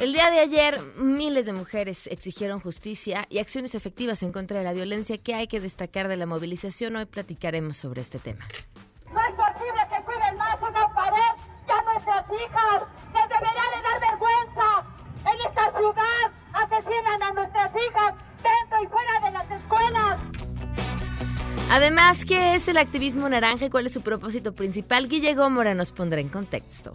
El 0.00 0.14
día 0.14 0.30
de 0.30 0.40
ayer, 0.40 0.80
miles 0.96 1.44
de 1.44 1.52
mujeres 1.52 2.06
exigieron 2.06 2.58
justicia 2.58 3.26
y 3.28 3.38
acciones 3.38 3.74
efectivas 3.74 4.22
en 4.22 4.32
contra 4.32 4.56
de 4.56 4.64
la 4.64 4.72
violencia 4.72 5.18
que 5.18 5.34
hay 5.34 5.46
que 5.46 5.60
destacar 5.60 6.08
de 6.08 6.16
la 6.16 6.24
movilización. 6.24 6.96
Hoy 6.96 7.04
platicaremos 7.04 7.76
sobre 7.76 8.00
este 8.00 8.18
tema. 8.18 8.48
No 9.12 9.20
es 9.20 9.34
posible 9.34 9.82
que 9.90 10.02
cuiden 10.02 10.36
más 10.38 10.56
una 10.62 10.88
pared 10.94 11.42
que 11.66 11.72
a 11.72 11.82
nuestras 11.82 12.24
hijas. 12.30 12.82
Les 13.12 13.28
debería 13.28 13.66
de 13.76 13.82
dar 13.82 14.00
vergüenza. 14.00 14.86
En 15.20 15.46
esta 15.46 15.78
ciudad 15.78 16.32
asesinan 16.54 17.22
a 17.22 17.32
nuestras 17.34 17.70
hijas 17.74 18.14
dentro 18.42 18.82
y 18.82 18.86
fuera 18.86 19.20
de 19.22 19.30
las 19.32 19.50
escuelas. 19.50 20.20
Además, 21.70 22.24
¿qué 22.24 22.54
es 22.54 22.68
el 22.68 22.78
activismo 22.78 23.28
naranja 23.28 23.66
y 23.66 23.70
cuál 23.70 23.84
es 23.84 23.92
su 23.92 24.00
propósito 24.00 24.54
principal? 24.54 25.08
Guille 25.08 25.34
Gómora 25.34 25.74
nos 25.74 25.92
pondrá 25.92 26.20
en 26.20 26.30
contexto. 26.30 26.94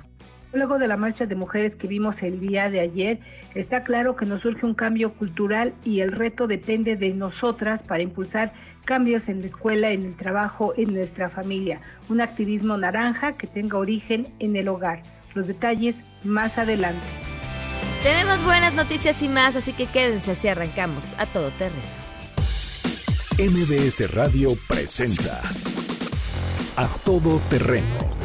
Luego 0.55 0.80
de 0.80 0.88
la 0.88 0.95
marcha 0.95 1.26
de 1.26 1.36
mujeres 1.36 1.76
que 1.76 1.86
vimos 1.86 2.23
el 2.23 2.40
día 2.40 2.70
de 2.70 2.80
ayer, 2.80 3.20
está 3.55 3.84
claro 3.84 4.16
que 4.16 4.26
nos 4.26 4.41
surge 4.41 4.66
un 4.66 4.73
cambio 4.73 5.13
cultural 5.13 5.73
y 5.84 6.00
el 6.00 6.13
reto 6.13 6.48
depende 6.48 6.96
de 6.96 7.13
nosotras 7.13 7.84
para 7.84 8.02
impulsar 8.02 8.54
cambios 8.86 9.27
en 9.27 9.41
la 9.41 9.48
escuela, 9.48 9.91
en 9.91 10.05
el 10.05 10.16
trabajo, 10.16 10.73
en 10.77 10.94
nuestra 10.94 11.30
familia. 11.30 11.82
Un 12.07 12.21
activismo 12.21 12.77
naranja 12.77 13.34
que 13.34 13.48
tenga 13.48 13.77
origen 13.77 14.34
en 14.40 14.55
el 14.55 14.70
hogar. 14.70 15.04
Los 15.34 15.46
detalles 15.46 16.02
más 16.24 16.57
adelante. 16.57 17.05
Tenemos 18.01 18.41
buenas 18.46 18.74
noticias 18.76 19.22
y 19.22 19.27
más, 19.27 19.57
así 19.57 19.74
que 19.74 19.88
quédense 19.88 20.32
así 20.32 20.48
arrancamos 20.48 21.16
a 21.18 21.26
todo 21.26 21.49
terreno. 21.51 21.84
MBS 23.38 24.10
Radio 24.13 24.51
presenta 24.70 25.41
A 26.77 26.88
Todo 27.04 27.41
Terreno 27.49 28.24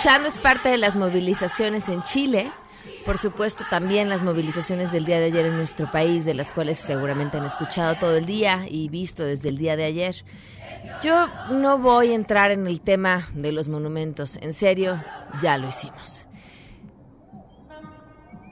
Escuchando 0.00 0.28
es 0.28 0.38
parte 0.38 0.70
de 0.70 0.78
las 0.78 0.96
movilizaciones 0.96 1.90
en 1.90 2.02
Chile. 2.02 2.50
Por 3.04 3.18
supuesto, 3.18 3.66
también 3.68 4.08
las 4.08 4.22
movilizaciones 4.22 4.92
del 4.92 5.04
día 5.04 5.20
de 5.20 5.26
ayer 5.26 5.44
en 5.44 5.56
nuestro 5.58 5.90
país, 5.90 6.24
de 6.24 6.32
las 6.32 6.54
cuales 6.54 6.78
seguramente 6.78 7.36
han 7.36 7.44
escuchado 7.44 7.96
todo 7.96 8.16
el 8.16 8.24
día 8.24 8.64
y 8.66 8.88
visto 8.88 9.24
desde 9.24 9.50
el 9.50 9.58
día 9.58 9.76
de 9.76 9.84
ayer. 9.84 10.24
Yo 11.02 11.28
no 11.50 11.76
voy 11.76 12.12
a 12.12 12.14
entrar 12.14 12.50
en 12.50 12.66
el 12.66 12.80
tema 12.80 13.28
de 13.34 13.52
los 13.52 13.68
monumentos. 13.68 14.38
En 14.40 14.54
serio, 14.54 14.98
ya 15.42 15.58
lo 15.58 15.68
hicimos. 15.68 16.26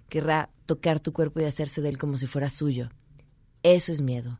querrá 0.08 0.50
tocar 0.66 1.02
tu 1.02 1.12
cuerpo 1.12 1.42
y 1.42 1.46
hacerse 1.46 1.82
de 1.82 1.90
él 1.90 1.98
como 1.98 2.18
si 2.18 2.28
fuera 2.28 2.50
suyo. 2.50 2.90
Eso 3.64 3.92
es 3.92 4.02
miedo. 4.02 4.40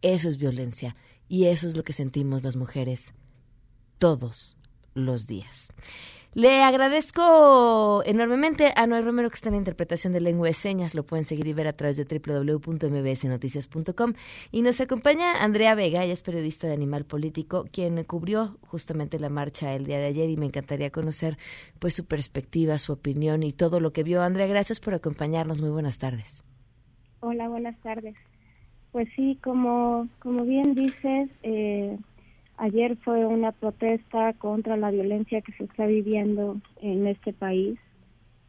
Eso 0.00 0.28
es 0.28 0.38
violencia. 0.38 0.96
Y 1.28 1.46
eso 1.46 1.68
es 1.68 1.76
lo 1.76 1.84
que 1.84 1.92
sentimos 1.92 2.42
las 2.42 2.56
mujeres 2.56 3.14
todos 3.98 4.56
los 4.94 5.26
días. 5.26 5.68
Le 6.34 6.62
agradezco 6.62 8.02
enormemente 8.04 8.72
a 8.76 8.86
Noel 8.86 9.04
Romero 9.04 9.30
que 9.30 9.34
está 9.34 9.48
en 9.48 9.54
la 9.54 9.58
interpretación 9.58 10.12
de 10.12 10.20
lengua 10.20 10.46
de 10.46 10.54
señas. 10.54 10.94
Lo 10.94 11.04
pueden 11.04 11.24
seguir 11.24 11.48
y 11.48 11.54
ver 11.54 11.66
a 11.66 11.72
través 11.72 11.96
de 11.96 12.04
www.mbsnoticias.com. 12.04 14.12
Y 14.52 14.62
nos 14.62 14.80
acompaña 14.80 15.42
Andrea 15.42 15.74
Vega, 15.74 16.04
ella 16.04 16.12
es 16.12 16.22
periodista 16.22 16.68
de 16.68 16.74
Animal 16.74 17.06
Político, 17.06 17.64
quien 17.72 18.04
cubrió 18.04 18.58
justamente 18.66 19.18
la 19.18 19.30
marcha 19.30 19.74
el 19.74 19.86
día 19.86 19.98
de 19.98 20.06
ayer 20.06 20.30
y 20.30 20.36
me 20.36 20.46
encantaría 20.46 20.90
conocer 20.90 21.38
pues 21.78 21.94
su 21.94 22.04
perspectiva, 22.04 22.78
su 22.78 22.92
opinión 22.92 23.42
y 23.42 23.52
todo 23.52 23.80
lo 23.80 23.92
que 23.92 24.02
vio. 24.02 24.22
Andrea, 24.22 24.46
gracias 24.46 24.80
por 24.80 24.94
acompañarnos. 24.94 25.60
Muy 25.60 25.70
buenas 25.70 25.98
tardes. 25.98 26.44
Hola, 27.20 27.48
buenas 27.48 27.78
tardes. 27.80 28.14
Pues 28.92 29.08
sí, 29.14 29.38
como, 29.42 30.08
como 30.18 30.44
bien 30.44 30.74
dices, 30.74 31.28
eh, 31.42 31.98
ayer 32.56 32.96
fue 32.96 33.26
una 33.26 33.52
protesta 33.52 34.32
contra 34.34 34.76
la 34.76 34.90
violencia 34.90 35.40
que 35.42 35.52
se 35.52 35.64
está 35.64 35.86
viviendo 35.86 36.56
en 36.80 37.06
este 37.06 37.32
país. 37.32 37.78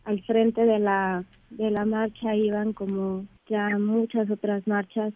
al 0.06 0.22
frente 0.24 0.66
de 0.66 0.80
la, 0.80 1.24
de 1.52 1.70
la 1.70 1.86
marcha 1.86 2.36
iban 2.36 2.74
como 2.74 3.26
ya 3.48 3.78
muchas 3.78 4.30
otras 4.32 4.66
marchas 4.68 5.14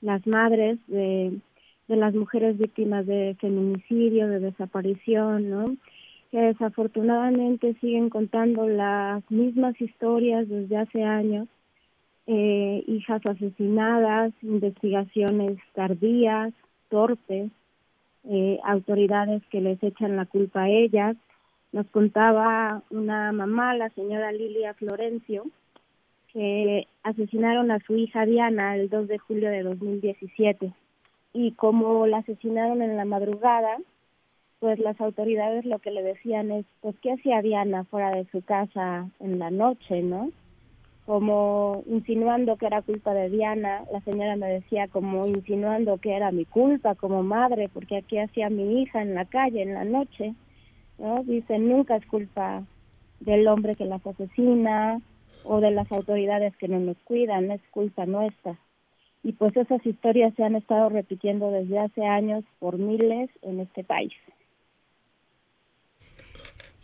las 0.00 0.24
madres 0.26 0.78
de, 0.86 1.40
de 1.88 1.96
las 1.96 2.14
mujeres 2.14 2.56
víctimas 2.56 3.06
de 3.06 3.36
feminicidio, 3.40 4.28
de 4.28 4.38
desaparición, 4.38 5.50
¿no? 5.50 5.64
que 6.30 6.38
desafortunadamente 6.38 7.74
siguen 7.80 8.10
contando 8.10 8.68
las 8.68 9.28
mismas 9.30 9.80
historias 9.80 10.48
desde 10.48 10.76
hace 10.76 11.02
años, 11.02 11.48
eh, 12.30 12.84
hijas 12.86 13.22
asesinadas, 13.26 14.34
investigaciones 14.42 15.58
tardías, 15.74 16.52
torpes, 16.90 17.50
eh, 18.24 18.58
autoridades 18.64 19.42
que 19.50 19.62
les 19.62 19.82
echan 19.82 20.16
la 20.16 20.26
culpa 20.26 20.64
a 20.64 20.68
ellas. 20.68 21.16
Nos 21.72 21.86
contaba 21.86 22.82
una 22.90 23.32
mamá, 23.32 23.74
la 23.74 23.88
señora 23.90 24.30
Lilia 24.30 24.74
Florencio, 24.74 25.46
que 26.34 26.86
asesinaron 27.02 27.70
a 27.70 27.80
su 27.80 27.96
hija 27.96 28.26
Diana 28.26 28.76
el 28.76 28.90
2 28.90 29.08
de 29.08 29.18
julio 29.18 29.48
de 29.48 29.62
2017 29.62 30.70
y 31.32 31.52
como 31.52 32.06
la 32.06 32.18
asesinaron 32.18 32.82
en 32.82 32.94
la 32.98 33.06
madrugada, 33.06 33.78
pues 34.60 34.78
las 34.80 35.00
autoridades 35.00 35.64
lo 35.64 35.78
que 35.78 35.92
le 35.92 36.02
decían 36.02 36.50
es, 36.50 36.66
pues, 36.82 36.94
¿qué 37.00 37.12
hacía 37.12 37.40
Diana 37.40 37.84
fuera 37.84 38.10
de 38.10 38.26
su 38.32 38.42
casa 38.42 39.08
en 39.20 39.38
la 39.38 39.50
noche, 39.50 40.02
no? 40.02 40.30
Como 41.08 41.84
insinuando 41.86 42.58
que 42.58 42.66
era 42.66 42.82
culpa 42.82 43.14
de 43.14 43.30
Diana, 43.30 43.82
la 43.90 44.02
señora 44.02 44.36
me 44.36 44.48
decía 44.48 44.88
como 44.88 45.26
insinuando 45.26 45.96
que 45.96 46.12
era 46.12 46.30
mi 46.32 46.44
culpa 46.44 46.96
como 46.96 47.22
madre, 47.22 47.70
porque 47.72 47.96
aquí 47.96 48.18
hacía 48.18 48.50
mi 48.50 48.82
hija 48.82 49.00
en 49.00 49.14
la 49.14 49.24
calle 49.24 49.62
en 49.62 49.72
la 49.72 49.84
noche, 49.84 50.34
¿no? 50.98 51.14
Dice, 51.24 51.58
nunca 51.58 51.96
es 51.96 52.04
culpa 52.04 52.62
del 53.20 53.48
hombre 53.48 53.74
que 53.74 53.86
las 53.86 54.06
asesina 54.06 55.00
o 55.44 55.62
de 55.62 55.70
las 55.70 55.90
autoridades 55.92 56.54
que 56.58 56.68
no 56.68 56.78
nos 56.78 56.98
cuidan, 57.04 57.52
es 57.52 57.62
culpa 57.70 58.04
nuestra. 58.04 58.58
Y 59.22 59.32
pues 59.32 59.56
esas 59.56 59.86
historias 59.86 60.34
se 60.34 60.44
han 60.44 60.56
estado 60.56 60.90
repitiendo 60.90 61.50
desde 61.50 61.78
hace 61.78 62.04
años 62.04 62.44
por 62.58 62.76
miles 62.76 63.30
en 63.40 63.60
este 63.60 63.82
país. 63.82 64.12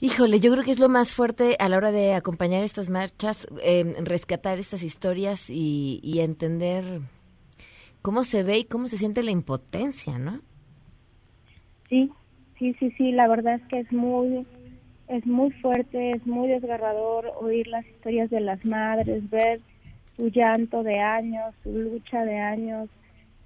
Híjole, 0.00 0.40
yo 0.40 0.52
creo 0.52 0.64
que 0.64 0.70
es 0.70 0.80
lo 0.80 0.88
más 0.88 1.14
fuerte 1.14 1.56
a 1.58 1.68
la 1.68 1.76
hora 1.76 1.92
de 1.92 2.14
acompañar 2.14 2.64
estas 2.64 2.90
marchas, 2.90 3.46
eh, 3.62 3.94
rescatar 4.02 4.58
estas 4.58 4.82
historias 4.82 5.48
y, 5.50 6.00
y, 6.02 6.20
entender 6.20 7.00
cómo 8.02 8.24
se 8.24 8.42
ve 8.42 8.58
y 8.58 8.64
cómo 8.64 8.88
se 8.88 8.98
siente 8.98 9.22
la 9.22 9.30
impotencia, 9.30 10.18
¿no? 10.18 10.40
Sí, 11.88 12.10
sí, 12.58 12.74
sí, 12.80 12.90
sí, 12.98 13.12
la 13.12 13.28
verdad 13.28 13.54
es 13.54 13.62
que 13.68 13.80
es 13.80 13.92
muy, 13.92 14.44
es 15.08 15.24
muy 15.26 15.50
fuerte, 15.52 16.10
es 16.10 16.26
muy 16.26 16.48
desgarrador 16.48 17.32
oír 17.40 17.68
las 17.68 17.86
historias 17.86 18.30
de 18.30 18.40
las 18.40 18.64
madres, 18.64 19.30
ver 19.30 19.60
su 20.16 20.28
llanto 20.28 20.82
de 20.82 21.00
años, 21.00 21.54
su 21.62 21.70
lucha 21.70 22.24
de 22.24 22.38
años, 22.38 22.88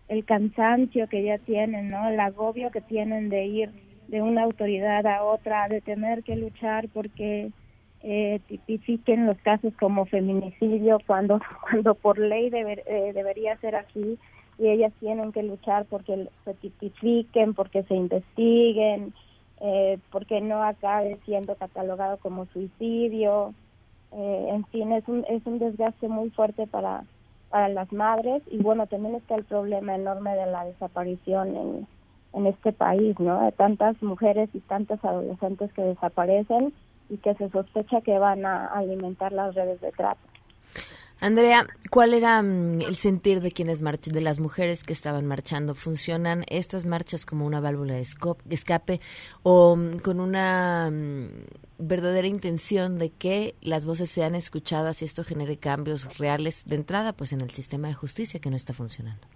el 0.08 0.24
cansancio 0.24 1.08
que 1.08 1.22
ya 1.22 1.38
tienen, 1.38 1.90
¿no? 1.90 2.08
El 2.08 2.18
agobio 2.18 2.70
que 2.70 2.80
tienen 2.80 3.28
de 3.28 3.46
ir 3.46 3.70
de 4.08 4.22
una 4.22 4.42
autoridad 4.42 5.06
a 5.06 5.22
otra, 5.22 5.68
de 5.68 5.80
tener 5.80 6.22
que 6.24 6.36
luchar 6.36 6.88
porque 6.88 7.50
eh, 8.02 8.40
tipifiquen 8.48 9.26
los 9.26 9.36
casos 9.38 9.72
como 9.78 10.06
feminicidio 10.06 10.98
cuando 11.06 11.40
cuando 11.70 11.94
por 11.94 12.18
ley 12.18 12.50
eh, 12.52 13.12
debería 13.14 13.56
ser 13.58 13.76
así 13.76 14.18
y 14.58 14.68
ellas 14.68 14.92
tienen 14.98 15.32
que 15.32 15.42
luchar 15.42 15.86
porque 15.86 16.28
se 16.44 16.54
tipifiquen, 16.54 17.54
porque 17.54 17.84
se 17.84 17.94
investiguen, 17.94 19.14
eh, 19.60 19.98
porque 20.10 20.40
no 20.40 20.62
acabe 20.62 21.18
siendo 21.24 21.54
catalogado 21.54 22.16
como 22.18 22.46
suicidio. 22.46 23.54
Eh, 24.12 24.46
en 24.50 24.64
fin, 24.66 24.92
es 24.92 25.06
un, 25.06 25.24
es 25.28 25.46
un 25.46 25.58
desgaste 25.58 26.08
muy 26.08 26.30
fuerte 26.30 26.66
para, 26.66 27.04
para 27.50 27.68
las 27.68 27.92
madres 27.92 28.42
y 28.50 28.58
bueno, 28.58 28.86
también 28.86 29.14
está 29.14 29.36
el 29.36 29.44
problema 29.44 29.94
enorme 29.94 30.34
de 30.34 30.46
la 30.46 30.64
desaparición 30.64 31.56
en, 31.56 31.86
en 32.32 32.46
este 32.46 32.72
país, 32.72 33.18
¿no? 33.18 33.42
De 33.44 33.52
tantas 33.52 34.00
mujeres 34.02 34.48
y 34.52 34.60
tantos 34.60 35.04
adolescentes 35.04 35.72
que 35.72 35.82
desaparecen 35.82 36.72
y 37.08 37.16
que 37.18 37.34
se 37.34 37.48
sospecha 37.50 38.00
que 38.00 38.18
van 38.18 38.44
a 38.44 38.66
alimentar 38.66 39.32
las 39.32 39.54
redes 39.54 39.80
de 39.80 39.90
trata. 39.92 40.18
Andrea, 41.20 41.66
¿cuál 41.90 42.14
era 42.14 42.40
mm, 42.42 42.82
el 42.82 42.94
sentir 42.94 43.40
de 43.40 43.50
quienes 43.50 43.82
marchan, 43.82 44.14
de 44.14 44.20
las 44.20 44.38
mujeres 44.38 44.84
que 44.84 44.92
estaban 44.92 45.26
marchando? 45.26 45.74
¿Funcionan 45.74 46.44
estas 46.46 46.86
marchas 46.86 47.26
como 47.26 47.44
una 47.44 47.60
válvula 47.60 47.94
de 47.94 48.06
escape 48.54 49.00
o 49.42 49.74
mm, 49.74 49.98
con 49.98 50.20
una 50.20 50.90
mm, 50.92 51.28
verdadera 51.78 52.28
intención 52.28 52.98
de 52.98 53.10
que 53.10 53.56
las 53.60 53.84
voces 53.84 54.10
sean 54.10 54.36
escuchadas 54.36 55.02
y 55.02 55.06
esto 55.06 55.24
genere 55.24 55.56
cambios 55.56 56.18
reales 56.18 56.64
de 56.66 56.76
entrada, 56.76 57.12
pues 57.12 57.32
en 57.32 57.40
el 57.40 57.50
sistema 57.50 57.88
de 57.88 57.94
justicia 57.94 58.38
que 58.38 58.50
no 58.50 58.56
está 58.56 58.72
funcionando? 58.72 59.26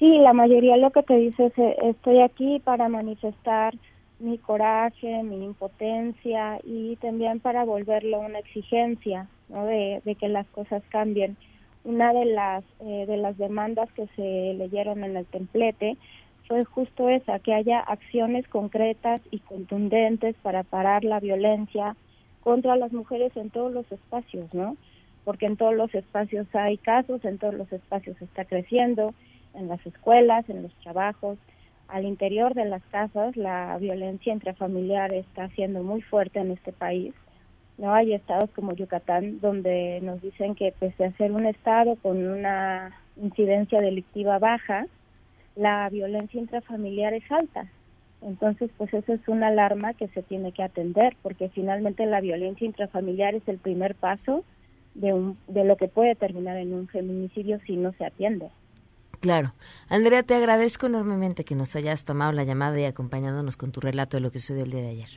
Sí, 0.00 0.16
la 0.16 0.32
mayoría 0.32 0.78
lo 0.78 0.92
que 0.92 1.02
te 1.02 1.14
dice 1.14 1.46
es 1.46 1.58
eh, 1.58 1.76
estoy 1.82 2.22
aquí 2.22 2.58
para 2.58 2.88
manifestar 2.88 3.74
mi 4.18 4.38
coraje, 4.38 5.22
mi 5.22 5.44
impotencia 5.44 6.58
y 6.64 6.96
también 6.96 7.38
para 7.38 7.64
volverlo 7.66 8.20
una 8.20 8.38
exigencia 8.38 9.28
de, 9.48 10.16
que 10.18 10.28
las 10.30 10.46
cosas 10.48 10.82
cambien. 10.88 11.36
Una 11.84 12.14
de 12.14 12.24
las, 12.24 12.64
eh, 12.80 13.04
de 13.06 13.18
las 13.18 13.36
demandas 13.36 13.92
que 13.92 14.06
se 14.16 14.54
leyeron 14.54 15.04
en 15.04 15.18
el 15.18 15.26
templete 15.26 15.98
fue 16.48 16.64
justo 16.64 17.10
esa, 17.10 17.38
que 17.38 17.52
haya 17.52 17.80
acciones 17.80 18.48
concretas 18.48 19.20
y 19.30 19.40
contundentes 19.40 20.34
para 20.40 20.62
parar 20.62 21.04
la 21.04 21.20
violencia 21.20 21.94
contra 22.42 22.74
las 22.76 22.92
mujeres 22.94 23.36
en 23.36 23.50
todos 23.50 23.70
los 23.70 23.92
espacios, 23.92 24.54
¿no? 24.54 24.78
Porque 25.24 25.44
en 25.44 25.58
todos 25.58 25.74
los 25.74 25.94
espacios 25.94 26.46
hay 26.54 26.78
casos, 26.78 27.22
en 27.26 27.36
todos 27.36 27.52
los 27.52 27.70
espacios 27.70 28.16
está 28.22 28.46
creciendo, 28.46 29.12
en 29.54 29.68
las 29.68 29.84
escuelas, 29.86 30.48
en 30.48 30.62
los 30.62 30.74
trabajos, 30.76 31.38
al 31.88 32.04
interior 32.04 32.54
de 32.54 32.66
las 32.66 32.82
casas, 32.84 33.36
la 33.36 33.76
violencia 33.78 34.32
intrafamiliar 34.32 35.12
está 35.12 35.48
siendo 35.50 35.82
muy 35.82 36.02
fuerte 36.02 36.38
en 36.38 36.52
este 36.52 36.72
país 36.72 37.14
no 37.80 37.94
hay 37.94 38.12
estados 38.12 38.50
como 38.50 38.74
Yucatán 38.74 39.40
donde 39.40 40.00
nos 40.02 40.20
dicen 40.20 40.54
que 40.54 40.72
pese 40.78 41.06
a 41.06 41.16
ser 41.16 41.32
un 41.32 41.46
estado 41.46 41.96
con 41.96 42.18
una 42.18 42.94
incidencia 43.16 43.78
delictiva 43.78 44.38
baja, 44.38 44.86
la 45.56 45.88
violencia 45.88 46.38
intrafamiliar 46.38 47.14
es 47.14 47.24
alta. 47.32 47.66
Entonces, 48.20 48.70
pues 48.76 48.92
eso 48.92 49.14
es 49.14 49.26
una 49.28 49.48
alarma 49.48 49.94
que 49.94 50.08
se 50.08 50.22
tiene 50.22 50.52
que 50.52 50.62
atender, 50.62 51.16
porque 51.22 51.48
finalmente 51.48 52.04
la 52.04 52.20
violencia 52.20 52.66
intrafamiliar 52.66 53.34
es 53.34 53.48
el 53.48 53.56
primer 53.56 53.94
paso 53.94 54.44
de, 54.94 55.14
un, 55.14 55.38
de 55.48 55.64
lo 55.64 55.78
que 55.78 55.88
puede 55.88 56.14
terminar 56.14 56.58
en 56.58 56.74
un 56.74 56.86
feminicidio 56.86 57.60
si 57.66 57.76
no 57.76 57.92
se 57.92 58.04
atiende. 58.04 58.50
Claro. 59.20 59.52
Andrea, 59.88 60.22
te 60.22 60.34
agradezco 60.34 60.86
enormemente 60.86 61.44
que 61.44 61.54
nos 61.54 61.76
hayas 61.76 62.04
tomado 62.04 62.32
la 62.32 62.44
llamada 62.44 62.80
y 62.80 62.84
acompañándonos 62.84 63.56
con 63.56 63.70
tu 63.70 63.80
relato 63.80 64.16
de 64.16 64.22
lo 64.22 64.30
que 64.30 64.38
sucedió 64.38 64.64
el 64.64 64.70
día 64.70 64.80
de 64.80 64.88
ayer. 64.88 65.08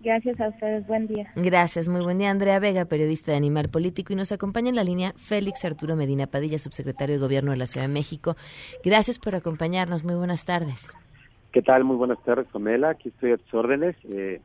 Gracias 0.00 0.40
a 0.40 0.48
ustedes, 0.48 0.86
buen 0.86 1.08
día. 1.08 1.32
Gracias, 1.34 1.88
muy 1.88 2.02
buen 2.02 2.18
día. 2.18 2.30
Andrea 2.30 2.60
Vega, 2.60 2.84
periodista 2.84 3.32
de 3.32 3.38
Animal 3.38 3.68
Político, 3.68 4.12
y 4.12 4.16
nos 4.16 4.30
acompaña 4.30 4.68
en 4.68 4.76
la 4.76 4.84
línea 4.84 5.12
Félix 5.16 5.64
Arturo 5.64 5.96
Medina 5.96 6.28
Padilla, 6.28 6.58
subsecretario 6.58 7.16
de 7.16 7.20
Gobierno 7.20 7.50
de 7.50 7.56
la 7.56 7.66
Ciudad 7.66 7.86
de 7.86 7.92
México. 7.92 8.36
Gracias 8.84 9.18
por 9.18 9.34
acompañarnos, 9.34 10.04
muy 10.04 10.14
buenas 10.14 10.44
tardes. 10.44 10.96
¿Qué 11.50 11.62
tal? 11.62 11.82
Muy 11.82 11.96
buenas 11.96 12.22
tardes, 12.22 12.46
Pamela. 12.52 12.90
Aquí 12.90 13.08
estoy 13.08 13.32
a 13.32 13.38
tus 13.38 13.52
órdenes. 13.54 13.96
Eh... 14.12 14.40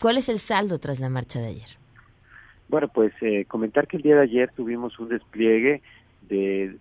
¿Cuál 0.00 0.18
es 0.18 0.28
el 0.28 0.40
saldo 0.40 0.78
tras 0.78 1.00
la 1.00 1.08
marcha 1.08 1.40
de 1.40 1.46
ayer? 1.46 1.68
Bueno, 2.68 2.88
pues 2.88 3.12
eh, 3.22 3.44
comentar 3.46 3.86
que 3.86 3.96
el 3.96 4.02
día 4.02 4.16
de 4.16 4.22
ayer 4.22 4.50
tuvimos 4.54 4.98
un 4.98 5.08
despliegue 5.08 5.82
de 6.28 6.76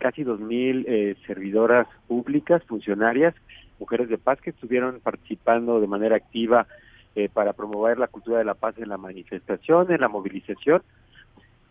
casi 0.00 0.24
2.000 0.24 0.84
eh, 0.88 1.16
servidoras 1.26 1.86
públicas, 2.08 2.64
funcionarias, 2.64 3.34
mujeres 3.78 4.08
de 4.08 4.18
paz 4.18 4.40
que 4.40 4.50
estuvieron 4.50 4.98
participando 5.00 5.80
de 5.80 5.86
manera 5.86 6.16
activa 6.16 6.66
eh, 7.14 7.28
para 7.32 7.52
promover 7.52 7.98
la 7.98 8.08
cultura 8.08 8.38
de 8.38 8.44
la 8.44 8.54
paz 8.54 8.76
en 8.78 8.88
la 8.88 8.96
manifestación, 8.96 9.92
en 9.92 10.00
la 10.00 10.08
movilización. 10.08 10.82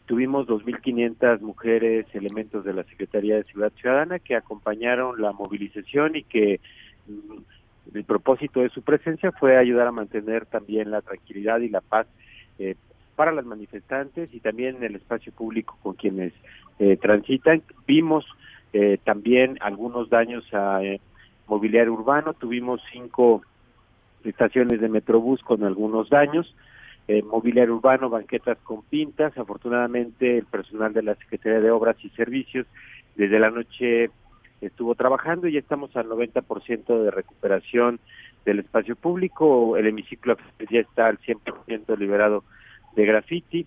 Tuvimos 0.05 0.47
2.500 0.47 1.41
mujeres, 1.41 2.05
elementos 2.13 2.63
de 2.63 2.73
la 2.73 2.83
Secretaría 2.83 3.35
de 3.35 3.43
Ciudad 3.43 3.71
Ciudadana 3.79 4.19
que 4.19 4.35
acompañaron 4.35 5.21
la 5.21 5.31
movilización 5.31 6.15
y 6.15 6.23
que 6.23 6.59
mm, 7.07 7.95
el 7.97 8.03
propósito 8.03 8.61
de 8.61 8.69
su 8.69 8.83
presencia 8.83 9.31
fue 9.31 9.57
ayudar 9.57 9.87
a 9.87 9.91
mantener 9.91 10.45
también 10.45 10.91
la 10.91 11.01
tranquilidad 11.01 11.59
y 11.59 11.69
la 11.69 11.81
paz 11.81 12.07
eh, 12.59 12.75
para 13.15 13.31
las 13.31 13.45
manifestantes 13.45 14.33
y 14.33 14.39
también 14.39 14.77
en 14.77 14.83
el 14.83 14.95
espacio 14.95 15.31
público 15.33 15.77
con 15.81 15.95
quienes 15.95 16.31
eh, 16.79 16.97
transitan. 16.97 17.61
Vimos 17.87 18.25
también 19.03 19.57
algunos 19.61 20.11
daños 20.11 20.45
a 20.53 20.79
mobiliario 21.47 21.93
urbano, 21.93 22.33
tuvimos 22.33 22.81
cinco 22.93 23.41
estaciones 24.23 24.79
de 24.79 24.89
Metrobús 24.89 25.41
con 25.41 25.63
algunos 25.63 26.09
daños, 26.09 26.55
eh, 27.07 27.23
mobiliario 27.23 27.75
urbano, 27.75 28.09
banquetas 28.09 28.57
con 28.63 28.83
pintas. 28.83 29.37
Afortunadamente, 29.37 30.37
el 30.37 30.45
personal 30.45 30.93
de 30.93 31.03
la 31.03 31.15
Secretaría 31.15 31.59
de 31.59 31.71
Obras 31.71 31.97
y 32.03 32.09
Servicios 32.09 32.67
desde 33.15 33.39
la 33.39 33.49
noche 33.49 34.11
estuvo 34.61 34.93
trabajando 34.93 35.47
y 35.47 35.53
ya 35.53 35.59
estamos 35.59 35.95
al 35.95 36.07
90% 36.07 37.03
de 37.03 37.11
recuperación 37.11 37.99
del 38.45 38.59
espacio 38.59 38.95
público. 38.95 39.77
El 39.77 39.87
hemiciclo 39.87 40.37
ya 40.69 40.81
está 40.81 41.07
al 41.07 41.17
100% 41.19 41.97
liberado 41.97 42.43
de 42.95 43.05
graffiti. 43.05 43.65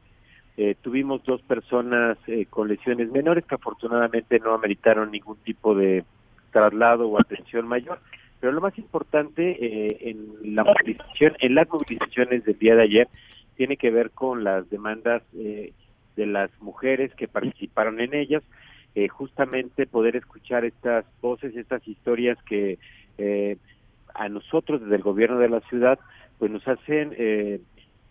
Eh, 0.58 0.76
tuvimos 0.82 1.24
dos 1.24 1.40
personas 1.42 2.18
eh, 2.26 2.44
con 2.48 2.68
lesiones 2.68 3.10
menores 3.10 3.44
que 3.46 3.54
afortunadamente 3.54 4.38
no 4.38 4.52
ameritaron 4.52 5.10
ningún 5.10 5.36
tipo 5.38 5.74
de 5.74 6.04
traslado 6.50 7.08
o 7.08 7.18
atención 7.18 7.66
mayor. 7.66 8.00
Pero 8.38 8.52
lo 8.52 8.60
más 8.60 8.76
importante 8.76 9.56
eh, 9.60 10.10
en 10.10 10.54
la 10.54 10.64
movilización, 10.64 11.34
en 11.38 11.54
las 11.54 11.68
movilizaciones 11.68 12.44
del 12.44 12.58
día 12.58 12.74
de 12.74 12.82
ayer, 12.82 13.08
tiene 13.56 13.76
que 13.76 13.90
ver 13.90 14.10
con 14.10 14.44
las 14.44 14.68
demandas 14.68 15.22
de 15.32 15.72
las 16.26 16.50
mujeres 16.60 17.14
que 17.14 17.28
participaron 17.28 18.00
en 18.00 18.14
ellas, 18.14 18.42
justamente 19.10 19.86
poder 19.86 20.16
escuchar 20.16 20.64
estas 20.64 21.04
voces, 21.20 21.54
estas 21.54 21.86
historias 21.86 22.38
que 22.44 22.78
a 24.14 24.28
nosotros 24.28 24.80
desde 24.80 24.96
el 24.96 25.02
gobierno 25.02 25.38
de 25.38 25.50
la 25.50 25.60
ciudad, 25.60 25.98
pues 26.38 26.50
nos 26.50 26.66
hacen 26.66 27.14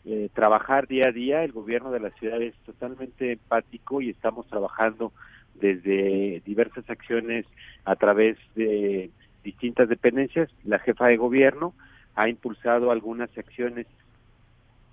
eh, 0.04 0.30
trabajar 0.34 0.88
día 0.88 1.10
a 1.10 1.12
día. 1.12 1.44
El 1.44 1.52
gobierno 1.52 1.92
de 1.92 2.00
la 2.00 2.10
ciudad 2.12 2.42
es 2.42 2.56
totalmente 2.66 3.34
empático 3.34 4.02
y 4.02 4.10
estamos 4.10 4.48
trabajando 4.48 5.14
desde 5.54 6.42
diversas 6.44 6.90
acciones 6.90 7.46
a 7.86 7.96
través 7.96 8.38
de 8.56 9.12
distintas 9.44 9.90
dependencias. 9.90 10.50
La 10.64 10.80
jefa 10.80 11.08
de 11.08 11.18
gobierno 11.18 11.74
ha 12.16 12.30
impulsado 12.30 12.90
algunas 12.90 13.30
acciones 13.38 13.86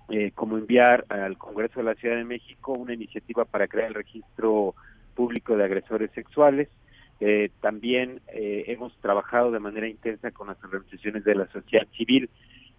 eh, 0.09 0.31
como 0.35 0.57
enviar 0.57 1.05
al 1.09 1.37
Congreso 1.37 1.79
de 1.79 1.85
la 1.85 1.95
Ciudad 1.95 2.15
de 2.15 2.23
México 2.23 2.73
una 2.73 2.93
iniciativa 2.93 3.45
para 3.45 3.67
crear 3.67 3.87
el 3.87 3.95
registro 3.95 4.75
público 5.15 5.57
de 5.57 5.63
agresores 5.63 6.11
sexuales. 6.11 6.69
Eh, 7.19 7.49
también 7.61 8.21
hemos 8.27 8.95
trabajado 9.01 9.51
de 9.51 9.59
manera 9.59 9.87
intensa 9.87 10.31
con 10.31 10.47
las 10.47 10.63
organizaciones 10.63 11.23
de 11.23 11.35
la 11.35 11.47
sociedad 11.47 11.85
civil 11.97 12.29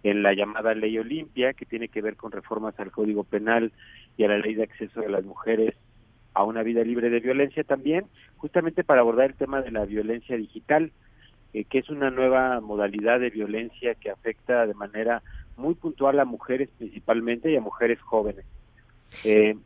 en 0.02 0.23
la 0.23 0.33
llamada 0.33 0.75
Ley 0.75 0.99
Olimpia, 0.99 1.52
que 1.52 1.66
tiene 1.66 1.88
que 1.88 2.02
ver 2.02 2.16
con 2.16 2.33
reformas 2.33 2.78
al 2.78 2.90
Código 2.90 3.25
Penal 3.25 3.73
y 4.16 4.25
a 4.25 4.28
la 4.28 4.38
Ley 4.38 4.54
de 4.54 4.64
Acceso 4.64 5.00
de 5.00 5.09
las 5.09 5.25
Mujeres 5.25 5.75
a 6.35 6.45
una 6.45 6.62
vida 6.62 6.83
libre 6.85 7.11
de 7.11 7.21
violencia 7.21 7.64
también, 7.64 8.07
justamente 8.37 8.85
para 8.85 9.00
abordar 9.00 9.30
el 9.30 9.37
tema 9.37 9.62
de 9.62 9.73
la 9.73 9.85
violencia 9.85 10.37
digital, 10.37 10.92
eh, 11.52 11.64
que 11.64 11.78
es 11.78 11.90
una 11.90 12.11
nueva 12.11 12.61
modalidad 12.61 13.21
de 13.21 13.30
violencia 13.30 13.95
que 13.95 14.11
afecta 14.11 14.66
de 14.66 14.75
manera 14.75 15.23
muy 15.57 15.75
puntual 15.75 16.21
a 16.21 16.25
mujeres 16.25 16.69
principalmente 16.78 17.50
y 17.50 17.57
a 17.57 17.61
mujeres 17.61 18.00
jóvenes, 18.00 18.45
eh, 19.25 19.57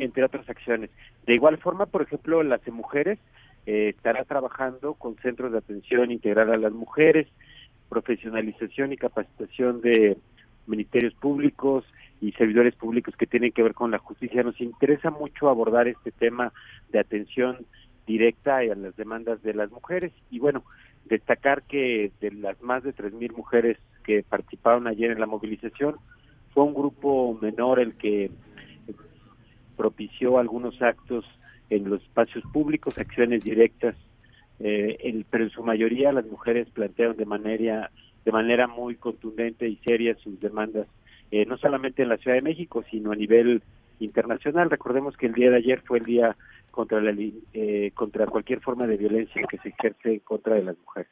entre 0.00 0.24
otras 0.24 0.48
acciones. 0.48 0.90
De 1.26 1.34
igual 1.34 1.58
forma, 1.58 1.86
por 1.86 2.02
ejemplo, 2.02 2.42
las 2.42 2.66
mujeres 2.68 3.18
eh, 3.66 3.90
estará 3.96 4.24
trabajando 4.24 4.94
con 4.94 5.16
centros 5.16 5.52
de 5.52 5.58
atención 5.58 6.10
integral 6.10 6.50
a 6.50 6.58
las 6.58 6.72
mujeres, 6.72 7.28
profesionalización 7.88 8.92
y 8.92 8.96
capacitación 8.96 9.80
de 9.80 10.16
ministerios 10.66 11.14
públicos 11.14 11.84
y 12.20 12.32
servidores 12.32 12.74
públicos 12.74 13.14
que 13.16 13.26
tienen 13.26 13.52
que 13.52 13.62
ver 13.62 13.74
con 13.74 13.90
la 13.90 13.98
justicia. 13.98 14.42
Nos 14.42 14.60
interesa 14.60 15.10
mucho 15.10 15.48
abordar 15.48 15.88
este 15.88 16.10
tema 16.10 16.52
de 16.90 16.98
atención 16.98 17.66
directa 18.06 18.58
a 18.58 18.64
las 18.64 18.96
demandas 18.96 19.42
de 19.42 19.54
las 19.54 19.70
mujeres 19.70 20.12
y 20.30 20.38
bueno, 20.38 20.64
destacar 21.06 21.62
que 21.62 22.12
de 22.20 22.30
las 22.32 22.60
más 22.62 22.82
de 22.82 22.94
3.000 22.94 23.36
mujeres 23.36 23.78
que 24.04 24.22
participaron 24.22 24.86
ayer 24.86 25.10
en 25.10 25.20
la 25.20 25.26
movilización, 25.26 25.96
fue 26.52 26.64
un 26.64 26.74
grupo 26.74 27.38
menor 27.40 27.80
el 27.80 27.94
que 27.94 28.30
propició 29.76 30.38
algunos 30.38 30.80
actos 30.82 31.24
en 31.70 31.88
los 31.88 32.02
espacios 32.02 32.44
públicos, 32.52 32.98
acciones 32.98 33.42
directas 33.42 33.96
eh, 34.60 34.96
el, 35.00 35.26
pero 35.28 35.44
en 35.44 35.50
su 35.50 35.62
mayoría 35.62 36.12
las 36.12 36.26
mujeres 36.26 36.68
plantearon 36.70 37.16
de 37.16 37.26
manera 37.26 37.90
de 38.24 38.32
manera 38.32 38.66
muy 38.66 38.96
contundente 38.96 39.68
y 39.68 39.76
seria 39.84 40.16
sus 40.16 40.40
demandas, 40.40 40.86
eh, 41.30 41.44
no 41.44 41.58
solamente 41.58 42.02
en 42.02 42.08
la 42.08 42.16
Ciudad 42.16 42.36
de 42.36 42.42
México, 42.42 42.82
sino 42.90 43.12
a 43.12 43.16
nivel 43.16 43.62
internacional. 44.00 44.70
Recordemos 44.70 45.16
que 45.16 45.26
el 45.26 45.34
día 45.34 45.50
de 45.50 45.58
ayer 45.58 45.82
fue 45.82 45.98
el 45.98 46.04
día 46.04 46.36
contra 46.70 47.00
la, 47.00 47.14
eh, 47.52 47.90
contra 47.94 48.26
cualquier 48.26 48.60
forma 48.60 48.86
de 48.86 48.96
violencia 48.96 49.42
que 49.48 49.58
se 49.58 49.68
ejerce 49.68 50.20
contra 50.20 50.54
de 50.54 50.64
las 50.64 50.78
mujeres. 50.78 51.10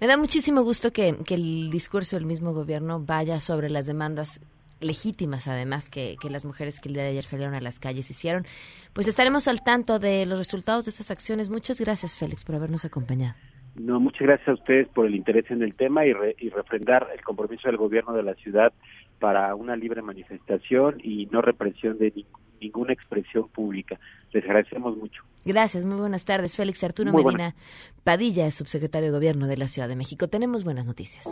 Me 0.00 0.06
da 0.06 0.16
muchísimo 0.16 0.62
gusto 0.62 0.92
que, 0.92 1.16
que 1.24 1.34
el 1.34 1.70
discurso 1.70 2.16
del 2.16 2.26
mismo 2.26 2.52
gobierno 2.52 2.98
vaya 2.98 3.38
sobre 3.38 3.70
las 3.70 3.86
demandas 3.86 4.40
legítimas 4.82 5.48
además 5.48 5.90
que, 5.90 6.16
que, 6.20 6.30
las 6.30 6.44
mujeres 6.44 6.80
que 6.80 6.88
el 6.88 6.94
día 6.94 7.04
de 7.04 7.10
ayer 7.10 7.24
salieron 7.24 7.54
a 7.54 7.60
las 7.60 7.78
calles 7.78 8.10
hicieron. 8.10 8.46
Pues 8.92 9.08
estaremos 9.08 9.48
al 9.48 9.62
tanto 9.62 9.98
de 9.98 10.26
los 10.26 10.38
resultados 10.38 10.84
de 10.84 10.90
esas 10.90 11.10
acciones. 11.10 11.48
Muchas 11.48 11.80
gracias, 11.80 12.16
Félix, 12.16 12.44
por 12.44 12.56
habernos 12.56 12.84
acompañado. 12.84 13.34
No, 13.74 14.00
muchas 14.00 14.22
gracias 14.22 14.48
a 14.48 14.54
ustedes 14.54 14.88
por 14.88 15.06
el 15.06 15.14
interés 15.14 15.50
en 15.50 15.62
el 15.62 15.74
tema 15.74 16.04
y, 16.06 16.12
y 16.38 16.50
refrendar 16.50 17.08
el 17.14 17.22
compromiso 17.22 17.68
del 17.68 17.78
gobierno 17.78 18.12
de 18.12 18.22
la 18.22 18.34
ciudad 18.34 18.72
para 19.18 19.54
una 19.54 19.76
libre 19.76 20.02
manifestación 20.02 20.98
y 21.02 21.26
no 21.26 21.40
represión 21.40 21.96
de 21.96 22.12
ninguna 22.60 22.92
expresión 22.92 23.48
pública. 23.48 23.98
Les 24.32 24.44
agradecemos 24.44 24.96
mucho. 24.96 25.22
Gracias, 25.44 25.84
muy 25.84 25.98
buenas 25.98 26.24
tardes. 26.24 26.56
Félix 26.56 26.82
Arturo 26.84 27.12
Medina 27.12 27.54
Padilla 28.04 28.50
subsecretario 28.50 29.08
de 29.08 29.12
Gobierno 29.12 29.46
de 29.46 29.56
la 29.56 29.68
Ciudad 29.68 29.88
de 29.88 29.96
México. 29.96 30.28
Tenemos 30.28 30.64
buenas 30.64 30.86
noticias. 30.86 31.26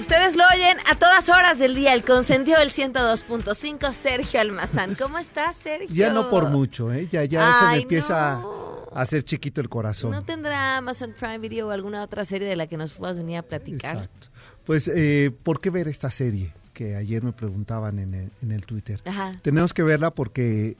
Ustedes 0.00 0.34
lo 0.34 0.44
oyen 0.54 0.78
a 0.86 0.94
todas 0.94 1.28
horas 1.28 1.58
del 1.58 1.74
día, 1.74 1.92
el 1.92 2.04
consentido 2.04 2.58
del 2.58 2.72
102.5, 2.72 3.92
Sergio 3.92 4.40
Almazán. 4.40 4.94
¿Cómo 4.94 5.18
estás, 5.18 5.58
Sergio? 5.58 5.94
Ya 5.94 6.10
no 6.10 6.30
por 6.30 6.48
mucho, 6.48 6.90
¿eh? 6.90 7.06
Ya, 7.12 7.26
ya 7.26 7.44
se 7.44 7.76
me 7.76 7.82
empieza 7.82 8.36
a 8.36 8.42
hacer 8.94 9.24
chiquito 9.24 9.60
el 9.60 9.68
corazón. 9.68 10.12
¿No 10.12 10.22
tendrá 10.22 10.78
Amazon 10.78 11.14
Prime 11.18 11.38
Video 11.38 11.68
o 11.68 11.70
alguna 11.70 12.02
otra 12.02 12.24
serie 12.24 12.48
de 12.48 12.56
la 12.56 12.66
que 12.66 12.78
nos 12.78 12.92
puedas 12.92 13.18
venir 13.18 13.36
a 13.36 13.42
platicar? 13.42 13.96
Exacto. 13.96 14.28
Pues, 14.64 14.88
eh, 14.88 15.32
¿por 15.42 15.60
qué 15.60 15.68
ver 15.68 15.86
esta 15.86 16.10
serie? 16.10 16.54
Que 16.72 16.96
ayer 16.96 17.22
me 17.22 17.32
preguntaban 17.32 17.98
en 17.98 18.14
el, 18.14 18.30
en 18.40 18.52
el 18.52 18.64
Twitter. 18.64 19.02
Tenemos 19.42 19.74
que 19.74 19.82
verla 19.82 20.12
porque 20.12 20.78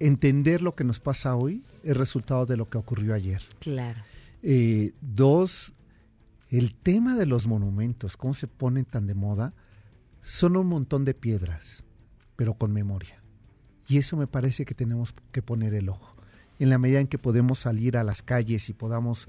entender 0.00 0.60
lo 0.60 0.74
que 0.74 0.82
nos 0.82 0.98
pasa 0.98 1.36
hoy 1.36 1.62
es 1.84 1.96
resultado 1.96 2.46
de 2.46 2.56
lo 2.56 2.68
que 2.68 2.78
ocurrió 2.78 3.14
ayer. 3.14 3.42
Claro. 3.60 4.02
Eh, 4.42 4.90
dos, 5.00 5.72
el 6.50 6.74
tema 6.74 7.14
de 7.14 7.26
los 7.26 7.46
monumentos, 7.46 8.16
cómo 8.16 8.34
se 8.34 8.46
ponen 8.46 8.84
tan 8.84 9.06
de 9.06 9.14
moda, 9.14 9.54
son 10.22 10.56
un 10.56 10.66
montón 10.66 11.04
de 11.04 11.14
piedras, 11.14 11.84
pero 12.36 12.54
con 12.54 12.72
memoria. 12.72 13.22
Y 13.88 13.98
eso 13.98 14.16
me 14.16 14.26
parece 14.26 14.64
que 14.64 14.74
tenemos 14.74 15.14
que 15.32 15.42
poner 15.42 15.74
el 15.74 15.88
ojo. 15.88 16.16
En 16.58 16.70
la 16.70 16.78
medida 16.78 17.00
en 17.00 17.06
que 17.06 17.18
podemos 17.18 17.60
salir 17.60 17.96
a 17.96 18.04
las 18.04 18.22
calles 18.22 18.68
y 18.68 18.72
podamos 18.72 19.28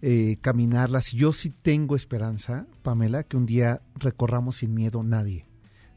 eh, 0.00 0.36
caminarlas, 0.40 1.12
yo 1.12 1.32
sí 1.32 1.50
tengo 1.50 1.96
esperanza, 1.96 2.66
Pamela, 2.82 3.24
que 3.24 3.36
un 3.36 3.46
día 3.46 3.82
recorramos 3.96 4.56
sin 4.56 4.74
miedo 4.74 5.02
nadie, 5.02 5.44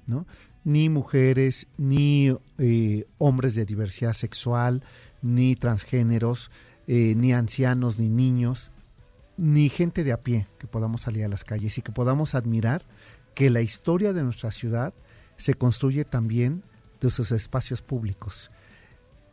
¿no? 0.07 0.25
Ni 0.63 0.89
mujeres, 0.89 1.67
ni 1.77 2.35
eh, 2.57 3.05
hombres 3.17 3.55
de 3.55 3.65
diversidad 3.65 4.13
sexual, 4.13 4.83
ni 5.21 5.55
transgéneros, 5.55 6.51
eh, 6.87 7.13
ni 7.15 7.33
ancianos, 7.33 7.99
ni 7.99 8.09
niños 8.09 8.71
ni 9.41 9.69
gente 9.69 10.03
de 10.03 10.11
a 10.11 10.21
pie 10.21 10.45
que 10.59 10.67
podamos 10.67 11.01
salir 11.01 11.25
a 11.25 11.27
las 11.27 11.43
calles 11.43 11.75
y 11.79 11.81
que 11.81 11.91
podamos 11.91 12.35
admirar 12.35 12.85
que 13.33 13.49
la 13.49 13.61
historia 13.61 14.13
de 14.13 14.21
nuestra 14.21 14.51
ciudad 14.51 14.93
se 15.35 15.55
construye 15.55 16.05
también 16.05 16.61
de 17.01 17.09
sus 17.09 17.31
espacios 17.31 17.81
públicos. 17.81 18.51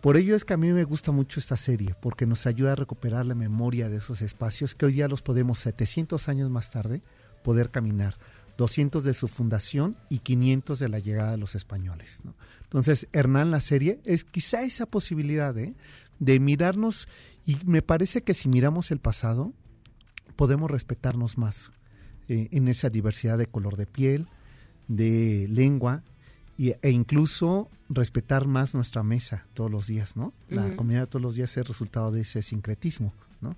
Por 0.00 0.17
ello 0.17 0.35
es 0.35 0.47
que 0.47 0.55
a 0.55 0.57
mí 0.57 0.73
me 0.73 0.85
gusta 0.85 1.12
mucho 1.12 1.38
esta 1.38 1.59
serie, 1.59 1.95
porque 2.00 2.25
nos 2.25 2.47
ayuda 2.47 2.73
a 2.73 2.77
recuperar 2.77 3.27
la 3.27 3.35
memoria 3.35 3.91
de 3.91 3.99
esos 3.99 4.23
espacios 4.23 4.75
que 4.75 4.87
hoy 4.87 4.95
día 4.95 5.09
los 5.09 5.21
podemos, 5.21 5.59
700 5.59 6.27
años 6.31 6.49
más 6.49 6.71
tarde, 6.71 7.03
poder 7.45 7.71
caminar. 7.71 8.17
200 8.57 9.05
de 9.05 9.12
su 9.12 9.29
fundación 9.29 9.95
y 10.09 10.21
500 10.21 10.79
de 10.79 10.88
la 10.88 11.00
llegada 11.00 11.33
de 11.33 11.37
los 11.37 11.55
españoles. 11.55 12.23
Entonces, 12.62 13.09
Hernán, 13.12 13.50
la 13.50 13.61
serie, 13.61 14.00
es 14.07 14.25
quizá 14.25 14.62
esa 14.62 14.87
posibilidad 14.87 15.57
¿eh? 15.59 15.75
de 16.19 16.41
mirarnos, 16.41 17.09
y 17.45 17.59
me 17.67 17.83
parece 17.83 18.23
que 18.23 18.33
si 18.33 18.49
miramos 18.49 18.91
el 18.91 19.00
pasado, 19.00 19.53
podemos 20.38 20.71
respetarnos 20.71 21.37
más 21.37 21.73
eh, 22.28 22.47
en 22.52 22.68
esa 22.68 22.90
diversidad 22.90 23.37
de 23.37 23.49
color 23.49 23.76
de 23.76 23.87
piel, 23.87 24.28
de 24.87 25.49
lengua 25.50 26.04
e 26.57 26.90
incluso 26.90 27.68
respetar 27.88 28.47
más 28.47 28.73
nuestra 28.73 29.02
mesa 29.02 29.47
todos 29.52 29.71
los 29.71 29.88
días, 29.88 30.16
¿no? 30.16 30.33
La 30.49 30.76
comida 30.76 31.00
de 31.00 31.07
todos 31.09 31.23
los 31.23 31.35
días 31.35 31.57
es 31.57 31.66
resultado 31.66 32.12
de 32.12 32.21
ese 32.21 32.42
sincretismo, 32.42 33.12
¿no? 33.40 33.57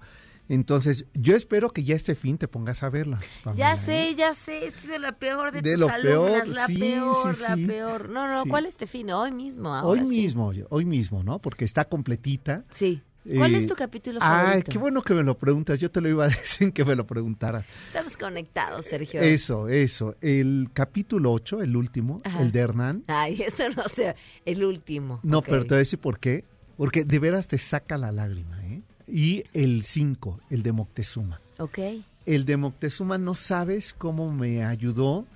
Entonces, 0.48 1.06
yo 1.14 1.36
espero 1.36 1.70
que 1.70 1.84
ya 1.84 1.94
este 1.94 2.14
fin 2.14 2.36
te 2.36 2.48
pongas 2.48 2.82
a 2.82 2.88
verla. 2.90 3.20
ya 3.54 3.76
sé, 3.76 4.08
¿eh? 4.08 4.14
ya 4.16 4.34
sé, 4.34 4.66
es 4.66 4.86
de 4.86 4.98
la 4.98 5.12
peor 5.12 5.52
de, 5.52 5.62
de 5.62 5.72
tus 5.72 5.80
lo 5.80 5.86
peor, 5.86 6.48
la 6.48 6.66
peor, 6.66 7.38
la 7.38 7.56
peor. 7.56 8.08
No, 8.08 8.26
no, 8.26 8.44
¿cuál 8.46 8.66
este 8.66 8.86
fin? 8.86 9.10
Hoy 9.10 9.32
mismo, 9.32 9.70
Hoy 9.82 10.00
mismo, 10.00 10.52
hoy 10.70 10.84
mismo, 10.84 11.22
¿no? 11.22 11.38
Porque 11.40 11.64
está 11.64 11.84
completita. 11.84 12.64
Sí. 12.70 13.02
¿Cuál 13.24 13.54
es 13.54 13.66
tu 13.66 13.74
capítulo 13.74 14.20
favorito? 14.20 14.52
Ay, 14.56 14.62
qué 14.62 14.78
bueno 14.78 15.02
que 15.02 15.12
me 15.14 15.22
lo 15.22 15.36
preguntas. 15.36 15.78
Yo 15.78 15.90
te 15.90 16.00
lo 16.00 16.08
iba 16.08 16.24
a 16.24 16.28
decir 16.28 16.72
que 16.72 16.84
me 16.84 16.96
lo 16.96 17.06
preguntara. 17.06 17.64
Estamos 17.86 18.16
conectados, 18.16 18.86
Sergio. 18.86 19.20
Eso, 19.20 19.68
eso. 19.68 20.16
El 20.20 20.70
capítulo 20.72 21.32
8, 21.32 21.62
el 21.62 21.76
último, 21.76 22.20
el 22.40 22.50
de 22.52 22.60
Hernán. 22.60 23.04
Ay, 23.08 23.42
eso 23.46 23.68
no 23.76 23.84
sé, 23.88 24.14
el 24.44 24.64
último. 24.64 25.20
No, 25.22 25.42
pero 25.42 25.62
te 25.62 25.68
voy 25.70 25.76
a 25.76 25.78
decir 25.78 25.98
por 25.98 26.18
qué. 26.18 26.44
Porque 26.76 27.04
de 27.04 27.18
veras 27.18 27.46
te 27.46 27.58
saca 27.58 27.98
la 27.98 28.10
lágrima, 28.10 28.64
¿eh? 28.64 28.80
Y 29.06 29.44
el 29.52 29.84
5, 29.84 30.40
el 30.48 30.62
de 30.62 30.72
Moctezuma. 30.72 31.40
Ok. 31.58 31.78
el 32.24 32.44
de 32.46 32.56
Moctezuma 32.56 33.18
no 33.18 33.34
sabes 33.34 33.92
cómo 33.92 34.32
me 34.32 34.64
ayudó 34.64 35.26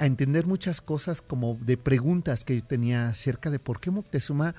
a 0.00 0.06
entender 0.06 0.46
muchas 0.46 0.80
cosas 0.80 1.20
como 1.22 1.56
de 1.60 1.76
preguntas 1.76 2.42
que 2.42 2.56
yo 2.56 2.64
tenía 2.64 3.08
acerca 3.08 3.50
de 3.50 3.58
por 3.60 3.78
qué 3.80 3.90
Moctezuma, 3.90 4.54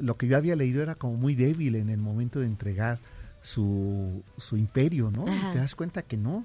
lo 0.00 0.16
que 0.16 0.26
yo 0.26 0.36
había 0.36 0.56
leído 0.56 0.82
era 0.82 0.94
como 0.94 1.16
muy 1.16 1.34
débil 1.34 1.76
en 1.76 1.88
el 1.90 1.98
momento 2.00 2.40
de 2.40 2.46
entregar 2.46 2.98
su, 3.42 4.22
su 4.36 4.56
imperio, 4.56 5.10
¿no? 5.10 5.24
Te 5.52 5.58
das 5.58 5.74
cuenta 5.74 6.02
que 6.02 6.16
no, 6.16 6.44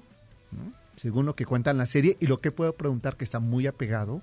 ¿no? 0.52 0.72
Según 0.96 1.26
lo 1.26 1.36
que 1.36 1.46
cuenta 1.46 1.70
en 1.70 1.78
la 1.78 1.86
serie 1.86 2.16
y 2.20 2.26
lo 2.26 2.40
que 2.40 2.50
puedo 2.50 2.72
preguntar 2.74 3.16
que 3.16 3.24
está 3.24 3.38
muy 3.38 3.66
apegado 3.66 4.20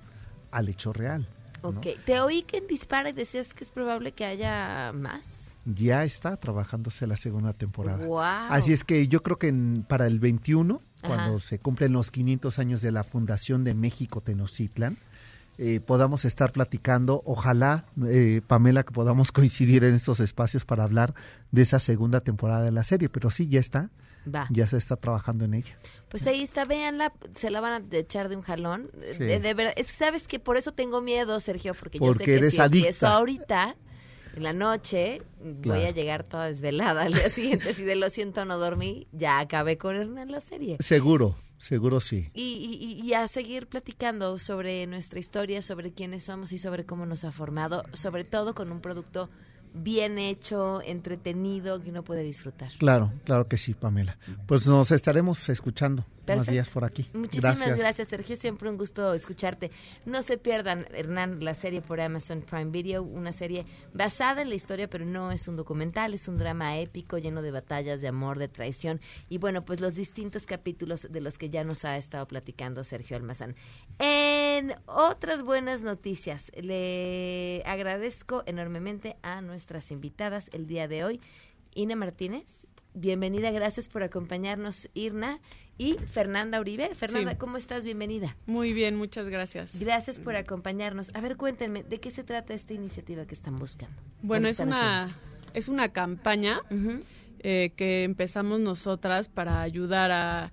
al 0.50 0.68
hecho 0.68 0.92
real. 0.92 1.26
¿no? 1.62 1.70
Ok, 1.70 1.86
te 2.04 2.20
oí 2.20 2.42
que 2.42 2.58
en 2.58 2.66
Dispara 2.66 3.08
y 3.08 3.12
decías 3.12 3.54
que 3.54 3.64
es 3.64 3.70
probable 3.70 4.12
que 4.12 4.24
haya 4.26 4.92
más. 4.92 5.56
Ya 5.64 6.04
está 6.04 6.36
trabajándose 6.36 7.06
la 7.06 7.16
segunda 7.16 7.52
temporada. 7.54 8.04
Wow. 8.06 8.18
Así 8.20 8.72
es 8.72 8.84
que 8.84 9.08
yo 9.08 9.22
creo 9.22 9.38
que 9.38 9.48
en- 9.48 9.84
para 9.88 10.06
el 10.06 10.20
21, 10.20 10.80
Ajá. 11.02 11.08
cuando 11.08 11.38
se 11.40 11.58
cumplen 11.58 11.92
los 11.92 12.10
500 12.10 12.58
años 12.58 12.82
de 12.82 12.92
la 12.92 13.04
fundación 13.04 13.64
de 13.64 13.74
México 13.74 14.20
Tenochtitlan, 14.20 14.96
eh, 15.58 15.80
podamos 15.80 16.24
estar 16.24 16.52
platicando, 16.52 17.22
ojalá, 17.24 17.86
eh, 18.06 18.42
Pamela, 18.46 18.82
que 18.84 18.92
podamos 18.92 19.32
coincidir 19.32 19.84
en 19.84 19.94
estos 19.94 20.20
espacios 20.20 20.64
para 20.64 20.84
hablar 20.84 21.14
de 21.50 21.62
esa 21.62 21.78
segunda 21.78 22.20
temporada 22.20 22.62
de 22.62 22.72
la 22.72 22.84
serie, 22.84 23.08
pero 23.08 23.30
sí, 23.30 23.48
ya 23.48 23.60
está, 23.60 23.90
Va. 24.32 24.46
ya 24.50 24.66
se 24.66 24.76
está 24.76 24.96
trabajando 24.96 25.44
en 25.44 25.54
ella. 25.54 25.78
Pues 26.08 26.26
ahí 26.26 26.42
está, 26.42 26.64
véanla, 26.64 27.12
se 27.34 27.50
la 27.50 27.60
van 27.60 27.72
a 27.92 27.96
echar 27.96 28.28
de 28.28 28.36
un 28.36 28.42
jalón. 28.42 28.90
Sí. 29.02 29.24
De, 29.24 29.40
de 29.40 29.54
verdad, 29.54 29.74
es 29.76 29.92
que 29.92 29.96
sabes 29.96 30.28
que 30.28 30.38
por 30.38 30.56
eso 30.56 30.72
tengo 30.72 31.00
miedo, 31.00 31.38
Sergio, 31.40 31.74
porque, 31.74 31.98
yo 31.98 32.06
Porque 32.06 32.18
sé 32.18 32.24
que 32.24 32.36
eres 32.36 32.54
si 32.54 32.60
empiezo 32.60 33.06
ahorita, 33.06 33.76
en 34.36 34.42
la 34.42 34.52
noche, 34.52 35.22
voy 35.40 35.84
a 35.84 35.90
llegar 35.90 36.22
toda 36.24 36.46
desvelada 36.46 37.02
al 37.04 37.14
día 37.14 37.30
siguiente. 37.30 37.72
Si 37.72 37.84
de 37.84 37.96
lo 37.96 38.10
siento 38.10 38.44
no 38.44 38.58
dormí, 38.58 39.08
ya 39.12 39.38
acabé 39.38 39.78
con 39.78 39.96
Hernán 39.96 40.30
la 40.30 40.40
serie. 40.42 40.76
Seguro, 40.80 41.34
seguro 41.58 42.00
sí. 42.00 42.30
Y, 42.34 42.42
y- 42.42 43.00
y 43.06 43.12
a 43.14 43.26
seguir 43.28 43.66
platicando 43.66 44.38
sobre 44.38 44.86
nuestra 44.86 45.18
historia, 45.18 45.62
sobre 45.62 45.92
quiénes 45.92 46.24
somos 46.24 46.52
y 46.52 46.58
sobre 46.58 46.84
cómo 46.84 47.06
nos 47.06 47.24
ha 47.24 47.32
formado, 47.32 47.84
sobre 47.92 48.24
todo 48.24 48.54
con 48.54 48.70
un 48.72 48.80
producto 48.80 49.28
bien 49.74 50.18
hecho, 50.18 50.80
entretenido, 50.82 51.82
que 51.82 51.90
uno 51.90 52.02
puede 52.02 52.22
disfrutar. 52.22 52.70
Claro, 52.78 53.12
claro 53.24 53.46
que 53.46 53.56
sí, 53.56 53.74
Pamela. 53.74 54.16
Pues 54.46 54.66
nos 54.66 54.90
estaremos 54.90 55.48
escuchando 55.48 56.06
más 56.34 56.46
Perfecto. 56.46 56.52
días 56.52 56.68
por 56.68 56.84
aquí. 56.84 57.08
Muchísimas 57.12 57.78
gracias. 57.78 58.08
Sergio. 58.08 58.36
Siempre 58.36 58.68
un 58.68 58.76
gusto 58.76 59.14
escucharte. 59.14 59.70
No 60.04 60.22
se 60.22 60.38
pierdan, 60.38 60.86
Hernán, 60.92 61.44
la 61.44 61.54
serie 61.54 61.82
por 61.82 62.00
Amazon 62.00 62.42
Prime 62.42 62.70
Video, 62.70 63.02
una 63.02 63.32
serie 63.32 63.66
basada 63.94 64.42
en 64.42 64.48
la 64.48 64.54
historia, 64.54 64.88
pero 64.88 65.04
no 65.04 65.32
es 65.32 65.48
un 65.48 65.56
documental, 65.56 66.14
es 66.14 66.28
un 66.28 66.36
drama 66.36 66.78
épico 66.78 67.18
lleno 67.18 67.42
de 67.42 67.50
batallas, 67.50 68.00
de 68.00 68.08
amor, 68.08 68.38
de 68.38 68.48
traición 68.48 69.00
y 69.28 69.38
bueno, 69.38 69.64
pues 69.64 69.80
los 69.80 69.94
distintos 69.94 70.46
capítulos 70.46 71.06
de 71.10 71.20
los 71.20 71.38
que 71.38 71.48
ya 71.48 71.64
nos 71.64 71.84
ha 71.84 71.96
estado 71.96 72.26
platicando 72.26 72.84
Sergio 72.84 73.16
Almazán. 73.16 73.54
En 73.98 74.74
otras 74.86 75.42
buenas 75.42 75.82
noticias, 75.82 76.50
le 76.60 77.62
agradezco 77.66 78.42
enormemente 78.46 79.16
a 79.22 79.40
nuestras 79.40 79.90
invitadas 79.90 80.50
el 80.52 80.66
día 80.66 80.88
de 80.88 81.04
hoy. 81.04 81.20
Ina 81.74 81.96
Martínez, 81.96 82.66
bienvenida, 82.94 83.50
gracias 83.50 83.88
por 83.88 84.02
acompañarnos, 84.02 84.88
Irna, 84.94 85.40
y 85.78 85.94
Fernanda 85.94 86.60
Uribe. 86.60 86.94
Fernanda, 86.94 87.32
Sí. 87.32 87.38
¿cómo 87.38 87.56
estás? 87.56 87.84
Bienvenida. 87.84 88.36
Muy 88.46 88.72
bien, 88.72 88.96
muchas 88.96 89.26
gracias. 89.28 89.78
Gracias 89.78 90.18
por 90.18 90.36
acompañarnos. 90.36 91.14
A 91.14 91.20
ver, 91.20 91.36
cuéntenme, 91.36 91.82
¿de 91.82 92.00
qué 92.00 92.10
se 92.10 92.24
trata 92.24 92.54
esta 92.54 92.72
iniciativa 92.74 93.26
que 93.26 93.34
están 93.34 93.58
buscando? 93.58 93.94
Bueno, 94.22 94.44
¿Qué 94.46 94.50
es 94.52 94.60
una, 94.60 95.08
es 95.54 95.68
una 95.68 95.90
campaña 95.90 96.60
eh, 97.40 97.72
que 97.76 98.04
empezamos 98.04 98.60
nosotras 98.60 99.28
para 99.28 99.60
ayudar 99.62 100.10
a... 100.12 100.52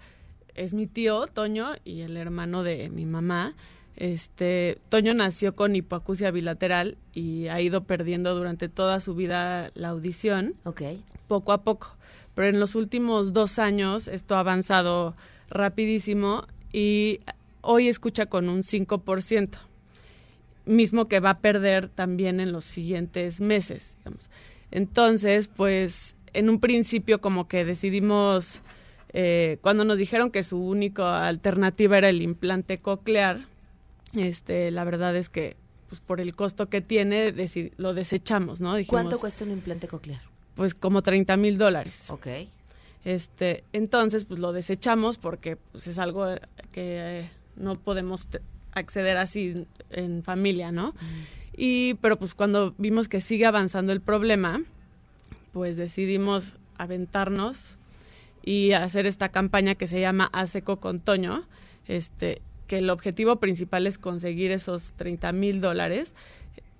Es 0.55 0.73
mi 0.73 0.85
tío, 0.85 1.25
Toño, 1.27 1.71
y 1.83 2.01
el 2.01 2.15
hermano 2.17 2.61
de 2.63 2.89
mi 2.89 3.05
mamá. 3.05 3.55
Este, 3.95 4.79
Toño 4.89 5.13
nació 5.13 5.55
con 5.55 5.75
hipoacusia 5.75 6.29
bilateral 6.31 6.97
y 7.13 7.47
ha 7.47 7.61
ido 7.61 7.85
perdiendo 7.85 8.35
durante 8.35 8.69
toda 8.69 8.99
su 8.99 9.15
vida 9.15 9.71
la 9.75 9.89
audición. 9.89 10.55
Ok. 10.65 10.81
poco 11.27 11.51
a 11.53 11.63
poco. 11.63 11.95
Pero 12.35 12.47
en 12.47 12.59
los 12.59 12.75
últimos 12.75 13.33
dos 13.33 13.59
años 13.59 14.07
esto 14.07 14.35
ha 14.35 14.39
avanzado 14.39 15.15
rapidísimo 15.49 16.45
y 16.71 17.19
hoy 17.61 17.87
escucha 17.87 18.25
con 18.25 18.49
un 18.49 18.63
5%, 18.63 19.57
mismo 20.65 21.07
que 21.07 21.19
va 21.19 21.31
a 21.31 21.39
perder 21.39 21.89
también 21.89 22.39
en 22.39 22.51
los 22.51 22.65
siguientes 22.65 23.39
meses. 23.39 23.95
digamos. 23.99 24.29
Entonces, 24.71 25.47
pues 25.47 26.15
en 26.33 26.49
un 26.49 26.59
principio 26.59 27.21
como 27.21 27.47
que 27.47 27.65
decidimos, 27.65 28.61
eh, 29.13 29.57
cuando 29.61 29.85
nos 29.85 29.97
dijeron 29.97 30.31
que 30.31 30.43
su 30.43 30.57
única 30.57 31.27
alternativa 31.27 31.97
era 31.97 32.09
el 32.09 32.21
implante 32.21 32.79
coclear, 32.79 33.41
este, 34.15 34.71
la 34.71 34.83
verdad 34.83 35.15
es 35.15 35.29
que 35.29 35.55
pues 35.89 36.01
por 36.01 36.19
el 36.19 36.35
costo 36.35 36.69
que 36.69 36.81
tiene 36.81 37.33
lo 37.77 37.93
desechamos, 37.93 38.59
¿no? 38.59 38.75
¿Cuánto 38.87 39.19
cuesta 39.19 39.43
un 39.43 39.51
implante 39.51 39.87
coclear? 39.87 40.32
Pues 40.55 40.73
como 40.73 41.01
30 41.01 41.37
mil 41.37 41.57
dólares. 41.57 42.03
Ok. 42.09 42.27
Este, 43.05 43.63
entonces, 43.73 44.23
pues 44.25 44.39
lo 44.39 44.53
desechamos 44.53 45.17
porque 45.17 45.57
pues, 45.57 45.87
es 45.87 45.97
algo 45.97 46.29
eh, 46.29 46.41
que 46.71 47.21
eh, 47.21 47.29
no 47.55 47.77
podemos 47.77 48.27
acceder 48.71 49.17
así 49.17 49.67
en 49.89 50.23
familia, 50.23 50.71
¿no? 50.71 50.93
Y, 51.55 51.95
pero 51.95 52.17
pues 52.17 52.33
cuando 52.33 52.73
vimos 52.77 53.07
que 53.07 53.21
sigue 53.21 53.45
avanzando 53.45 53.93
el 53.93 54.01
problema, 54.01 54.61
pues 55.51 55.77
decidimos 55.77 56.53
aventarnos 56.77 57.57
y 58.43 58.71
hacer 58.71 59.05
esta 59.05 59.29
campaña 59.29 59.75
que 59.75 59.87
se 59.87 59.99
llama 60.01 60.29
A 60.33 60.47
Seco 60.47 60.77
con 60.77 60.99
Toño, 60.99 61.43
este, 61.87 62.41
que 62.67 62.79
el 62.79 62.89
objetivo 62.89 63.35
principal 63.35 63.85
es 63.85 63.97
conseguir 63.97 64.51
esos 64.51 64.93
30 64.93 65.31
mil 65.31 65.61
dólares, 65.61 66.13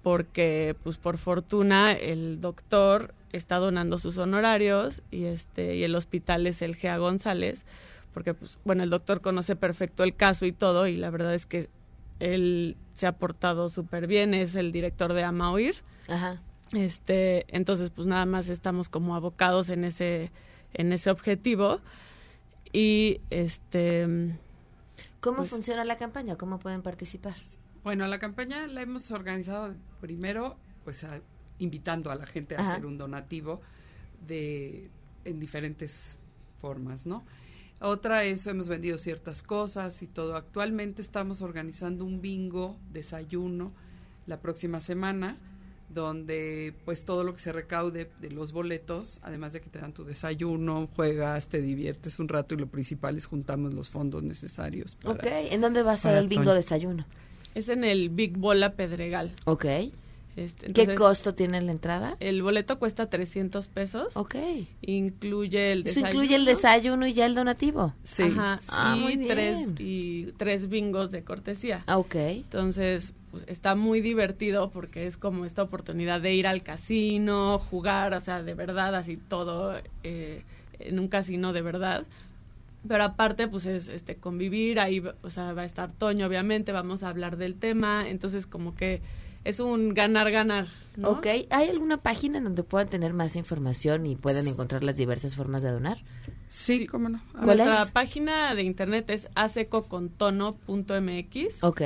porque 0.03 0.75
pues 0.83 0.97
por 0.97 1.17
fortuna 1.17 1.93
el 1.93 2.39
doctor 2.41 3.13
está 3.31 3.57
donando 3.57 3.97
sus 3.97 4.17
honorarios 4.17 5.01
y 5.09 5.23
este 5.23 5.75
y 5.77 5.83
el 5.83 5.95
hospital 5.95 6.45
es 6.45 6.61
el 6.61 6.75
GA 6.75 6.97
González, 6.97 7.63
porque 8.13 8.33
pues 8.33 8.59
bueno, 8.65 8.83
el 8.83 8.89
doctor 8.89 9.21
conoce 9.21 9.55
perfecto 9.55 10.03
el 10.03 10.15
caso 10.15 10.45
y 10.45 10.51
todo 10.51 10.85
y 10.87 10.97
la 10.97 11.09
verdad 11.09 11.33
es 11.33 11.45
que 11.45 11.69
él 12.19 12.75
se 12.93 13.07
ha 13.07 13.13
portado 13.13 13.69
súper 13.69 14.05
bien, 14.05 14.33
es 14.35 14.53
el 14.55 14.71
director 14.71 15.13
de 15.13 15.23
Amaoir. 15.23 15.75
Ajá. 16.07 16.39
Este, 16.73 17.45
entonces 17.49 17.89
pues 17.89 18.05
nada 18.07 18.25
más 18.25 18.49
estamos 18.49 18.89
como 18.89 19.15
abocados 19.15 19.69
en 19.69 19.83
ese 19.83 20.31
en 20.73 20.91
ese 20.91 21.09
objetivo 21.11 21.79
y 22.71 23.21
este 23.29 24.35
¿Cómo 25.21 25.37
Pues- 25.37 25.49
funciona 25.49 25.85
la 25.85 25.97
campaña? 25.97 26.35
¿Cómo 26.35 26.59
pueden 26.59 26.81
participar? 26.81 27.35
Bueno, 27.83 28.07
la 28.07 28.19
campaña 28.19 28.65
la 28.67 28.81
hemos 28.81 29.11
organizado 29.11 29.73
primero, 29.99 30.57
pues 30.83 31.03
a- 31.03 31.19
invitando 31.59 32.11
a 32.11 32.15
la 32.15 32.25
gente 32.25 32.55
a 32.55 32.61
Ajá. 32.61 32.71
hacer 32.73 32.85
un 32.85 32.97
donativo 32.97 33.61
de 34.27 34.89
en 35.25 35.39
diferentes 35.39 36.17
formas, 36.59 37.05
¿no? 37.05 37.23
Otra 37.79 38.23
es 38.23 38.47
hemos 38.47 38.69
vendido 38.69 38.97
ciertas 38.97 39.43
cosas 39.43 40.01
y 40.01 40.07
todo. 40.07 40.35
Actualmente 40.37 41.01
estamos 41.01 41.41
organizando 41.41 42.05
un 42.05 42.21
bingo 42.21 42.77
desayuno 42.91 43.73
la 44.25 44.39
próxima 44.39 44.79
semana 44.79 45.37
donde 45.89 46.73
pues 46.85 47.05
todo 47.05 47.23
lo 47.23 47.33
que 47.33 47.39
se 47.39 47.51
recaude 47.51 48.09
de 48.19 48.31
los 48.31 48.51
boletos, 48.51 49.19
además 49.21 49.53
de 49.53 49.61
que 49.61 49.69
te 49.69 49.79
dan 49.79 49.93
tu 49.93 50.03
desayuno, 50.05 50.87
juegas, 50.95 51.49
te 51.49 51.61
diviertes 51.61 52.17
un 52.19 52.29
rato 52.29 52.55
y 52.55 52.57
lo 52.57 52.67
principal 52.67 53.15
es 53.17 53.25
juntamos 53.25 53.73
los 53.73 53.89
fondos 53.89 54.23
necesarios 54.23 54.95
para 54.95 55.15
Ok. 55.15 55.23
¿En 55.51 55.61
dónde 55.61 55.83
va 55.83 55.91
a 55.93 55.97
ser 55.97 56.15
el 56.15 56.27
bingo 56.27 56.45
Toño. 56.45 56.55
desayuno? 56.55 57.05
Es 57.55 57.69
en 57.69 57.83
el 57.83 58.09
Big 58.09 58.37
Bola 58.37 58.73
Pedregal. 58.73 59.31
Ok. 59.45 59.65
Este, 60.35 60.73
¿Qué 60.73 60.95
costo 60.95 61.35
tiene 61.35 61.61
la 61.61 61.71
entrada? 61.71 62.17
El 62.19 62.41
boleto 62.41 62.79
cuesta 62.79 63.07
300 63.07 63.67
pesos. 63.67 64.17
Ok. 64.17 64.35
Incluye 64.81 65.71
el 65.71 65.79
Eso 65.81 65.85
desayuno. 66.01 66.09
incluye 66.09 66.35
el 66.35 66.45
desayuno 66.45 67.07
y 67.07 67.13
ya 67.13 67.25
el 67.25 67.35
donativo. 67.35 67.93
Sí. 68.03 68.23
Ajá, 68.23 68.59
Ah, 68.69 68.95
y 68.97 68.99
muy 68.99 69.17
bien. 69.17 69.27
tres 69.29 69.67
y 69.79 70.31
tres 70.37 70.69
bingos 70.69 71.11
de 71.11 71.23
cortesía. 71.23 71.83
Ah, 71.87 71.97
ok. 71.97 72.15
Entonces, 72.15 73.13
pues, 73.31 73.43
está 73.47 73.75
muy 73.75 74.01
divertido 74.01 74.71
porque 74.71 75.05
es 75.07 75.17
como 75.17 75.45
esta 75.45 75.61
oportunidad 75.63 76.21
de 76.21 76.33
ir 76.33 76.47
al 76.47 76.63
casino, 76.63 77.59
jugar, 77.59 78.13
o 78.13 78.21
sea, 78.21 78.41
de 78.43 78.53
verdad, 78.55 78.95
así 78.95 79.17
todo 79.17 79.75
eh, 80.03 80.43
en 80.79 80.99
un 80.99 81.07
casino 81.07 81.53
de 81.53 81.61
verdad. 81.61 82.05
Pero 82.87 83.03
aparte, 83.03 83.47
pues 83.47 83.65
es 83.65 83.87
este 83.87 84.17
convivir, 84.17 84.79
ahí, 84.79 85.01
o 85.21 85.29
sea, 85.29 85.53
va 85.53 85.61
a 85.61 85.65
estar 85.65 85.91
Toño, 85.91 86.27
obviamente, 86.27 86.71
vamos 86.71 87.03
a 87.03 87.09
hablar 87.09 87.37
del 87.37 87.55
tema, 87.55 88.09
entonces 88.09 88.45
como 88.45 88.75
que 88.75 89.01
es 89.45 89.59
un 89.59 89.93
ganar-ganar, 89.93 90.67
¿no? 90.95 91.09
Ok. 91.11 91.27
¿Hay 91.49 91.69
alguna 91.69 91.97
página 91.97 92.37
en 92.37 92.45
donde 92.45 92.63
puedan 92.63 92.87
tener 92.89 93.13
más 93.13 93.35
información 93.35 94.05
y 94.05 94.15
puedan 94.15 94.47
encontrar 94.47 94.83
las 94.83 94.97
diversas 94.97 95.35
formas 95.35 95.61
de 95.63 95.71
donar? 95.71 95.97
Sí, 96.47 96.85
cómo 96.87 97.09
no. 97.09 97.19
¿Cuál 97.31 97.57
Nuestra 97.57 97.83
es? 97.83 97.91
página 97.91 98.55
de 98.55 98.63
internet 98.63 99.09
es 99.09 99.27
acecocontono.mx 99.35 101.63
Ok. 101.63 101.81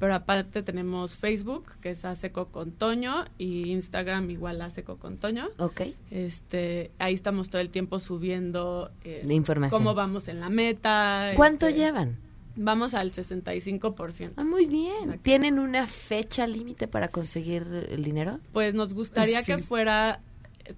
Pero 0.00 0.14
aparte 0.14 0.62
tenemos 0.62 1.14
Facebook, 1.16 1.66
que 1.82 1.90
es 1.90 2.04
Aseco 2.06 2.46
con 2.48 2.72
Toño, 2.72 3.26
y 3.36 3.70
Instagram 3.70 4.30
igual 4.30 4.60
Aseco 4.62 4.96
con 4.96 5.18
Toño. 5.18 5.50
Ok. 5.58 5.82
Este, 6.10 6.90
ahí 6.98 7.12
estamos 7.14 7.50
todo 7.50 7.60
el 7.60 7.68
tiempo 7.68 8.00
subiendo 8.00 8.90
eh, 9.04 9.20
De 9.24 9.34
información. 9.34 9.78
cómo 9.78 9.94
vamos 9.94 10.26
en 10.28 10.40
la 10.40 10.48
meta. 10.48 11.32
¿Cuánto 11.36 11.66
este, 11.68 11.78
llevan? 11.78 12.16
Vamos 12.56 12.94
al 12.94 13.12
65%. 13.12 14.32
Ah, 14.36 14.44
muy 14.44 14.64
bien. 14.64 14.94
Exacto. 15.02 15.20
¿Tienen 15.22 15.58
una 15.58 15.86
fecha 15.86 16.46
límite 16.46 16.88
para 16.88 17.08
conseguir 17.08 17.86
el 17.90 18.02
dinero? 18.02 18.40
Pues 18.52 18.74
nos 18.74 18.94
gustaría 18.94 19.42
Sí. 19.42 19.52
que 19.54 19.58
fuera 19.58 20.20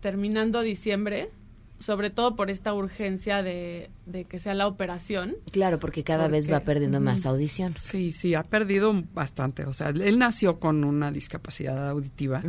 terminando 0.00 0.62
diciembre, 0.62 1.30
sobre 1.82 2.10
todo 2.10 2.36
por 2.36 2.50
esta 2.50 2.72
urgencia 2.72 3.42
de, 3.42 3.90
de 4.06 4.24
que 4.24 4.38
sea 4.38 4.54
la 4.54 4.66
operación. 4.66 5.36
Claro, 5.50 5.78
porque 5.78 6.04
cada 6.04 6.28
vez 6.28 6.50
va 6.50 6.60
perdiendo 6.60 7.00
más 7.00 7.26
audición. 7.26 7.74
Sí, 7.78 8.12
sí, 8.12 8.34
ha 8.34 8.42
perdido 8.42 8.94
bastante. 9.12 9.64
O 9.64 9.72
sea, 9.72 9.88
él 9.88 10.18
nació 10.18 10.58
con 10.58 10.84
una 10.84 11.10
discapacidad 11.10 11.88
auditiva, 11.88 12.42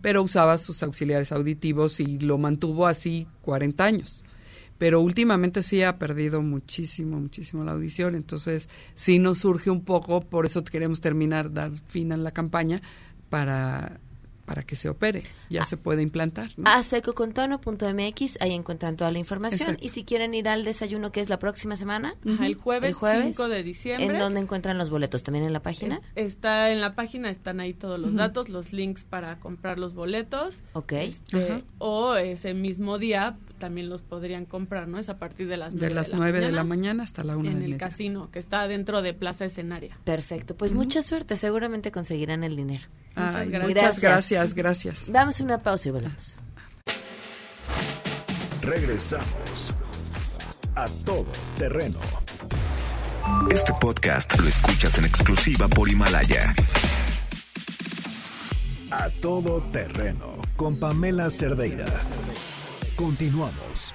pero 0.00 0.22
usaba 0.22 0.58
sus 0.58 0.82
auxiliares 0.82 1.32
auditivos 1.32 2.00
y 2.00 2.18
lo 2.18 2.38
mantuvo 2.38 2.86
así 2.86 3.26
40 3.42 3.84
años. 3.84 4.24
Pero 4.78 5.02
últimamente 5.02 5.62
sí 5.62 5.82
ha 5.82 5.98
perdido 5.98 6.40
muchísimo, 6.40 7.20
muchísimo 7.20 7.64
la 7.64 7.72
audición. 7.72 8.14
Entonces, 8.14 8.70
sí 8.94 9.18
nos 9.18 9.38
surge 9.38 9.68
un 9.68 9.84
poco, 9.84 10.22
por 10.22 10.46
eso 10.46 10.64
queremos 10.64 11.02
terminar, 11.02 11.52
dar 11.52 11.72
fin 11.88 12.12
a 12.12 12.16
la 12.16 12.30
campaña 12.30 12.80
para, 13.28 14.00
para 14.50 14.64
que 14.64 14.74
se 14.74 14.88
opere. 14.88 15.22
Ya 15.48 15.64
se 15.64 15.76
puede 15.76 16.02
implantar. 16.02 16.48
¿no? 16.56 16.68
asecocontono.mx, 16.68 18.38
ahí 18.40 18.52
encuentran 18.52 18.96
toda 18.96 19.12
la 19.12 19.20
información. 19.20 19.60
Exacto. 19.60 19.84
Y 19.86 19.90
si 19.90 20.02
quieren 20.02 20.34
ir 20.34 20.48
al 20.48 20.64
desayuno, 20.64 21.12
que 21.12 21.20
es 21.20 21.28
la 21.28 21.38
próxima 21.38 21.76
semana, 21.76 22.16
Ajá, 22.28 22.46
el, 22.46 22.56
jueves 22.56 22.88
El 22.88 22.94
jueves, 22.94 23.36
5 23.36 23.48
de 23.48 23.62
diciembre. 23.62 24.06
¿en 24.06 24.18
dónde 24.18 24.40
encuentran 24.40 24.76
los 24.76 24.90
boletos? 24.90 25.22
¿También 25.22 25.44
en 25.44 25.52
la 25.52 25.62
página? 25.62 26.00
Es- 26.16 26.26
está 26.40 26.72
en 26.72 26.80
la 26.80 26.96
página, 26.96 27.30
están 27.30 27.60
ahí 27.60 27.74
todos 27.74 28.00
los 28.00 28.12
datos, 28.16 28.48
los 28.48 28.72
links 28.72 29.04
para 29.04 29.38
comprar 29.38 29.78
los 29.78 29.94
boletos. 29.94 30.62
ok. 30.72 30.92
Este, 30.94 31.52
Ajá. 31.52 31.60
o 31.78 32.16
ese 32.16 32.52
mismo 32.52 32.98
día 32.98 33.36
también 33.60 33.88
los 33.88 34.02
podrían 34.02 34.44
comprar, 34.44 34.88
¿no? 34.88 34.98
Es 34.98 35.08
a 35.08 35.18
partir 35.18 35.46
de 35.46 35.56
las 35.56 35.72
9 35.72 35.88
de 35.88 35.94
las 35.94 36.12
9 36.12 36.40
de 36.40 36.50
la 36.50 36.64
mañana 36.64 37.04
hasta 37.04 37.22
la 37.22 37.36
1 37.36 37.48
en 37.48 37.58
de 37.60 37.64
el 37.66 37.70
la 37.72 37.76
casino, 37.78 38.32
que 38.32 38.40
está 38.40 38.66
dentro 38.66 39.02
de 39.02 39.14
Plaza 39.14 39.44
Escenaria. 39.44 39.96
Perfecto. 40.02 40.56
Pues 40.56 40.72
mucha 40.72 41.02
suerte. 41.02 41.36
Seguramente 41.36 41.92
conseguirán 41.92 42.42
el 42.42 42.56
dinero. 42.56 42.88
Muchas 43.14 43.48
gracias. 43.48 43.68
Muchas 43.68 44.00
gracias, 44.00 44.54
gracias. 44.54 45.12
Damos 45.12 45.38
una 45.40 45.62
pausa 45.62 45.88
y 45.88 45.92
volvemos. 45.92 46.36
Regresamos 48.62 49.74
a 50.74 50.86
todo 51.04 51.26
terreno. 51.56 51.98
Este 53.50 53.72
podcast 53.80 54.38
lo 54.40 54.48
escuchas 54.48 54.98
en 54.98 55.04
exclusiva 55.04 55.68
por 55.68 55.88
Himalaya. 55.88 56.54
A 58.90 59.08
todo 59.20 59.60
terreno 59.72 60.40
con 60.56 60.76
Pamela 60.76 61.30
Cerdeira. 61.30 61.86
Continuamos. 63.00 63.94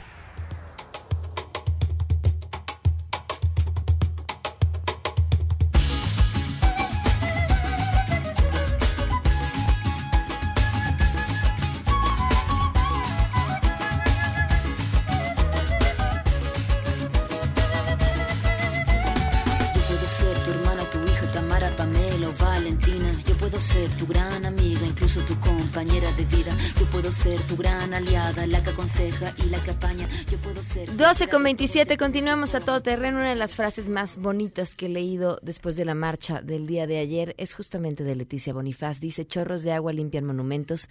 Yo 19.75 19.81
puedo 19.87 20.07
ser 20.07 20.37
tu 20.43 20.49
hermana, 20.49 20.83
tu 20.89 20.97
hija, 21.03 21.31
Tamara, 21.31 21.69
Pamela 21.77 22.29
Valentina. 22.39 23.21
Yo 23.27 23.35
puedo 23.37 23.61
ser 23.61 23.87
tu 23.97 24.07
gran 24.07 24.45
amiga, 24.45 24.85
incluso 24.85 25.21
tu 25.21 25.39
compañera 25.39 26.11
de 26.13 26.25
vida. 26.25 26.55
Yo 26.79 26.85
puedo 26.87 27.11
ser 27.11 27.39
tu 27.41 27.55
gran 27.55 27.93
aliada, 27.93 28.47
la 28.47 28.63
que 28.63 28.71
aconseja 28.85 29.33
y 29.43 29.49
la 29.49 29.63
que 29.63 29.71
apaña. 29.71 30.07
Yo 30.29 30.37
puedo 30.37 30.61
ser. 30.61 30.95
12 30.95 31.27
con 31.27 31.43
27, 31.43 31.97
continuamos 31.97 32.53
a 32.53 32.59
todo 32.59 32.81
terreno. 32.81 33.17
Una 33.17 33.29
de 33.29 33.35
las 33.35 33.55
frases 33.55 33.89
más 33.89 34.19
bonitas 34.19 34.75
que 34.75 34.85
he 34.85 34.89
leído 34.89 35.39
después 35.41 35.75
de 35.75 35.85
la 35.85 35.95
marcha 35.95 36.41
del 36.41 36.67
día 36.67 36.85
de 36.85 36.99
ayer 36.99 37.33
es 37.37 37.55
justamente 37.55 38.03
de 38.03 38.15
Leticia 38.15 38.53
Bonifaz. 38.53 38.99
Dice, 38.99 39.25
chorros 39.25 39.63
de 39.63 39.71
agua 39.71 39.91
limpian 39.91 40.25
monumentos, 40.25 40.87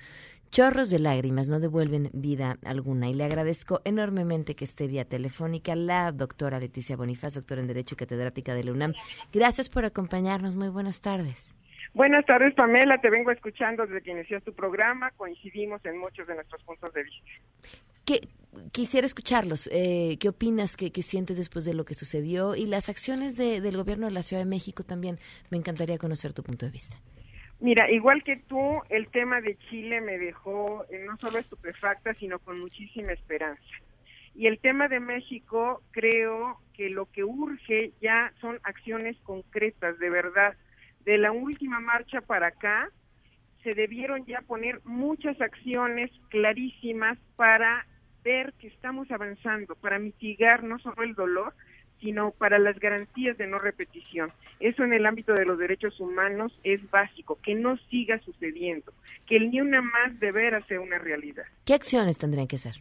chorros 0.51 0.91
de 0.91 0.99
lágrimas 0.99 1.49
no 1.49 1.61
devuelven 1.61 2.11
vida 2.13 2.59
alguna. 2.65 3.09
Y 3.09 3.15
le 3.15 3.25
agradezco 3.25 3.81
enormemente 3.85 4.57
que 4.57 4.65
esté 4.65 4.89
vía 4.89 5.05
telefónica 5.05 5.77
la 5.77 6.11
doctora 6.11 6.59
Leticia 6.59 6.97
Bonifaz, 6.97 7.35
doctora 7.35 7.61
en 7.61 7.69
Derecho 7.69 7.95
y 7.95 7.99
catedrática 7.99 8.55
de 8.55 8.65
la 8.65 8.73
UNAM. 8.73 8.95
Gracias 9.33 9.69
por 9.69 9.85
acompañarnos. 9.85 10.57
Muy 10.57 10.69
buenas 10.69 11.01
tardes. 11.01 11.57
Buenas 11.95 12.27
tardes, 12.27 12.53
Pamela. 12.55 12.99
Te 12.99 13.09
vengo 13.09 13.31
escuchando 13.31 13.87
desde 13.87 14.03
que 14.03 14.11
inició 14.11 14.41
tu 14.41 14.53
programa. 14.53 15.13
Coincidimos 15.13 15.85
en 15.85 15.99
muchos 15.99 16.27
de 16.27 16.35
nuestros 16.35 16.61
puntos 16.65 16.93
de 16.93 17.05
vista. 17.05 17.31
¿Qué, 18.05 18.29
quisiera 18.73 19.07
escucharlos. 19.07 19.69
Eh, 19.73 20.17
¿Qué 20.21 20.29
opinas? 20.29 20.77
¿Qué, 20.77 20.93
qué 20.93 21.03
sientes 21.03 21.37
después 21.37 21.65
de 21.65 21.75
lo 21.75 21.85
que 21.85 21.95
sucedió? 21.95 22.55
Y 22.55 22.67
las 22.67 22.89
acciones 22.89 23.37
de- 23.37 23.61
del 23.61 23.77
gobierno 23.77 24.07
de 24.07 24.13
la 24.13 24.23
Ciudad 24.23 24.43
de 24.43 24.49
México 24.49 24.83
también. 24.85 25.19
Me 25.51 25.59
encantaría 25.59 25.99
conocer 25.99 26.33
tu 26.33 26.43
punto 26.43 26.67
de 26.67 26.73
vista. 26.73 26.97
Mira, 27.61 27.91
igual 27.91 28.23
que 28.23 28.37
tú, 28.37 28.83
el 28.91 29.09
tema 29.09 29.41
de 29.41 29.57
Chile 29.71 30.01
me 30.01 30.19
dejó 30.19 30.85
eh, 30.91 31.05
no 31.07 31.17
solo 31.19 31.39
estupefacta, 31.39 32.13
sino 32.15 32.39
con 32.39 32.59
muchísima 32.61 33.13
esperanza. 33.13 33.63
Y 34.35 34.49
el 34.49 34.59
tema 34.59 34.89
de 34.89 34.99
México, 34.99 35.83
creo 35.93 36.59
que 36.75 36.91
lo 36.91 37.07
que 37.07 37.23
urge 37.23 37.93
ya 38.03 38.33
son 38.41 38.59
acciones 38.65 39.17
concretas, 39.23 39.99
de 39.99 40.11
verdad. 40.11 40.55
De 41.05 41.17
la 41.19 41.31
última 41.31 41.79
marcha 41.79 42.21
para 42.21 42.49
acá, 42.49 42.91
se 43.63 43.71
debieron 43.71 44.27
ya 44.27 44.41
poner 44.43 44.81
muchas 44.85 45.41
acciones 45.41 46.11
clarísimas 46.29 47.17
para 47.37 47.87
ver 48.25 48.53
que 48.59 48.69
estamos 48.69 49.11
avanzando, 49.11 49.75
para 49.77 49.99
mitigar 49.99 50.65
no 50.65 50.79
solo 50.79 51.03
el 51.03 51.15
dolor, 51.15 51.55
sino 52.01 52.33
para 52.33 52.59
las 52.59 52.79
garantías 52.79 53.39
de 53.39 53.47
no 53.47 53.59
repetición. 53.59 54.33
Eso 54.61 54.85
en 54.85 54.93
el 54.93 55.07
ámbito 55.07 55.33
de 55.35 55.47
los 55.47 55.59
derechos 55.59 55.99
humanos 56.01 56.59
es 56.65 56.91
básico, 56.91 57.39
que 57.43 57.55
no 57.55 57.77
siga 57.89 58.19
sucediendo, 58.21 58.93
que 59.27 59.37
el 59.37 59.51
ni 59.51 59.61
una 59.61 59.81
más 59.81 60.19
de 60.21 60.33
veras 60.33 60.67
sea 60.67 60.81
una 60.81 60.99
realidad. 60.99 61.45
¿Qué 61.65 61.75
acciones 61.75 62.19
tendrían 62.19 62.47
que 62.47 62.59
ser? 62.59 62.75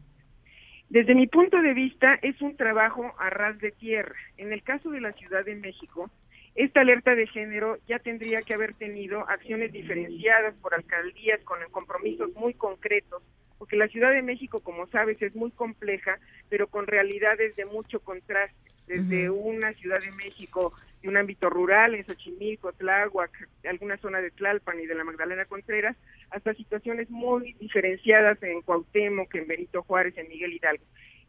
Desde 0.90 1.16
mi 1.16 1.28
punto 1.28 1.62
de 1.62 1.74
vista, 1.74 2.20
es 2.22 2.40
un 2.42 2.56
trabajo 2.56 3.14
a 3.18 3.30
ras 3.30 3.58
de 3.60 3.72
tierra. 3.72 4.16
En 4.38 4.52
el 4.54 4.62
caso 4.62 4.90
de 4.92 5.02
la 5.02 5.14
Ciudad 5.14 5.44
de 5.46 5.56
México, 5.56 6.12
esta 6.56 6.82
alerta 6.82 7.16
de 7.16 7.26
género 7.26 7.78
ya 7.88 7.98
tendría 7.98 8.42
que 8.42 8.54
haber 8.54 8.76
tenido 8.76 9.28
acciones 9.28 9.72
diferenciadas 9.72 10.54
por 10.62 10.76
alcaldías 10.76 11.42
con 11.46 11.58
compromisos 11.72 12.32
muy 12.36 12.54
concretos, 12.54 13.24
porque 13.58 13.76
la 13.76 13.88
Ciudad 13.88 14.12
de 14.12 14.22
México, 14.22 14.60
como 14.60 14.88
sabes, 14.88 15.22
es 15.22 15.36
muy 15.36 15.52
compleja, 15.52 16.20
pero 16.50 16.68
con 16.68 16.88
realidades 16.88 17.56
de 17.56 17.66
mucho 17.66 18.00
contraste, 18.00 18.56
desde 18.88 19.30
una 19.30 19.74
Ciudad 19.74 20.00
de 20.02 20.12
México 20.12 20.74
de 21.02 21.10
un 21.10 21.18
ámbito 21.18 21.50
rural, 21.50 21.96
en 21.96 22.06
Xochimilco, 22.06 22.74
Tláhuac, 22.74 23.32
alguna 23.68 23.98
zona 23.98 24.22
de 24.22 24.32
Tlalpan 24.32 24.80
y 24.80 24.86
de 24.86 24.96
la 24.96 25.04
Magdalena 25.04 25.46
Contreras, 25.46 25.96
hasta 26.30 26.54
situaciones 26.54 27.10
muy 27.10 27.54
diferenciadas 27.54 28.42
en 28.44 28.62
Cuauhtémoc, 28.62 29.34
en 29.36 29.48
Benito 29.48 29.84
Juárez, 29.84 30.18
en 30.18 30.28
Miguel 30.28 30.54
Hidalgo. 30.54 30.84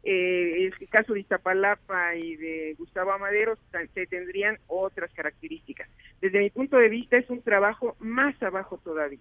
Eh, 0.07 0.67
el 0.67 0.89
caso 0.89 1.13
de 1.13 1.21
Iztapalapa 1.21 2.15
y 2.15 2.35
de 2.35 2.75
Gustavo 2.77 3.11
Amadero 3.11 3.57
se 3.95 4.05
tendrían 4.05 4.59
otras 4.67 5.11
características. 5.13 5.89
Desde 6.21 6.41
mi 6.41 6.51
punto 6.51 6.77
de 6.77 6.89
vista 6.89 7.17
es 7.17 7.27
un 7.31 7.41
trabajo 7.41 7.95
más 7.97 8.41
abajo 8.43 8.79
todavía. 8.83 9.19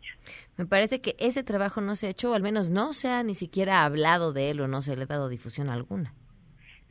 Me 0.59 0.67
parece 0.67 1.01
que 1.01 1.17
ese 1.19 1.43
trabajo 1.43 1.81
no 1.81 1.97
se 1.97 2.07
ha 2.07 2.11
hecho, 2.11 2.33
o 2.33 2.35
al 2.35 2.43
menos 2.43 2.69
no 2.69 2.93
se 2.93 3.09
ha 3.09 3.23
ni 3.23 3.35
siquiera 3.35 3.83
hablado 3.83 4.35
de 4.35 4.51
él 4.51 4.61
o 4.61 4.69
no 4.69 4.83
se 4.83 4.95
le 4.95 5.05
ha 5.05 5.07
dado 5.07 5.31
difusión 5.31 5.71
alguna. 5.71 6.13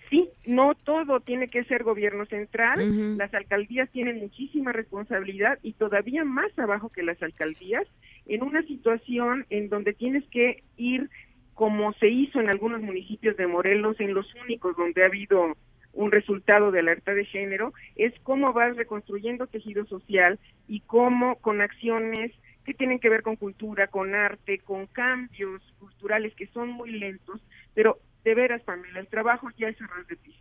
Sí, 0.09 0.27
no 0.47 0.73
todo 0.73 1.19
tiene 1.19 1.47
que 1.47 1.63
ser 1.63 1.83
gobierno 1.83 2.25
central, 2.25 3.17
las 3.17 3.33
alcaldías 3.33 3.89
tienen 3.91 4.19
muchísima 4.19 4.71
responsabilidad 4.71 5.59
y 5.61 5.73
todavía 5.73 6.23
más 6.23 6.57
abajo 6.57 6.89
que 6.89 7.03
las 7.03 7.21
alcaldías 7.21 7.87
en 8.25 8.43
una 8.43 8.61
situación 8.63 9.45
en 9.49 9.69
donde 9.69 9.93
tienes 9.93 10.23
que 10.29 10.63
ir 10.77 11.09
como 11.53 11.93
se 11.93 12.09
hizo 12.09 12.39
en 12.39 12.49
algunos 12.49 12.81
municipios 12.81 13.37
de 13.37 13.47
Morelos, 13.47 13.99
en 13.99 14.13
los 14.13 14.25
únicos 14.43 14.75
donde 14.75 15.03
ha 15.03 15.07
habido 15.07 15.55
un 15.93 16.11
resultado 16.11 16.71
de 16.71 16.79
alerta 16.79 17.13
de 17.13 17.25
género, 17.25 17.73
es 17.95 18.13
cómo 18.23 18.51
vas 18.51 18.75
reconstruyendo 18.75 19.47
tejido 19.47 19.85
social 19.85 20.39
y 20.67 20.79
cómo 20.81 21.35
con 21.35 21.61
acciones 21.61 22.31
que 22.65 22.73
tienen 22.73 22.99
que 22.99 23.09
ver 23.09 23.21
con 23.21 23.35
cultura, 23.35 23.87
con 23.87 24.15
arte, 24.15 24.59
con 24.59 24.87
cambios 24.87 25.61
culturales 25.79 26.33
que 26.35 26.47
son 26.47 26.69
muy 26.69 26.91
lentos, 26.91 27.41
pero 27.73 27.99
de 28.23 28.35
veras, 28.35 28.61
Pamela, 28.63 28.99
el 28.99 29.07
trabajo 29.07 29.49
ya 29.57 29.67
es 29.67 29.77
ras 29.79 30.07
de 30.07 30.15
piso. 30.15 30.37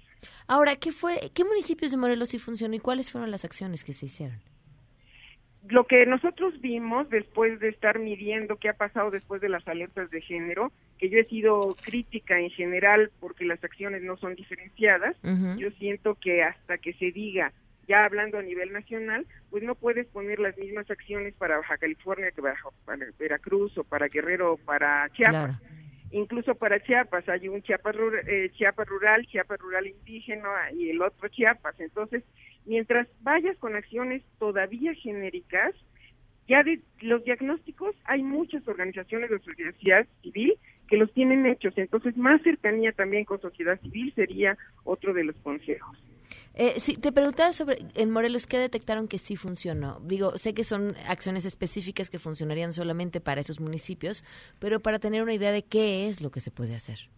Ahora, 0.46 0.76
¿qué 0.76 0.92
fue, 0.92 1.32
qué 1.34 1.44
municipios 1.44 1.90
de 1.90 1.96
Morelos 1.96 2.28
sí 2.28 2.38
funcionó 2.38 2.74
y 2.74 2.78
cuáles 2.78 3.10
fueron 3.10 3.30
las 3.30 3.44
acciones 3.44 3.82
que 3.84 3.92
se 3.92 4.06
hicieron? 4.06 4.38
Lo 5.68 5.86
que 5.86 6.06
nosotros 6.06 6.60
vimos 6.60 7.08
después 7.08 7.60
de 7.60 7.68
estar 7.68 7.98
midiendo 7.98 8.56
qué 8.56 8.68
ha 8.68 8.74
pasado 8.74 9.10
después 9.10 9.40
de 9.40 9.48
las 9.48 9.66
alertas 9.68 10.10
de 10.10 10.20
género, 10.20 10.72
que 10.98 11.08
yo 11.08 11.18
he 11.18 11.24
sido 11.24 11.76
crítica 11.80 12.40
en 12.40 12.50
general 12.50 13.10
porque 13.20 13.44
las 13.44 13.62
acciones 13.62 14.02
no 14.02 14.16
son 14.16 14.34
diferenciadas, 14.34 15.16
yo 15.56 15.70
siento 15.78 16.16
que 16.16 16.42
hasta 16.42 16.78
que 16.78 16.92
se 16.94 17.12
diga 17.12 17.52
ya 17.88 18.02
hablando 18.02 18.38
a 18.38 18.42
nivel 18.42 18.72
nacional, 18.72 19.26
pues 19.50 19.62
no 19.62 19.74
puedes 19.74 20.06
poner 20.06 20.38
las 20.38 20.56
mismas 20.56 20.90
acciones 20.90 21.34
para 21.34 21.58
Baja 21.58 21.78
California 21.78 22.30
que 22.30 22.42
para, 22.42 22.56
para 22.84 23.06
Veracruz 23.18 23.76
o 23.78 23.84
para 23.84 24.06
Guerrero 24.06 24.54
o 24.54 24.56
para 24.56 25.08
Chiapas. 25.10 25.60
Incluso 26.10 26.54
para 26.54 26.80
Chiapas 26.80 27.28
hay 27.28 27.48
un 27.48 27.62
Chiapas, 27.62 27.96
eh, 28.26 28.50
Chiapas 28.54 28.86
rural, 28.86 29.26
Chiapas 29.26 29.58
rural 29.58 29.86
indígena 29.86 30.48
y 30.72 30.90
el 30.90 31.00
otro 31.02 31.28
Chiapas. 31.28 31.78
Entonces, 31.80 32.22
mientras 32.64 33.08
vayas 33.20 33.56
con 33.58 33.76
acciones 33.76 34.22
todavía 34.38 34.94
genéricas, 34.94 35.74
ya 36.48 36.62
de 36.62 36.80
los 37.00 37.24
diagnósticos 37.24 37.94
hay 38.04 38.22
muchas 38.22 38.66
organizaciones 38.66 39.30
de 39.30 39.38
sociedad 39.38 40.06
civil 40.22 40.54
que 40.88 40.96
los 40.96 41.12
tienen 41.12 41.46
hechos. 41.46 41.72
Entonces, 41.76 42.16
más 42.16 42.42
cercanía 42.42 42.92
también 42.92 43.24
con 43.24 43.40
sociedad 43.40 43.80
civil 43.80 44.12
sería 44.14 44.58
otro 44.84 45.14
de 45.14 45.24
los 45.24 45.36
consejos. 45.36 45.96
Eh, 46.54 46.74
sí, 46.78 46.96
te 46.96 47.12
preguntaba 47.12 47.52
sobre 47.52 47.78
en 47.94 48.10
Morelos 48.10 48.46
qué 48.46 48.58
detectaron 48.58 49.08
que 49.08 49.16
sí 49.16 49.36
funcionó. 49.36 50.00
Digo, 50.04 50.36
sé 50.36 50.52
que 50.52 50.64
son 50.64 50.94
acciones 51.08 51.46
específicas 51.46 52.10
que 52.10 52.18
funcionarían 52.18 52.72
solamente 52.72 53.20
para 53.20 53.40
esos 53.40 53.60
municipios, 53.60 54.22
pero 54.58 54.80
para 54.80 54.98
tener 54.98 55.22
una 55.22 55.32
idea 55.32 55.52
de 55.52 55.64
qué 55.64 56.08
es 56.08 56.20
lo 56.20 56.30
que 56.30 56.40
se 56.40 56.50
puede 56.50 56.74
hacer. 56.74 57.08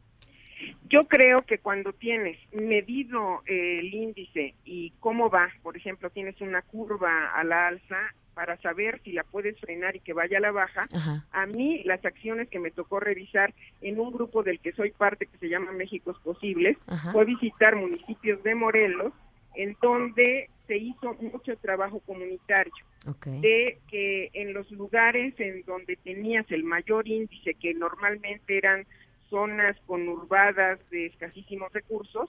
Yo 0.94 1.08
creo 1.08 1.38
que 1.38 1.58
cuando 1.58 1.92
tienes 1.92 2.38
medido 2.52 3.42
eh, 3.46 3.78
el 3.80 3.92
índice 3.92 4.54
y 4.64 4.92
cómo 5.00 5.28
va, 5.28 5.48
por 5.64 5.76
ejemplo, 5.76 6.08
tienes 6.08 6.40
una 6.40 6.62
curva 6.62 7.32
a 7.34 7.42
la 7.42 7.66
alza 7.66 8.14
para 8.34 8.56
saber 8.58 9.00
si 9.02 9.10
la 9.10 9.24
puedes 9.24 9.58
frenar 9.58 9.96
y 9.96 10.00
que 10.00 10.12
vaya 10.12 10.38
a 10.38 10.40
la 10.40 10.52
baja, 10.52 10.86
a 11.32 11.46
mí 11.46 11.82
las 11.82 12.04
acciones 12.04 12.48
que 12.48 12.60
me 12.60 12.70
tocó 12.70 13.00
revisar 13.00 13.52
en 13.80 13.98
un 13.98 14.12
grupo 14.12 14.44
del 14.44 14.60
que 14.60 14.70
soy 14.70 14.92
parte 14.92 15.26
que 15.26 15.36
se 15.38 15.48
llama 15.48 15.72
México 15.72 16.16
Posibles, 16.22 16.76
fue 17.10 17.24
visitar 17.24 17.74
municipios 17.74 18.40
de 18.44 18.54
Morelos 18.54 19.12
en 19.56 19.76
donde 19.82 20.48
se 20.68 20.76
hizo 20.76 21.14
mucho 21.20 21.56
trabajo 21.56 22.00
comunitario, 22.06 22.72
de 23.40 23.78
que 23.88 24.30
en 24.32 24.54
los 24.54 24.70
lugares 24.70 25.34
en 25.38 25.64
donde 25.64 25.96
tenías 25.96 26.48
el 26.52 26.62
mayor 26.62 27.08
índice, 27.08 27.54
que 27.54 27.74
normalmente 27.74 28.56
eran 28.56 28.86
zonas 29.30 29.72
conurbadas 29.86 30.78
de 30.90 31.06
escasísimos 31.06 31.72
recursos, 31.72 32.28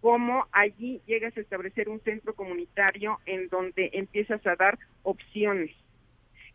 como 0.00 0.46
allí 0.52 1.00
llegas 1.06 1.36
a 1.36 1.40
establecer 1.40 1.88
un 1.88 2.00
centro 2.00 2.34
comunitario 2.34 3.20
en 3.26 3.48
donde 3.48 3.90
empiezas 3.94 4.46
a 4.46 4.54
dar 4.54 4.78
opciones, 5.02 5.70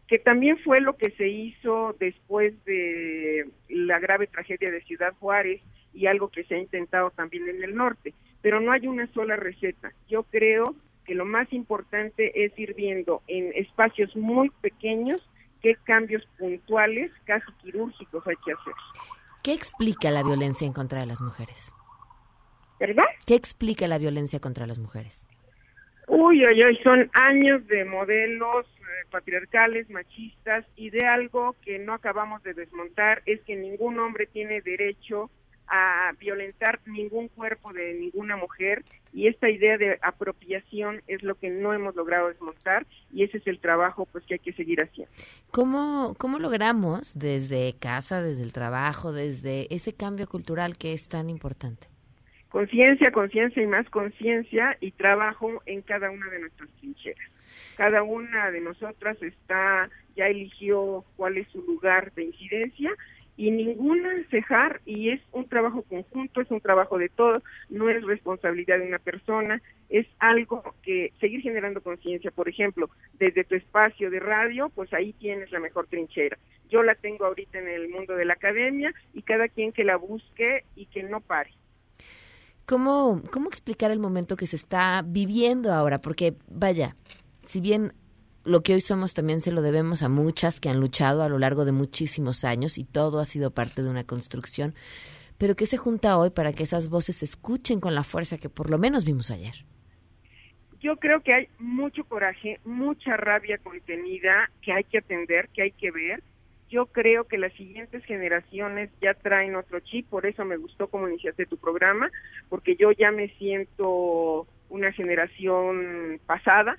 que 0.08 0.20
también 0.20 0.58
fue 0.60 0.82
lo 0.82 0.96
que 0.98 1.12
se 1.12 1.28
hizo 1.28 1.96
después 2.00 2.54
de 2.66 3.50
la 3.70 4.00
grave 4.00 4.28
tragedia 4.28 4.72
de 4.72 4.82
Ciudad 4.82 5.14
Juárez 5.20 5.62
y 5.94 6.06
algo 6.06 6.30
que 6.30 6.44
se 6.44 6.56
ha 6.56 6.60
intentado 6.60 7.12
también 7.12 7.50
en 7.50 7.64
el 7.64 7.76
norte, 7.76 8.14
pero 8.42 8.60
no 8.60 8.72
hay 8.72 8.88
una 8.88 9.12
sola 9.14 9.36
receta. 9.36 9.92
Yo 10.08 10.24
creo 10.24 10.76
que 11.06 11.16
lo 11.16 11.26
más 11.26 11.52
importante 11.52 12.46
es 12.46 12.58
ir 12.60 12.76
viendo 12.76 13.24
en 13.28 13.52
espacios 13.56 14.16
muy 14.16 14.52
pequeños 14.62 15.28
qué 15.62 15.76
cambios 15.84 16.24
puntuales, 16.38 17.12
casi 17.26 17.52
quirúrgicos 17.64 18.26
hay 18.28 18.36
que 18.46 18.54
hacer. 18.54 18.74
¿Qué 19.44 19.54
explica 19.54 20.12
la 20.12 20.24
violencia 20.24 20.68
en 20.68 20.74
contra 20.74 21.00
de 21.00 21.06
las 21.06 21.22
mujeres? 21.22 21.74
¿Verdad? 22.80 23.06
¿Qué 23.26 23.36
explica 23.36 23.88
la 23.88 23.98
violencia 23.98 24.40
contra 24.40 24.68
las 24.68 24.80
mujeres? 24.80 25.28
Uy, 26.08 26.46
uy, 26.46 26.66
uy, 26.66 26.78
son 26.84 27.10
años 27.14 27.66
de 27.68 27.86
modelos 27.86 28.66
eh, 28.66 29.06
patriarcales, 29.12 29.90
machistas 29.90 30.66
y 30.76 30.90
de 30.90 31.06
algo 31.06 31.56
que 31.64 31.80
no 31.80 31.94
acabamos 31.94 32.42
de 32.44 32.54
desmontar, 32.54 33.22
es 33.26 33.42
que 33.42 33.56
ningún 33.56 34.00
hombre 34.00 34.26
tiene 34.26 34.62
derecho 34.62 35.30
a 35.70 36.12
violentar 36.20 36.80
ningún 36.86 37.28
cuerpo 37.28 37.72
de 37.74 37.94
ninguna 37.94 38.36
mujer 38.36 38.84
y 39.14 39.28
esta 39.28 39.50
idea 39.50 39.78
de 39.78 40.00
apropiación 40.02 41.02
es 41.08 41.24
lo 41.24 41.36
que 41.36 41.50
no 41.50 41.74
hemos 41.74 41.96
logrado 41.96 42.28
desmontar 42.28 42.86
y 43.14 43.24
ese 43.24 43.38
es 43.38 43.48
el 43.48 43.60
trabajo 43.60 44.08
pues 44.12 44.24
que 44.26 44.36
hay 44.36 44.40
que 44.40 44.54
seguir 44.54 44.84
haciendo. 44.84 45.12
¿Cómo, 45.52 46.16
cómo 46.18 46.40
logramos 46.40 47.18
desde 47.18 47.76
casa, 47.80 48.22
desde 48.22 48.44
el 48.44 48.54
trabajo, 48.54 49.12
desde 49.12 49.74
ese 49.74 49.94
cambio 49.94 50.28
cultural 50.28 50.78
que 50.78 50.94
es 50.94 51.08
tan 51.08 51.30
importante? 51.30 51.88
Conciencia, 52.50 53.12
conciencia 53.12 53.62
y 53.62 53.68
más 53.68 53.88
conciencia 53.90 54.76
y 54.82 54.92
trabajo 54.92 55.62
en 55.68 55.84
cada 55.84 56.10
una 56.10 56.28
de 56.30 56.40
nuestras 56.40 56.70
trincheras. 56.80 57.30
Cada 57.78 58.02
una 58.04 58.52
de 58.52 58.62
nosotras 58.62 59.22
está 59.22 59.90
ya 60.16 60.26
eligió 60.26 61.06
cuál 61.16 61.38
es 61.38 61.48
su 61.50 61.62
lugar 61.62 62.12
de 62.14 62.26
incidencia 62.26 62.92
y 63.40 63.52
ninguna 63.52 64.10
cejar 64.30 64.82
y 64.86 65.12
es 65.12 65.22
un 65.32 65.48
trabajo 65.48 65.84
conjunto, 65.84 66.42
es 66.42 66.52
un 66.52 66.60
trabajo 66.60 66.98
de 66.98 67.08
todos, 67.08 67.42
no 67.70 67.90
es 67.90 68.04
responsabilidad 68.04 68.80
de 68.80 68.88
una 68.88 69.00
persona, 69.00 69.62
es 69.88 70.06
algo 70.20 70.62
que 70.84 71.14
seguir 71.22 71.40
generando 71.40 71.80
conciencia, 71.80 72.32
por 72.32 72.50
ejemplo, 72.50 72.90
desde 73.14 73.46
tu 73.46 73.56
espacio 73.56 74.10
de 74.12 74.20
radio, 74.20 74.70
pues 74.76 74.92
ahí 74.94 75.14
tienes 75.14 75.54
la 75.54 75.62
mejor 75.62 75.88
trinchera. 75.88 76.38
Yo 76.70 76.84
la 76.84 76.96
tengo 76.96 77.24
ahorita 77.24 77.60
en 77.60 77.70
el 77.70 77.88
mundo 77.88 78.14
de 78.18 78.26
la 78.26 78.34
academia 78.34 78.94
y 79.14 79.22
cada 79.22 79.48
quien 79.48 79.72
que 79.72 79.86
la 79.86 79.96
busque 79.96 80.66
y 80.76 80.88
que 80.88 81.04
no 81.04 81.22
pare. 81.22 81.52
¿Cómo, 82.66 83.22
¿Cómo 83.32 83.48
explicar 83.48 83.90
el 83.92 84.00
momento 84.00 84.36
que 84.36 84.48
se 84.48 84.58
está 84.58 85.02
viviendo 85.02 85.72
ahora? 85.72 86.02
Porque, 86.02 86.34
vaya, 86.50 86.98
si 87.46 87.62
bien 87.62 87.94
lo 88.50 88.64
que 88.64 88.74
hoy 88.74 88.82
somos 88.82 89.14
también 89.14 89.42
se 89.42 89.52
lo 89.52 89.62
debemos 89.62 90.02
a 90.02 90.10
muchas 90.10 90.60
que 90.60 90.70
han 90.70 90.80
luchado 90.80 91.22
a 91.22 91.30
lo 91.30 91.38
largo 91.38 91.66
de 91.66 91.72
muchísimos 91.72 92.44
años 92.44 92.78
y 92.78 92.84
todo 92.84 93.20
ha 93.20 93.26
sido 93.26 93.52
parte 93.52 93.84
de 93.84 93.90
una 93.90 94.04
construcción. 94.04 94.74
Pero 95.38 95.56
¿qué 95.56 95.66
se 95.68 95.78
junta 95.78 96.18
hoy 96.18 96.32
para 96.32 96.52
que 96.52 96.64
esas 96.64 96.90
voces 96.90 97.18
se 97.18 97.26
escuchen 97.26 97.80
con 97.80 97.94
la 97.94 98.04
fuerza 98.04 98.38
que 98.40 98.50
por 98.50 98.70
lo 98.70 98.80
menos 98.80 99.06
vimos 99.06 99.30
ayer? 99.30 99.54
Yo 100.82 100.98
creo 100.98 101.22
que 101.22 101.34
hay 101.34 101.48
mucho 101.60 102.04
coraje, 102.06 102.60
mucha 102.66 103.18
rabia 103.18 103.58
contenida 103.60 104.50
que 104.62 104.74
hay 104.74 104.84
que 104.84 104.98
atender, 104.98 105.50
que 105.50 105.62
hay 105.62 105.72
que 105.72 105.92
ver. 105.92 106.24
Yo 106.70 106.88
creo 106.88 107.26
que 107.26 107.38
las 107.38 107.54
siguientes 107.54 108.04
generaciones 108.06 108.90
ya 109.02 109.14
traen 109.14 109.56
otro 109.56 109.80
chip, 109.80 110.08
por 110.10 110.26
eso 110.26 110.44
me 110.44 110.58
gustó 110.58 110.88
como 110.88 111.08
iniciaste 111.08 111.46
tu 111.46 111.58
programa, 111.58 112.10
porque 112.48 112.76
yo 112.76 112.92
ya 112.92 113.12
me 113.12 113.30
siento 113.38 114.48
una 114.70 114.92
generación 114.92 116.20
pasada, 116.26 116.78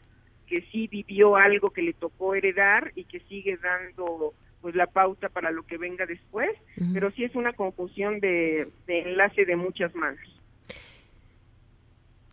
que 0.51 0.63
sí 0.73 0.89
vivió 0.89 1.37
algo 1.37 1.71
que 1.71 1.81
le 1.81 1.93
tocó 1.93 2.35
heredar 2.35 2.91
y 2.97 3.05
que 3.05 3.21
sigue 3.21 3.57
dando 3.57 4.35
pues 4.61 4.75
la 4.75 4.89
pauta 4.89 5.29
para 5.29 5.53
lo 5.53 5.63
que 5.63 5.79
venga 5.79 6.05
después, 6.05 6.51
pero 6.93 7.11
sí 7.13 7.25
es 7.25 7.35
una 7.35 7.53
confusión 7.55 8.21
de, 8.21 8.69
enlace 8.89 9.47
de 9.47 9.57
muchas 9.57 9.95
manos. 9.95 10.21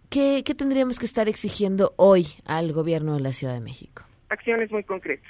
¿Qué, 0.09 0.43
¿Qué 0.43 0.55
tendríamos 0.55 0.99
que 0.99 1.05
estar 1.05 1.29
exigiendo 1.29 1.93
hoy 1.95 2.25
al 2.43 2.73
gobierno 2.73 3.13
de 3.13 3.21
la 3.21 3.31
Ciudad 3.31 3.53
de 3.53 3.61
México? 3.61 4.03
Acciones 4.29 4.71
muy 4.71 4.83
concretas. 4.83 5.29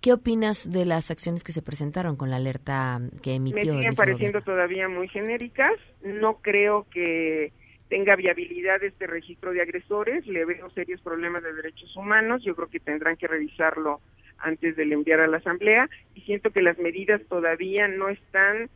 ¿Qué 0.00 0.12
opinas 0.12 0.72
de 0.72 0.84
las 0.84 1.12
acciones 1.12 1.44
que 1.44 1.52
se 1.52 1.62
presentaron 1.62 2.16
con 2.16 2.30
la 2.30 2.36
alerta 2.36 3.00
que 3.22 3.34
emitió? 3.34 3.74
Me 3.74 3.78
siguen 3.80 3.94
pareciendo 3.94 4.40
todavía 4.40 4.88
muy 4.88 5.06
genéricas. 5.06 5.74
No 6.02 6.38
creo 6.38 6.88
que 6.90 7.52
tenga 7.92 8.16
viabilidad 8.16 8.82
este 8.82 9.06
registro 9.06 9.52
de 9.52 9.60
agresores, 9.60 10.26
le 10.26 10.46
veo 10.46 10.70
serios 10.70 11.02
problemas 11.02 11.42
de 11.42 11.52
derechos 11.52 11.94
humanos, 11.94 12.42
yo 12.42 12.56
creo 12.56 12.68
que 12.68 12.80
tendrán 12.80 13.18
que 13.18 13.26
revisarlo 13.26 14.00
antes 14.38 14.76
de 14.76 14.84
enviar 14.84 15.20
a 15.20 15.26
la 15.26 15.36
Asamblea 15.36 15.90
y 16.14 16.22
siento 16.22 16.50
que 16.52 16.62
las 16.62 16.78
medidas 16.78 17.20
todavía 17.28 17.88
no 17.88 18.08
están 18.08 18.70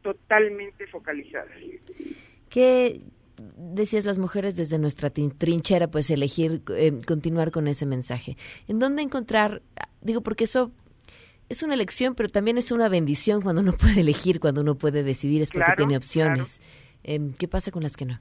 totalmente 0.00 0.86
focalizadas. 0.86 1.52
¿Qué 2.48 3.02
decías 3.58 4.06
las 4.06 4.16
mujeres 4.16 4.56
desde 4.56 4.78
nuestra 4.78 5.10
trinchera, 5.10 5.88
pues 5.88 6.08
elegir 6.08 6.62
eh, 6.74 6.92
continuar 7.06 7.50
con 7.50 7.68
ese 7.68 7.84
mensaje? 7.84 8.38
¿En 8.68 8.78
dónde 8.78 9.02
encontrar, 9.02 9.60
digo, 10.00 10.22
porque 10.22 10.44
eso 10.44 10.72
es 11.50 11.62
una 11.62 11.74
elección, 11.74 12.14
pero 12.14 12.30
también 12.30 12.56
es 12.56 12.72
una 12.72 12.88
bendición 12.88 13.42
cuando 13.42 13.60
uno 13.60 13.74
puede 13.76 14.00
elegir, 14.00 14.40
cuando 14.40 14.62
uno 14.62 14.76
puede 14.76 15.02
decidir, 15.02 15.42
es 15.42 15.50
porque 15.50 15.74
tiene 15.76 15.94
opciones. 15.94 16.62
Em, 17.04 17.34
¿Qué 17.34 17.48
pasa 17.48 17.70
con 17.70 17.82
las 17.82 17.98
que 17.98 18.06
no? 18.06 18.18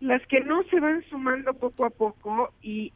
Las 0.00 0.26
que 0.26 0.40
no 0.40 0.62
se 0.64 0.80
van 0.80 1.04
sumando 1.10 1.54
poco 1.54 1.84
a 1.84 1.90
poco 1.90 2.52
y 2.62 2.92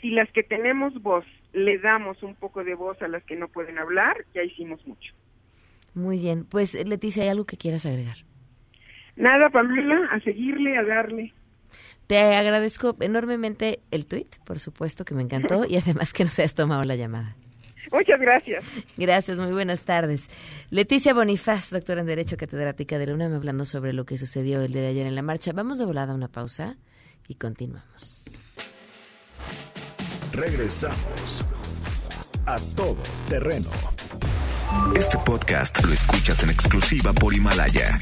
si 0.00 0.10
las 0.10 0.30
que 0.32 0.42
tenemos 0.42 0.94
voz 1.02 1.24
le 1.52 1.78
damos 1.78 2.22
un 2.22 2.34
poco 2.34 2.64
de 2.64 2.74
voz 2.74 3.00
a 3.02 3.08
las 3.08 3.24
que 3.24 3.36
no 3.36 3.48
pueden 3.48 3.78
hablar, 3.78 4.24
ya 4.34 4.42
hicimos 4.42 4.86
mucho. 4.86 5.14
Muy 5.94 6.18
bien, 6.18 6.44
pues 6.44 6.74
Leticia, 6.86 7.24
¿hay 7.24 7.28
algo 7.28 7.44
que 7.44 7.56
quieras 7.56 7.86
agregar? 7.86 8.16
Nada, 9.16 9.50
Pamela, 9.50 10.08
a 10.10 10.20
seguirle, 10.20 10.76
a 10.78 10.82
darle. 10.82 11.32
Te 12.06 12.18
agradezco 12.18 12.96
enormemente 13.00 13.80
el 13.90 14.06
tweet, 14.06 14.28
por 14.44 14.58
supuesto 14.58 15.04
que 15.04 15.14
me 15.14 15.22
encantó, 15.22 15.64
y 15.68 15.76
además 15.76 16.12
que 16.12 16.24
nos 16.24 16.38
hayas 16.38 16.54
tomado 16.54 16.84
la 16.84 16.96
llamada. 16.96 17.36
Muchas 17.92 18.18
gracias. 18.18 18.64
Gracias, 18.96 19.38
muy 19.38 19.52
buenas 19.52 19.82
tardes. 19.82 20.28
Leticia 20.70 21.12
Bonifaz, 21.12 21.70
doctora 21.70 22.00
en 22.00 22.06
Derecho 22.06 22.36
catedrática 22.36 22.98
de 22.98 23.06
la 23.06 23.14
UNAM, 23.14 23.34
hablando 23.34 23.66
sobre 23.66 23.92
lo 23.92 24.06
que 24.06 24.16
sucedió 24.16 24.62
el 24.62 24.72
día 24.72 24.82
de 24.82 24.88
ayer 24.88 25.06
en 25.06 25.14
la 25.14 25.22
marcha. 25.22 25.52
Vamos 25.52 25.78
de 25.78 25.84
volada 25.84 26.12
a 26.12 26.14
una 26.14 26.28
pausa 26.28 26.76
y 27.28 27.34
continuamos. 27.34 28.24
Regresamos 30.32 31.44
a 32.46 32.56
todo 32.74 32.96
terreno. 33.28 33.68
Este 34.96 35.18
podcast 35.18 35.84
lo 35.84 35.92
escuchas 35.92 36.42
en 36.42 36.50
exclusiva 36.50 37.12
por 37.12 37.34
Himalaya. 37.34 38.00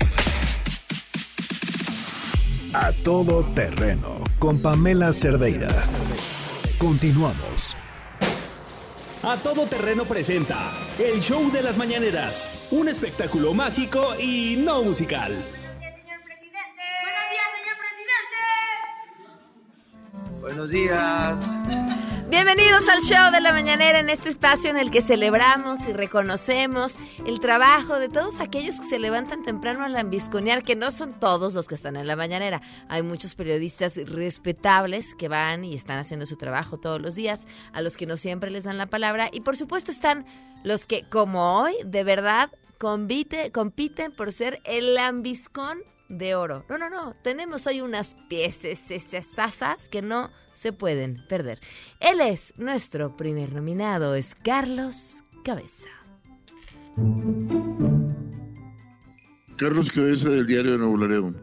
A 2.72 2.92
todo 3.02 3.44
terreno 3.54 4.22
con 4.38 4.62
Pamela 4.62 5.12
Cerdeira. 5.12 5.68
Continuamos. 6.78 7.76
A 9.22 9.36
todo 9.36 9.66
terreno 9.66 10.06
presenta 10.06 10.72
el 10.98 11.20
show 11.20 11.52
de 11.52 11.60
las 11.62 11.76
mañaneras, 11.76 12.68
un 12.70 12.88
espectáculo 12.88 13.52
mágico 13.52 14.14
y 14.18 14.56
no 14.56 14.82
musical. 14.82 15.44
Buenos 20.40 20.70
días. 20.70 21.50
Bienvenidos 22.30 22.88
al 22.88 23.00
show 23.00 23.32
de 23.32 23.40
la 23.40 23.52
mañanera 23.52 23.98
en 23.98 24.08
este 24.08 24.28
espacio 24.28 24.70
en 24.70 24.76
el 24.76 24.92
que 24.92 25.02
celebramos 25.02 25.80
y 25.88 25.92
reconocemos 25.92 26.94
el 27.26 27.40
trabajo 27.40 27.98
de 27.98 28.08
todos 28.08 28.38
aquellos 28.38 28.78
que 28.78 28.86
se 28.86 29.00
levantan 29.00 29.42
temprano 29.42 29.84
a 29.84 29.88
lambisconear, 29.88 30.62
que 30.62 30.76
no 30.76 30.92
son 30.92 31.18
todos 31.18 31.54
los 31.54 31.66
que 31.66 31.74
están 31.74 31.96
en 31.96 32.06
la 32.06 32.14
mañanera. 32.14 32.60
Hay 32.88 33.02
muchos 33.02 33.34
periodistas 33.34 33.96
respetables 33.96 35.16
que 35.16 35.26
van 35.26 35.64
y 35.64 35.74
están 35.74 35.98
haciendo 35.98 36.24
su 36.24 36.36
trabajo 36.36 36.78
todos 36.78 37.00
los 37.00 37.16
días, 37.16 37.48
a 37.72 37.82
los 37.82 37.96
que 37.96 38.06
no 38.06 38.16
siempre 38.16 38.52
les 38.52 38.62
dan 38.62 38.78
la 38.78 38.86
palabra 38.86 39.28
y 39.32 39.40
por 39.40 39.56
supuesto 39.56 39.90
están 39.90 40.24
los 40.62 40.86
que 40.86 41.08
como 41.08 41.58
hoy 41.58 41.74
de 41.84 42.04
verdad 42.04 42.52
compite, 42.78 43.50
compiten 43.50 44.12
por 44.12 44.30
ser 44.30 44.60
el 44.64 44.94
lambiscón 44.94 45.80
de 46.08 46.36
oro. 46.36 46.64
No, 46.68 46.78
no, 46.78 46.90
no. 46.90 47.14
Tenemos 47.22 47.66
hoy 47.66 47.80
unas 47.80 48.14
piezas 48.28 48.90
esas 48.90 49.88
que 49.88 50.02
no 50.02 50.30
se 50.60 50.74
pueden 50.74 51.24
perder. 51.26 51.58
Él 52.00 52.20
es 52.20 52.52
nuestro 52.58 53.16
primer 53.16 53.54
nominado, 53.54 54.14
es 54.14 54.34
Carlos 54.34 55.22
Cabeza. 55.42 55.88
Carlos 59.56 59.90
Cabeza 59.90 60.28
del 60.28 60.46
diario 60.46 60.72
de 60.72 60.78
Nuevo 60.78 60.98
Laredo. 60.98 61.34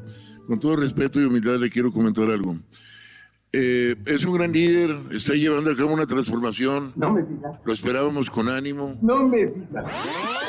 Con 0.46 0.60
todo 0.60 0.76
respeto 0.76 1.20
y 1.20 1.26
humildad 1.26 1.58
le 1.58 1.72
quiero 1.72 1.92
comentar 1.92 2.30
algo. 2.30 2.58
Eh, 3.52 3.96
es 4.06 4.24
un 4.24 4.38
gran 4.38 4.52
líder, 4.52 4.96
está 5.12 5.34
llevando 5.34 5.72
a 5.72 5.76
cabo 5.76 5.94
una 5.94 6.06
transformación. 6.06 6.94
No 6.96 7.12
me 7.12 7.24
digas. 7.24 7.60
Lo 7.66 7.74
esperábamos 7.74 8.30
con 8.30 8.48
ánimo. 8.48 9.00
No 9.02 9.28
me 9.28 9.48
digas. 9.48 10.47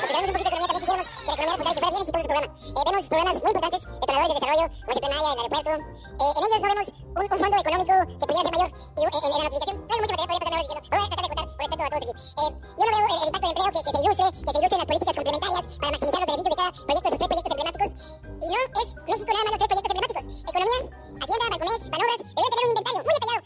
Vemos 1.38 3.08
programas 3.08 3.42
muy 3.42 3.50
importantes 3.52 3.82
de 3.84 3.94
operadores 3.94 4.28
de 4.28 4.34
desarrollo, 4.34 4.66
como 4.68 4.92
el 4.92 5.00
Planaya, 5.00 5.32
el 5.32 5.38
aeropuerto. 5.38 5.70
Eh, 5.70 6.32
en 6.34 6.42
ellos 6.44 6.60
no 6.60 6.68
vemos 6.68 6.88
un, 6.98 7.22
un, 7.22 7.38
fondo 7.38 7.56
económico 7.58 7.94
que 8.18 8.26
pudiera 8.26 8.42
ser 8.42 8.54
mayor 8.58 8.70
y, 8.96 9.02
en, 9.02 9.08
en, 9.08 9.30
la 9.30 9.44
notificación. 9.44 9.76
No 9.78 9.92
hay 9.94 10.00
mucho 10.00 10.14
material, 10.18 10.38
podría 10.38 10.48
pasar 10.48 10.58
diciendo. 10.58 10.82
Voy 10.88 10.98
a 10.98 11.08
tratar 11.08 11.22
de 11.22 11.28
contar 11.28 11.46
por 11.48 11.58
respeto 11.58 11.82
a 11.82 11.88
todos 11.88 12.02
aquí. 12.02 12.12
Eh, 12.38 12.50
yo 12.78 12.84
no 12.84 12.90
veo 12.90 13.06
el, 13.06 13.16
el, 13.18 13.28
impacto 13.28 13.46
de 13.46 13.52
empleo 13.54 13.70
que, 13.70 13.82
que 13.86 13.92
se 13.94 14.00
ilustre, 14.02 14.26
que 14.28 14.50
se 14.50 14.58
ilustren 14.58 14.78
las 14.78 14.88
políticas 14.88 15.14
complementarias 15.18 15.64
para 15.78 15.90
maximizar 15.94 16.18
los 16.18 16.28
beneficios 16.28 16.52
de 16.52 16.58
cada 16.58 16.70
proyecto 16.88 17.08
sus 17.08 17.18
tres 17.18 17.28
proyectos 17.28 17.52
emblemáticos. 17.54 17.90
Y 18.38 18.48
no 18.48 18.58
es 18.58 18.88
México 19.08 19.30
nada 19.30 19.44
más 19.44 19.52
los 19.52 19.58
tres 19.58 19.68
proyectos 19.68 19.92
emblemáticos. 19.94 20.24
Economía, 20.48 20.80
Hacienda, 21.18 21.46
Balconex, 21.48 21.82
Banobras, 21.90 22.20
deben 22.34 22.50
tener 22.50 22.64
un 22.66 22.72
inventario 22.72 23.00
muy 23.06 23.14
detallado 23.14 23.40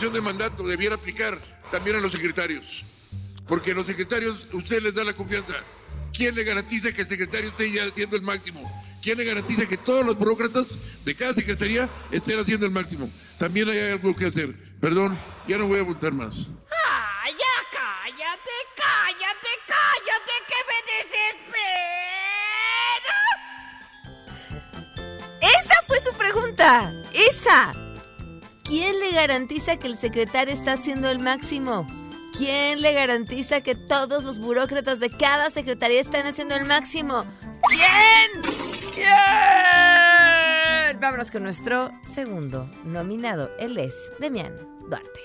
revocación 0.00 0.12
de 0.12 0.20
mandato 0.20 0.66
debiera 0.66 0.94
aplicar 0.94 1.38
también 1.70 1.96
a 1.96 2.00
los 2.00 2.12
secretarios. 2.12 2.84
Porque 3.46 3.74
los 3.74 3.86
secretarios, 3.86 4.48
usted 4.52 4.82
les 4.82 4.94
da 4.94 5.04
la 5.04 5.12
confianza. 5.12 5.54
¿Quién 6.12 6.34
le 6.34 6.44
garantiza 6.44 6.92
que 6.92 7.02
el 7.02 7.08
secretario 7.08 7.50
esté 7.50 7.70
ya 7.70 7.84
haciendo 7.84 8.16
el 8.16 8.22
máximo? 8.22 8.60
¿Quién 9.02 9.18
le 9.18 9.24
garantiza 9.24 9.66
que 9.66 9.76
todos 9.76 10.04
los 10.04 10.16
burócratas 10.16 10.66
de 11.04 11.14
cada 11.14 11.34
secretaría 11.34 11.88
estén 12.10 12.38
haciendo 12.38 12.66
el 12.66 12.72
máximo? 12.72 13.10
También 13.38 13.68
hay 13.68 13.78
algo 13.92 14.16
que 14.16 14.26
hacer. 14.26 14.54
Perdón, 14.80 15.18
ya 15.46 15.58
no 15.58 15.66
voy 15.66 15.80
a 15.80 15.82
voltar 15.82 16.12
más. 16.12 16.34
¡Ay, 16.34 17.32
ya 17.32 17.56
cállate, 17.70 18.50
cállate, 18.76 19.48
cállate, 19.66 20.32
que 20.48 20.60
me 20.68 20.78
desesperas! 20.94 21.60
Esa 25.40 25.82
fue 25.86 26.00
su 26.00 26.12
pregunta. 26.16 26.92
Esa. 27.12 27.89
¿Quién 28.70 29.00
le 29.00 29.10
garantiza 29.10 29.78
que 29.78 29.88
el 29.88 29.96
secretario 29.96 30.54
está 30.54 30.74
haciendo 30.74 31.10
el 31.10 31.18
máximo? 31.18 31.88
¿Quién 32.38 32.80
le 32.80 32.92
garantiza 32.92 33.62
que 33.62 33.74
todos 33.74 34.22
los 34.22 34.38
burócratas 34.38 35.00
de 35.00 35.10
cada 35.10 35.50
secretaría 35.50 36.00
están 36.00 36.24
haciendo 36.28 36.54
el 36.54 36.66
máximo? 36.66 37.24
¿Quién? 37.68 38.30
¿Quién? 38.94 39.10
Vámonos 41.00 41.32
con 41.32 41.42
nuestro 41.42 41.90
segundo 42.04 42.70
nominado. 42.84 43.50
Él 43.58 43.76
es 43.76 44.12
Demián 44.20 44.54
Duarte. 44.88 45.20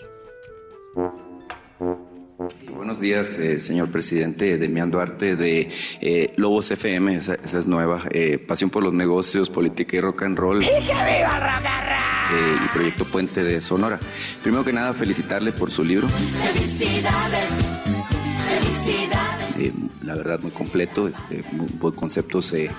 Buenos 2.73 2.99
días, 2.99 3.37
eh, 3.37 3.59
señor 3.59 3.89
presidente. 3.89 4.57
Demián 4.57 4.91
Duarte 4.91 5.35
de 5.35 5.69
eh, 6.01 6.33
Lobos 6.37 6.69
FM, 6.71 7.17
esa, 7.17 7.35
esa 7.35 7.59
es 7.59 7.67
nueva. 7.67 8.03
Eh, 8.11 8.37
Pasión 8.37 8.69
por 8.69 8.83
los 8.83 8.93
negocios, 8.93 9.49
política 9.49 9.97
y 9.97 10.01
rock 10.01 10.23
and 10.23 10.37
roll. 10.37 10.61
¡Y 10.61 10.67
que 10.67 10.81
viva 10.81 11.39
rock 11.39 11.65
and 11.65 11.89
roll! 11.89 12.65
y 12.65 12.67
Proyecto 12.69 13.05
Puente 13.05 13.43
de 13.43 13.61
Sonora. 13.61 13.99
Primero 14.41 14.65
que 14.65 14.73
nada, 14.73 14.93
felicitarle 14.93 15.51
por 15.51 15.69
su 15.69 15.83
libro. 15.83 16.07
¡Felicidades! 16.09 17.65
¡Felicidades! 18.47 19.59
Eh, 19.59 19.71
la 20.03 20.15
verdad, 20.15 20.39
muy 20.41 20.51
completo, 20.51 21.07
este, 21.07 21.43
muy, 21.51 21.67
muy 21.79 21.91
conceptos 21.93 22.51
eh, 22.53 22.69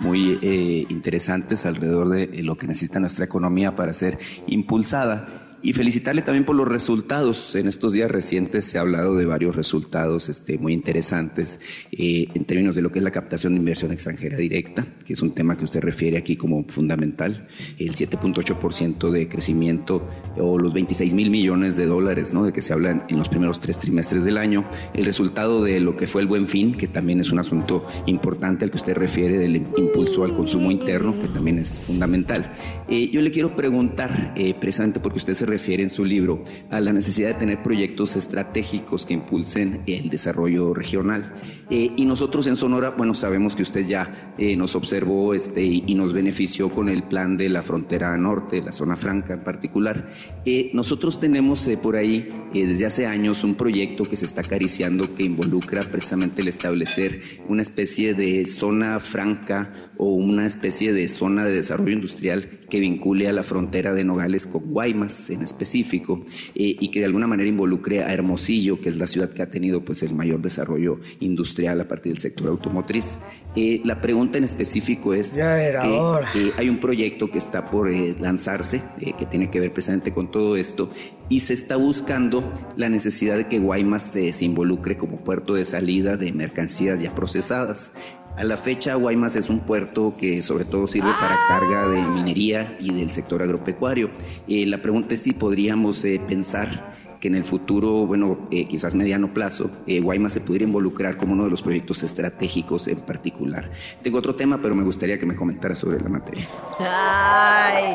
muy 0.00 0.38
eh, 0.42 0.86
interesantes 0.88 1.64
alrededor 1.64 2.08
de 2.10 2.42
lo 2.42 2.56
que 2.56 2.66
necesita 2.66 3.00
nuestra 3.00 3.24
economía 3.24 3.74
para 3.74 3.92
ser 3.92 4.18
impulsada. 4.46 5.45
Y 5.66 5.72
felicitarle 5.72 6.22
también 6.22 6.44
por 6.44 6.54
los 6.54 6.68
resultados. 6.68 7.56
En 7.56 7.66
estos 7.66 7.92
días 7.92 8.08
recientes 8.08 8.66
se 8.66 8.78
ha 8.78 8.82
hablado 8.82 9.16
de 9.16 9.26
varios 9.26 9.56
resultados 9.56 10.28
este, 10.28 10.58
muy 10.58 10.72
interesantes 10.72 11.58
eh, 11.90 12.28
en 12.34 12.44
términos 12.44 12.76
de 12.76 12.82
lo 12.82 12.92
que 12.92 13.00
es 13.00 13.02
la 13.02 13.10
captación 13.10 13.54
de 13.54 13.58
inversión 13.58 13.90
extranjera 13.90 14.36
directa, 14.36 14.86
que 15.04 15.14
es 15.14 15.22
un 15.22 15.32
tema 15.32 15.58
que 15.58 15.64
usted 15.64 15.80
refiere 15.80 16.18
aquí 16.18 16.36
como 16.36 16.64
fundamental. 16.68 17.48
El 17.80 17.96
7.8% 17.96 19.10
de 19.10 19.28
crecimiento 19.28 20.08
o 20.36 20.56
los 20.56 20.72
26 20.72 21.14
mil 21.14 21.30
millones 21.30 21.76
de 21.76 21.86
dólares 21.86 22.32
¿no? 22.32 22.44
de 22.44 22.52
que 22.52 22.62
se 22.62 22.72
hablan 22.72 23.02
en 23.08 23.18
los 23.18 23.28
primeros 23.28 23.58
tres 23.58 23.80
trimestres 23.80 24.24
del 24.24 24.38
año. 24.38 24.70
El 24.94 25.04
resultado 25.04 25.64
de 25.64 25.80
lo 25.80 25.96
que 25.96 26.06
fue 26.06 26.22
el 26.22 26.28
buen 26.28 26.46
fin, 26.46 26.76
que 26.76 26.86
también 26.86 27.18
es 27.18 27.32
un 27.32 27.40
asunto 27.40 27.84
importante 28.06 28.64
al 28.64 28.70
que 28.70 28.76
usted 28.76 28.94
refiere 28.94 29.36
del 29.36 29.56
impulso 29.56 30.22
al 30.22 30.32
consumo 30.32 30.70
interno, 30.70 31.18
que 31.20 31.26
también 31.26 31.58
es 31.58 31.76
fundamental. 31.76 32.52
Eh, 32.88 33.10
yo 33.10 33.20
le 33.20 33.32
quiero 33.32 33.56
preguntar, 33.56 34.32
eh, 34.36 34.54
precisamente 34.54 35.00
porque 35.00 35.18
usted 35.18 35.34
se 35.34 35.55
refiere 35.56 35.82
en 35.82 35.88
su 35.88 36.04
libro 36.04 36.44
a 36.70 36.80
la 36.80 36.92
necesidad 36.92 37.28
de 37.28 37.34
tener 37.34 37.62
proyectos 37.62 38.14
estratégicos 38.14 39.06
que 39.06 39.14
impulsen 39.14 39.82
el 39.86 40.10
desarrollo 40.10 40.74
regional. 40.74 41.32
Eh, 41.70 41.92
y 41.96 42.04
nosotros 42.04 42.46
en 42.46 42.56
Sonora, 42.56 42.90
bueno, 42.90 43.14
sabemos 43.14 43.56
que 43.56 43.62
usted 43.62 43.86
ya 43.86 44.34
eh, 44.36 44.54
nos 44.54 44.76
observó 44.76 45.32
este, 45.32 45.62
y, 45.64 45.94
nos 45.96 46.12
benefició 46.12 46.68
con 46.68 46.90
el 46.90 47.04
plan 47.04 47.38
de 47.38 47.48
la 47.48 47.62
frontera 47.62 48.14
norte, 48.18 48.60
la 48.60 48.70
zona 48.70 48.96
franca 48.96 49.32
en 49.32 49.44
particular. 49.44 50.10
Eh, 50.44 50.70
nosotros 50.74 51.18
tenemos 51.18 51.66
por 51.82 51.96
ahí 51.96 52.28
desde 52.52 52.84
hace 52.84 53.06
años 53.06 53.44
un 53.44 53.54
proyecto 53.54 54.04
que 54.04 54.16
se 54.16 54.26
está 54.26 54.42
acariciando 54.42 55.14
que 55.14 55.22
involucra 55.22 55.80
precisamente 55.80 56.42
el 56.42 56.48
establecer 56.48 57.20
una 57.48 57.62
especie 57.62 58.12
de 58.12 58.46
zona 58.46 59.00
franca 59.00 59.72
o 59.96 60.10
una 60.10 60.46
especie 60.46 60.92
de 60.92 61.08
zona 61.08 61.44
de 61.46 61.54
desarrollo 61.54 61.92
industrial 61.92 62.48
que 62.68 62.80
vincule 62.80 63.28
a 63.28 63.32
la 63.32 63.42
frontera 63.42 63.94
de 63.94 64.04
Nogales 64.04 64.46
con 64.46 64.70
Guaymas 64.70 65.30
específico 65.46 66.22
eh, 66.54 66.76
y 66.78 66.90
que 66.90 67.00
de 67.00 67.06
alguna 67.06 67.26
manera 67.26 67.48
involucre 67.48 68.02
a 68.02 68.12
Hermosillo, 68.12 68.80
que 68.80 68.90
es 68.90 68.96
la 68.96 69.06
ciudad 69.06 69.30
que 69.30 69.42
ha 69.42 69.50
tenido 69.50 69.84
pues 69.84 70.02
el 70.02 70.14
mayor 70.14 70.40
desarrollo 70.42 71.00
industrial 71.20 71.80
a 71.80 71.88
partir 71.88 72.12
del 72.12 72.20
sector 72.20 72.48
automotriz. 72.48 73.18
Eh, 73.54 73.80
la 73.84 74.00
pregunta 74.02 74.36
en 74.36 74.44
específico 74.44 75.14
es 75.14 75.34
ya 75.34 75.62
era 75.62 75.82
que 75.82 75.88
hora. 75.88 76.28
eh, 76.34 76.52
hay 76.58 76.68
un 76.68 76.78
proyecto 76.78 77.30
que 77.30 77.38
está 77.38 77.70
por 77.70 77.88
eh, 77.88 78.14
lanzarse 78.20 78.82
que 79.18 79.26
tiene 79.26 79.50
que 79.50 79.60
ver 79.60 79.72
precisamente 79.72 80.12
con 80.12 80.30
todo 80.30 80.56
esto 80.56 80.90
y 81.28 81.40
se 81.40 81.54
está 81.54 81.76
buscando 81.76 82.52
la 82.76 82.88
necesidad 82.88 83.36
de 83.36 83.46
que 83.46 83.58
Guaymas 83.58 84.02
se 84.12 84.44
involucre 84.44 84.96
como 84.96 85.20
puerto 85.24 85.54
de 85.54 85.64
salida 85.64 86.16
de 86.16 86.32
mercancías 86.32 87.00
ya 87.00 87.14
procesadas. 87.14 87.92
A 88.36 88.44
la 88.44 88.56
fecha, 88.58 88.94
Guaymas 88.94 89.34
es 89.36 89.48
un 89.48 89.60
puerto 89.60 90.14
que 90.18 90.42
sobre 90.42 90.66
todo 90.66 90.86
sirve 90.86 91.10
para 91.18 91.36
carga 91.48 91.88
de 91.88 92.02
minería 92.02 92.76
y 92.78 92.92
del 92.92 93.10
sector 93.10 93.42
agropecuario. 93.42 94.10
Eh, 94.46 94.66
la 94.66 94.82
pregunta 94.82 95.14
es 95.14 95.22
si 95.22 95.32
podríamos 95.32 96.04
eh, 96.04 96.20
pensar 96.26 96.94
que 97.20 97.28
en 97.28 97.34
el 97.34 97.44
futuro, 97.44 98.06
bueno, 98.06 98.46
eh, 98.50 98.66
quizás 98.66 98.94
mediano 98.94 99.32
plazo, 99.32 99.70
eh, 99.86 100.00
Guaymas 100.00 100.34
se 100.34 100.40
pudiera 100.40 100.64
involucrar 100.64 101.16
como 101.16 101.32
uno 101.32 101.44
de 101.44 101.50
los 101.50 101.62
proyectos 101.62 102.02
estratégicos 102.02 102.88
en 102.88 103.00
particular. 103.00 103.70
Tengo 104.02 104.18
otro 104.18 104.34
tema, 104.34 104.60
pero 104.60 104.74
me 104.74 104.84
gustaría 104.84 105.18
que 105.18 105.26
me 105.26 105.34
comentara 105.34 105.74
sobre 105.74 106.00
la 106.00 106.08
materia. 106.08 106.46
Ay. 106.78 107.94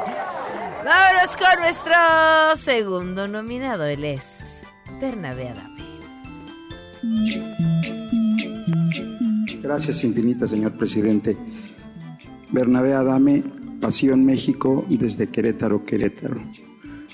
Vámonos 0.83 1.37
con 1.37 1.59
nuestro 1.61 2.55
segundo 2.55 3.27
nominado. 3.27 3.85
Él 3.85 4.03
es 4.03 4.63
Bernabé 4.99 5.49
Adame. 5.49 5.81
Gracias 9.71 10.03
infinita, 10.03 10.45
señor 10.49 10.73
presidente. 10.73 11.37
Bernabé 12.51 12.93
Adame, 12.93 13.41
Pasión 13.79 14.25
México 14.25 14.83
desde 14.89 15.29
Querétaro, 15.29 15.85
Querétaro. 15.85 16.43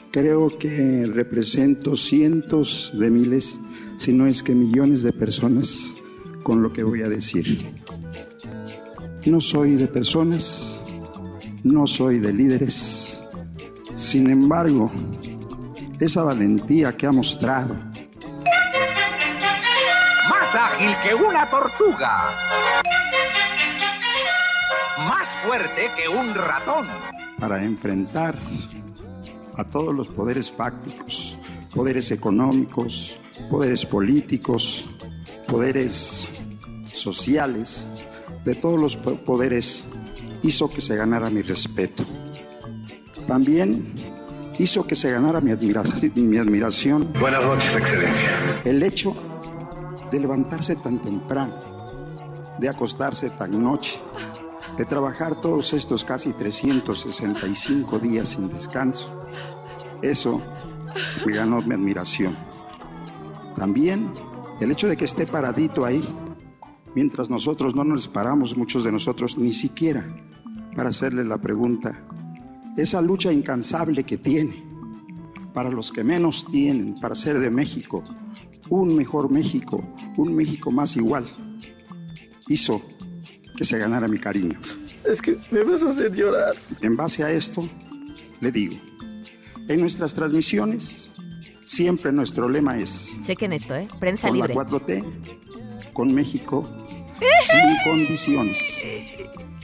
Creo 0.10 0.58
que 0.58 1.06
represento 1.06 1.96
cientos 1.96 2.92
de 3.00 3.12
miles, 3.12 3.62
si 3.96 4.12
no 4.12 4.26
es 4.26 4.42
que 4.42 4.56
millones 4.56 5.04
de 5.04 5.14
personas 5.14 5.96
con 6.42 6.64
lo 6.64 6.74
que 6.74 6.82
voy 6.82 7.04
a 7.04 7.10
decir. 7.10 7.64
No 9.28 9.40
soy 9.40 9.76
de 9.76 9.88
personas, 9.88 10.82
no 11.64 11.86
soy 11.86 12.18
de 12.18 12.34
líderes. 12.34 13.24
Sin 13.94 14.32
embargo, 14.32 14.92
esa 16.00 16.24
valentía 16.24 16.98
que 16.98 17.06
ha 17.06 17.12
mostrado, 17.12 17.78
Más 20.48 20.56
ágil 20.56 20.96
que 21.04 21.14
una 21.14 21.50
tortuga. 21.50 22.30
Más 24.98 25.28
fuerte 25.46 25.92
que 25.98 26.08
un 26.08 26.34
ratón. 26.34 26.88
para 27.38 27.62
enfrentar 27.62 28.34
a 29.58 29.64
todos 29.66 29.94
los 29.94 30.08
poderes 30.08 30.50
fácticos, 30.50 31.38
poderes 31.76 32.12
económicos, 32.12 33.20
poderes 33.52 33.86
políticos, 33.86 34.86
poderes 35.50 36.30
sociales, 36.94 37.86
de 38.46 38.56
todos 38.56 38.80
los 38.80 38.96
po- 38.96 39.16
poderes, 39.18 39.84
hizo 40.44 40.70
que 40.70 40.80
se 40.80 40.96
ganara 40.96 41.30
mi 41.30 41.42
respeto. 41.42 42.06
También 43.28 43.94
hizo 44.58 44.88
que 44.88 44.96
se 44.96 45.12
ganara 45.12 45.42
mi 45.42 45.52
admiración. 45.52 46.14
Mi 46.16 46.38
admiración 46.38 47.12
Buenas 47.20 47.42
noches, 47.44 47.76
Excelencia. 47.76 48.62
el 48.64 48.82
hecho 48.82 49.14
de 50.12 50.20
levantarse 50.20 50.76
tan 50.76 51.00
temprano, 51.00 51.54
de 52.60 52.70
acostarse 52.70 53.30
tan 53.32 53.62
noche, 53.62 54.02
de 54.78 54.86
trabajar 54.86 55.40
todos 55.42 55.74
estos 55.74 56.04
casi 56.04 56.34
365 56.34 58.00
días 58.00 58.30
sin 58.30 58.50
descanso, 58.50 59.22
eso 60.02 60.42
me 61.26 61.34
ganó 61.34 61.62
mi 61.62 61.74
admiración. 61.74 62.36
También 63.56 64.12
el 64.60 64.72
hecho 64.72 64.88
de 64.88 64.98
que 64.98 65.06
esté 65.06 65.26
paradito 65.26 65.86
ahí, 65.86 66.04
mientras 66.96 67.30
nosotros 67.30 67.76
no 67.76 67.84
nos 67.84 68.08
paramos, 68.08 68.58
muchos 68.58 68.84
de 68.84 68.92
nosotros, 68.92 69.38
ni 69.38 69.52
siquiera 69.52 70.06
para 70.76 70.90
hacerle 70.90 71.24
la 71.24 71.40
pregunta, 71.40 72.00
esa 72.76 73.02
lucha 73.02 73.34
incansable 73.34 74.04
que 74.04 74.18
tiene 74.18 74.64
para 75.54 75.72
los 75.72 75.92
que 75.92 76.04
menos 76.04 76.46
tienen, 76.52 76.94
para 77.02 77.14
hacer 77.14 77.40
de 77.40 77.50
México 77.50 78.04
un 78.70 78.96
mejor 78.96 79.32
México, 79.32 79.84
un 80.18 80.36
México 80.36 80.72
más 80.72 80.96
igual, 80.96 81.30
hizo 82.48 82.82
que 83.56 83.64
se 83.64 83.78
ganara 83.78 84.08
mi 84.08 84.20
cariño. 84.20 84.60
Es 85.04 85.22
que 85.22 85.38
me 85.52 85.64
vas 85.64 85.84
a 85.84 85.90
hacer 85.90 86.14
llorar. 86.14 86.56
En 86.82 86.96
base 86.96 87.24
a 87.24 87.32
esto, 87.32 87.68
le 88.40 88.52
digo, 88.52 88.76
en 89.68 89.80
nuestras 89.80 90.14
transmisiones, 90.14 91.12
siempre 91.64 92.12
nuestro 92.12 92.48
lema 92.48 92.80
es, 92.80 93.18
Chequen 93.22 93.54
esto, 93.54 93.76
¿eh? 93.76 93.88
Prensa 94.00 94.28
con 94.28 94.38
libre. 94.38 94.54
la 94.54 94.66
4T, 94.66 95.94
con 95.94 96.14
México, 96.14 96.70
sin 97.42 97.92
condiciones. 97.92 98.84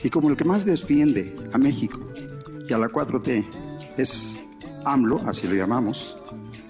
Y 0.02 0.10
como 0.10 0.28
el 0.28 0.36
que 0.36 0.44
más 0.44 0.64
defiende 0.64 1.34
a 1.52 1.58
México 1.58 2.00
y 2.68 2.72
a 2.72 2.78
la 2.78 2.88
4T 2.88 3.46
es 3.96 4.36
AMLO, 4.84 5.22
así 5.26 5.46
lo 5.46 5.54
llamamos, 5.54 6.18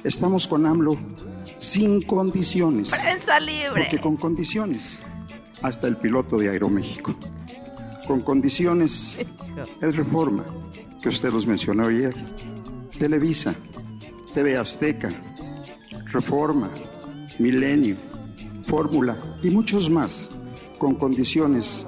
estamos 0.05 0.47
con 0.47 0.67
AMLO 0.67 0.99
sin 1.65 2.03
condiciones. 2.03 2.91
Prensa 2.91 3.41
libre. 3.41 3.83
Porque 3.83 3.99
con 3.99 4.17
condiciones, 4.17 5.01
hasta 5.63 5.89
el 5.89 5.97
piloto 5.97 6.39
de 6.39 6.51
Aeroméxico. 6.51 7.17
Con 8.07 8.21
condiciones, 8.21 9.17
el 9.81 9.95
Reforma, 9.95 10.45
que 11.01 11.09
usted 11.09 11.33
los 11.33 11.47
mencionó 11.47 11.87
ayer, 11.87 12.15
Televisa, 12.99 13.55
TV 14.35 14.59
Azteca, 14.59 15.09
Reforma, 16.13 16.71
Milenio, 17.39 17.97
Fórmula 18.67 19.17
y 19.43 19.51
muchos 19.51 19.89
más. 19.89 20.31
Con 20.79 20.97
condiciones, 20.97 21.87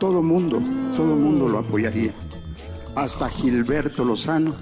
todo 0.00 0.22
mundo, 0.22 0.62
todo 0.96 1.16
mundo 1.16 1.48
lo 1.48 1.58
apoyaría. 1.58 2.14
Hasta 2.94 3.28
Gilberto 3.28 4.04
Lozano, 4.04 4.54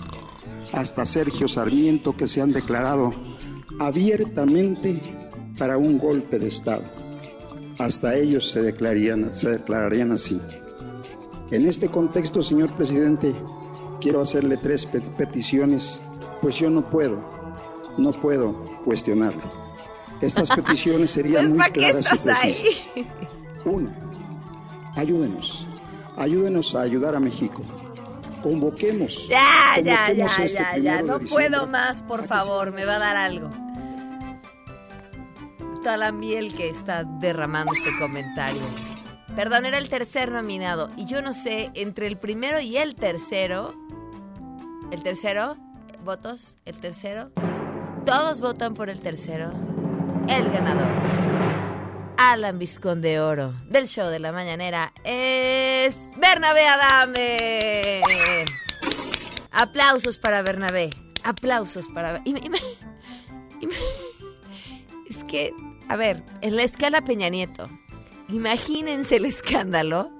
hasta 0.72 1.04
Sergio 1.04 1.46
Sarmiento, 1.46 2.16
que 2.16 2.26
se 2.26 2.42
han 2.42 2.52
declarado 2.52 3.12
abiertamente 3.78 5.00
para 5.58 5.76
un 5.78 5.98
golpe 5.98 6.38
de 6.38 6.48
Estado. 6.48 6.82
Hasta 7.78 8.14
ellos 8.14 8.50
se 8.50 8.62
declararían, 8.62 9.34
se 9.34 9.50
declararían 9.50 10.12
así. 10.12 10.40
En 11.50 11.66
este 11.68 11.88
contexto, 11.88 12.42
señor 12.42 12.72
presidente, 12.74 13.34
quiero 14.00 14.20
hacerle 14.20 14.56
tres 14.56 14.86
pe- 14.86 15.00
peticiones, 15.00 16.02
pues 16.40 16.56
yo 16.58 16.70
no 16.70 16.88
puedo, 16.90 17.22
no 17.98 18.10
puedo 18.12 18.64
cuestionarlo. 18.84 19.42
Estas 20.20 20.48
peticiones 20.48 21.10
serían 21.10 21.48
muy 21.50 21.58
¿Para 21.58 21.70
qué 21.72 21.80
claras 21.80 22.06
y 22.12 22.18
precisas. 22.18 22.44
ahí? 22.96 23.06
Una, 23.64 23.94
ayúdenos, 24.96 25.66
ayúdenos 26.16 26.74
a 26.74 26.80
ayudar 26.80 27.14
a 27.14 27.20
México. 27.20 27.62
Convoquemos. 28.42 29.28
Ya, 29.28 29.80
ya, 29.84 30.12
ya, 30.12 30.26
este 30.26 30.54
ya, 30.56 30.78
ya. 30.78 30.96
de 30.98 31.02
No 31.02 31.18
puedo 31.18 31.66
más, 31.66 32.00
por 32.02 32.26
favor. 32.26 32.72
Me 32.72 32.84
va 32.84 32.96
a 32.96 32.98
dar 33.00 33.16
algo. 33.16 33.50
Toda 35.86 35.98
la 35.98 36.10
miel 36.10 36.52
que 36.52 36.68
está 36.68 37.04
derramando 37.04 37.72
este 37.72 37.96
comentario. 38.00 38.62
Perdón, 39.36 39.66
era 39.66 39.78
el 39.78 39.88
tercer 39.88 40.32
nominado. 40.32 40.90
Y 40.96 41.04
yo 41.04 41.22
no 41.22 41.32
sé, 41.32 41.70
entre 41.74 42.08
el 42.08 42.16
primero 42.16 42.58
y 42.58 42.76
el 42.76 42.96
tercero. 42.96 43.72
¿El 44.90 45.04
tercero? 45.04 45.56
¿Votos? 46.04 46.58
¿El 46.64 46.76
tercero? 46.80 47.30
Todos 48.04 48.40
votan 48.40 48.74
por 48.74 48.90
el 48.90 48.98
tercero. 48.98 49.50
El 50.28 50.50
ganador. 50.50 50.88
Alan 52.16 52.58
Vizconde 52.58 53.10
de 53.10 53.20
Oro 53.20 53.54
del 53.68 53.86
show 53.86 54.08
de 54.08 54.18
la 54.18 54.32
mañanera 54.32 54.92
es 55.04 56.10
Bernabé 56.16 56.66
Adame. 56.66 58.02
Aplausos 59.52 60.18
para 60.18 60.42
Bernabé. 60.42 60.90
Aplausos 61.22 61.86
para... 61.94 62.24
es 65.08 65.24
que, 65.28 65.54
a 65.88 65.96
ver, 65.96 66.22
en 66.40 66.56
la 66.56 66.62
escala 66.62 67.02
Peña 67.02 67.28
Nieto, 67.28 67.68
imagínense 68.28 69.16
el 69.16 69.24
escándalo 69.26 70.10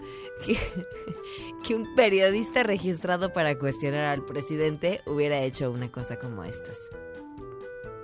que, 0.45 1.75
un 1.75 1.95
periodista 1.97 2.63
registrado 2.63 3.33
para 3.33 3.59
cuestionar 3.59 4.07
al 4.07 4.25
presidente 4.25 5.01
hubiera 5.07 5.41
hecho 5.41 5.71
una 5.73 5.91
cosa 5.91 6.17
como 6.19 6.45
estas. 6.45 6.79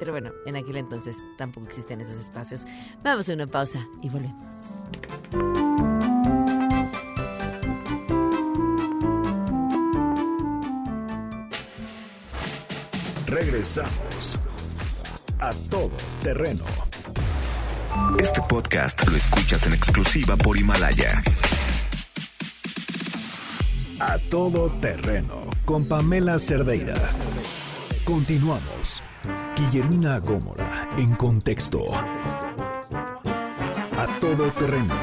Pero 0.00 0.10
bueno, 0.10 0.32
en 0.46 0.56
aquel 0.56 0.76
entonces 0.76 1.16
tampoco 1.38 1.68
existen 1.68 2.00
esos 2.00 2.16
espacios. 2.16 2.66
Vamos 3.04 3.28
a 3.28 3.34
una 3.34 3.46
pausa 3.46 3.86
y 4.02 4.08
volvemos. 4.08 4.54
Regresamos 13.26 14.40
a 15.38 15.52
todo 15.70 15.92
terreno. 16.22 16.64
Este 18.18 18.40
podcast 18.42 19.06
lo 19.08 19.16
escuchas 19.16 19.66
en 19.66 19.74
exclusiva 19.74 20.36
por 20.36 20.56
Himalaya. 20.56 21.22
A 24.00 24.18
todo 24.30 24.70
terreno 24.80 25.46
con 25.64 25.86
Pamela 25.86 26.38
Cerdeira. 26.38 26.94
Continuamos. 28.04 29.02
Guillermina 29.56 30.18
Gómora 30.18 30.88
en 30.96 31.14
contexto. 31.14 31.82
A 31.94 32.06
todo 34.20 34.50
terreno. 34.52 34.94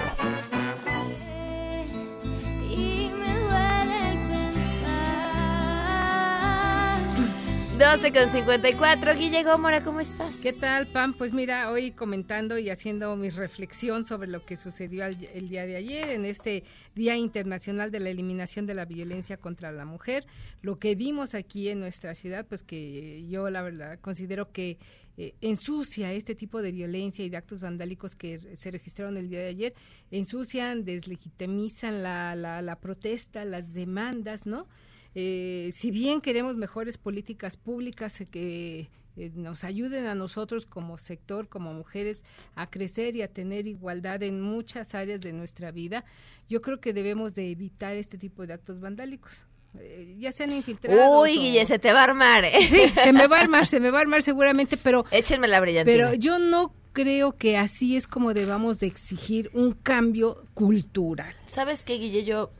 12 7.79 8.11
con 8.11 8.29
54. 8.29 9.15
Guille 9.15 9.43
Gómora, 9.43 9.81
¿cómo 9.85 10.01
estás? 10.01 10.35
¿Qué 10.41 10.51
tal, 10.51 10.87
Pam? 10.87 11.13
Pues 11.13 11.31
mira, 11.31 11.71
hoy 11.71 11.91
comentando 11.91 12.57
y 12.57 12.69
haciendo 12.69 13.15
mi 13.15 13.29
reflexión 13.29 14.03
sobre 14.03 14.27
lo 14.27 14.45
que 14.45 14.57
sucedió 14.57 15.05
al- 15.05 15.23
el 15.33 15.47
día 15.47 15.65
de 15.65 15.77
ayer 15.77 16.09
en 16.09 16.25
este 16.25 16.63
Día 16.93 17.15
Internacional 17.15 17.89
de 17.89 18.01
la 18.01 18.09
Eliminación 18.09 18.65
de 18.65 18.73
la 18.73 18.83
Violencia 18.83 19.37
contra 19.37 19.71
la 19.71 19.85
Mujer, 19.85 20.25
lo 20.61 20.77
que 20.77 20.95
vimos 20.95 21.33
aquí 21.35 21.69
en 21.69 21.79
nuestra 21.79 22.15
ciudad, 22.15 22.45
pues 22.45 22.63
que 22.63 23.25
yo 23.29 23.49
la 23.49 23.61
verdad 23.61 23.97
considero 24.01 24.51
que 24.51 24.77
eh, 25.17 25.35
ensucia 25.39 26.11
este 26.11 26.35
tipo 26.35 26.61
de 26.61 26.73
violencia 26.73 27.23
y 27.23 27.29
de 27.29 27.37
actos 27.37 27.61
vandálicos 27.61 28.13
que 28.13 28.57
se 28.57 28.71
registraron 28.71 29.15
el 29.15 29.29
día 29.29 29.39
de 29.39 29.47
ayer, 29.47 29.73
ensucian, 30.11 30.83
deslegitimizan 30.83 32.03
la, 32.03 32.35
la, 32.35 32.61
la 32.61 32.75
protesta, 32.77 33.45
las 33.45 33.71
demandas, 33.73 34.45
¿no? 34.45 34.67
Eh, 35.15 35.69
si 35.73 35.91
bien 35.91 36.21
queremos 36.21 36.55
mejores 36.55 36.97
políticas 36.97 37.57
públicas 37.57 38.23
que 38.31 38.89
eh, 39.17 39.31
nos 39.35 39.63
ayuden 39.63 40.05
a 40.05 40.15
nosotros 40.15 40.65
como 40.65 40.97
sector, 40.97 41.47
como 41.49 41.73
mujeres, 41.73 42.23
a 42.55 42.67
crecer 42.67 43.15
y 43.15 43.21
a 43.21 43.27
tener 43.27 43.67
igualdad 43.67 44.23
en 44.23 44.41
muchas 44.41 44.95
áreas 44.95 45.19
de 45.19 45.33
nuestra 45.33 45.71
vida, 45.71 46.05
yo 46.47 46.61
creo 46.61 46.79
que 46.79 46.93
debemos 46.93 47.35
de 47.35 47.51
evitar 47.51 47.95
este 47.95 48.17
tipo 48.17 48.47
de 48.47 48.53
actos 48.53 48.79
vandálicos. 48.79 49.45
Eh, 49.77 50.15
ya 50.17 50.31
sean 50.31 50.51
infiltrados. 50.51 51.21
Uy, 51.21 51.37
Guille, 51.37 51.65
se 51.65 51.77
te 51.79 51.91
va 51.91 52.01
a 52.01 52.03
armar. 52.05 52.43
¿eh? 52.45 52.51
Sí, 52.69 52.87
se 52.87 53.13
me 53.13 53.27
va 53.27 53.37
a 53.37 53.41
armar, 53.41 53.67
se 53.67 53.79
me 53.79 53.91
va 53.91 53.99
a 53.99 54.01
armar 54.01 54.23
seguramente, 54.23 54.77
pero... 54.77 55.05
Échenme 55.11 55.47
la 55.47 55.59
brillantina. 55.59 55.95
Pero 55.95 56.13
yo 56.15 56.39
no 56.39 56.73
creo 56.93 57.33
que 57.33 57.57
así 57.57 57.95
es 57.95 58.07
como 58.07 58.33
debamos 58.33 58.79
de 58.79 58.87
exigir 58.87 59.51
un 59.53 59.73
cambio 59.73 60.43
cultural. 60.53 61.33
¿Sabes 61.47 61.83
qué, 61.83 61.97
Guille? 61.97 62.23
Yo 62.23 62.51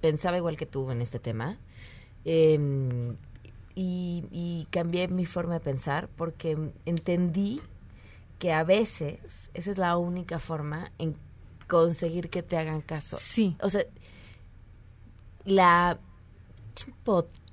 pensaba 0.00 0.36
igual 0.36 0.56
que 0.56 0.66
tú 0.66 0.90
en 0.90 1.00
este 1.00 1.18
tema. 1.18 1.58
Eh, 2.24 3.14
y, 3.74 4.24
y 4.30 4.66
cambié 4.70 5.08
mi 5.08 5.26
forma 5.26 5.54
de 5.54 5.60
pensar 5.60 6.08
porque 6.16 6.72
entendí 6.84 7.60
que 8.38 8.52
a 8.52 8.64
veces 8.64 9.50
esa 9.54 9.70
es 9.70 9.78
la 9.78 9.96
única 9.96 10.38
forma 10.38 10.92
en 10.98 11.16
conseguir 11.68 12.30
que 12.30 12.42
te 12.42 12.56
hagan 12.56 12.80
caso. 12.80 13.16
Sí. 13.18 13.56
O 13.62 13.70
sea, 13.70 13.84
la 15.44 15.98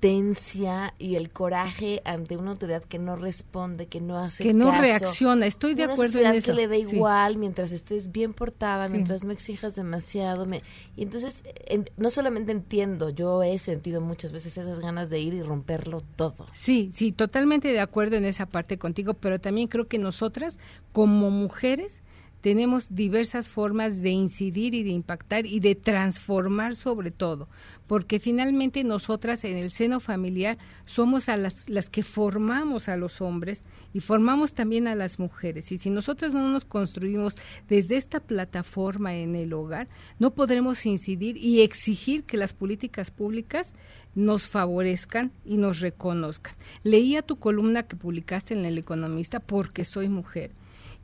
potencia 0.00 0.94
y 0.98 1.16
el 1.16 1.30
coraje 1.30 2.02
ante 2.04 2.36
una 2.36 2.52
autoridad 2.52 2.82
que 2.84 2.98
no 3.00 3.16
responde, 3.16 3.86
que 3.86 4.00
no 4.00 4.16
hace 4.18 4.44
que 4.44 4.54
no 4.54 4.66
caso. 4.70 4.80
reacciona. 4.80 5.46
Estoy 5.46 5.74
de 5.74 5.84
Una 5.84 5.92
acuerdo 5.94 6.20
en 6.20 6.34
eso. 6.34 6.46
que 6.46 6.52
le 6.54 6.68
da 6.68 6.76
Sí. 6.76 6.96
igual 6.96 7.36
mientras 7.36 7.72
estés 7.72 8.12
bien 8.12 8.32
portada, 8.32 8.86
Sí. 8.86 8.92
mientras 8.92 9.24
no 9.24 9.32
exijas 9.32 9.74
demasiado. 9.74 10.46
me- 10.46 10.62
y 10.96 11.02
entonces, 11.02 11.42
en- 11.66 11.88
no 11.96 12.10
solamente 12.10 12.52
entiendo, 12.52 13.10
yo 13.10 13.42
he 13.42 13.58
sentido 13.58 14.00
muchas 14.00 14.30
veces 14.32 14.56
esas 14.56 14.78
ganas 14.80 15.10
de 15.10 15.18
ir 15.20 15.34
y 15.34 15.42
romperlo 15.42 16.02
todo. 16.16 16.46
Sí, 16.54 16.90
sí, 16.92 17.10
totalmente 17.12 17.68
de 17.68 17.80
acuerdo 17.80 18.16
en 18.16 18.24
esa 18.24 18.46
parte 18.46 18.78
contigo, 18.78 19.14
pero 19.14 19.40
también 19.40 19.68
creo 19.68 19.88
que 19.88 19.98
nosotras 19.98 20.58
como 20.92 21.30
mujeres 21.30 22.02
tenemos 22.40 22.94
diversas 22.94 23.48
formas 23.48 24.00
de 24.00 24.10
incidir 24.10 24.74
y 24.74 24.82
de 24.82 24.90
impactar 24.90 25.46
y 25.46 25.60
de 25.60 25.74
transformar 25.74 26.76
sobre 26.76 27.10
todo, 27.10 27.48
porque 27.86 28.20
finalmente 28.20 28.84
nosotras 28.84 29.44
en 29.44 29.56
el 29.56 29.70
seno 29.70 30.00
familiar 30.00 30.58
somos 30.86 31.28
a 31.28 31.36
las, 31.36 31.68
las 31.68 31.90
que 31.90 32.02
formamos 32.02 32.88
a 32.88 32.96
los 32.96 33.20
hombres 33.20 33.62
y 33.92 34.00
formamos 34.00 34.54
también 34.54 34.86
a 34.86 34.94
las 34.94 35.18
mujeres. 35.18 35.72
Y 35.72 35.78
si 35.78 35.90
nosotras 35.90 36.34
no 36.34 36.48
nos 36.48 36.64
construimos 36.64 37.36
desde 37.68 37.96
esta 37.96 38.20
plataforma 38.20 39.14
en 39.14 39.34
el 39.34 39.52
hogar, 39.52 39.88
no 40.18 40.32
podremos 40.32 40.86
incidir 40.86 41.36
y 41.36 41.62
exigir 41.62 42.24
que 42.24 42.36
las 42.36 42.52
políticas 42.52 43.10
públicas 43.10 43.74
nos 44.14 44.48
favorezcan 44.48 45.32
y 45.44 45.56
nos 45.56 45.80
reconozcan. 45.80 46.54
Leía 46.82 47.22
tu 47.22 47.36
columna 47.36 47.84
que 47.84 47.96
publicaste 47.96 48.54
en 48.54 48.64
El 48.64 48.78
Economista 48.78 49.40
porque 49.40 49.84
soy 49.84 50.08
mujer 50.08 50.50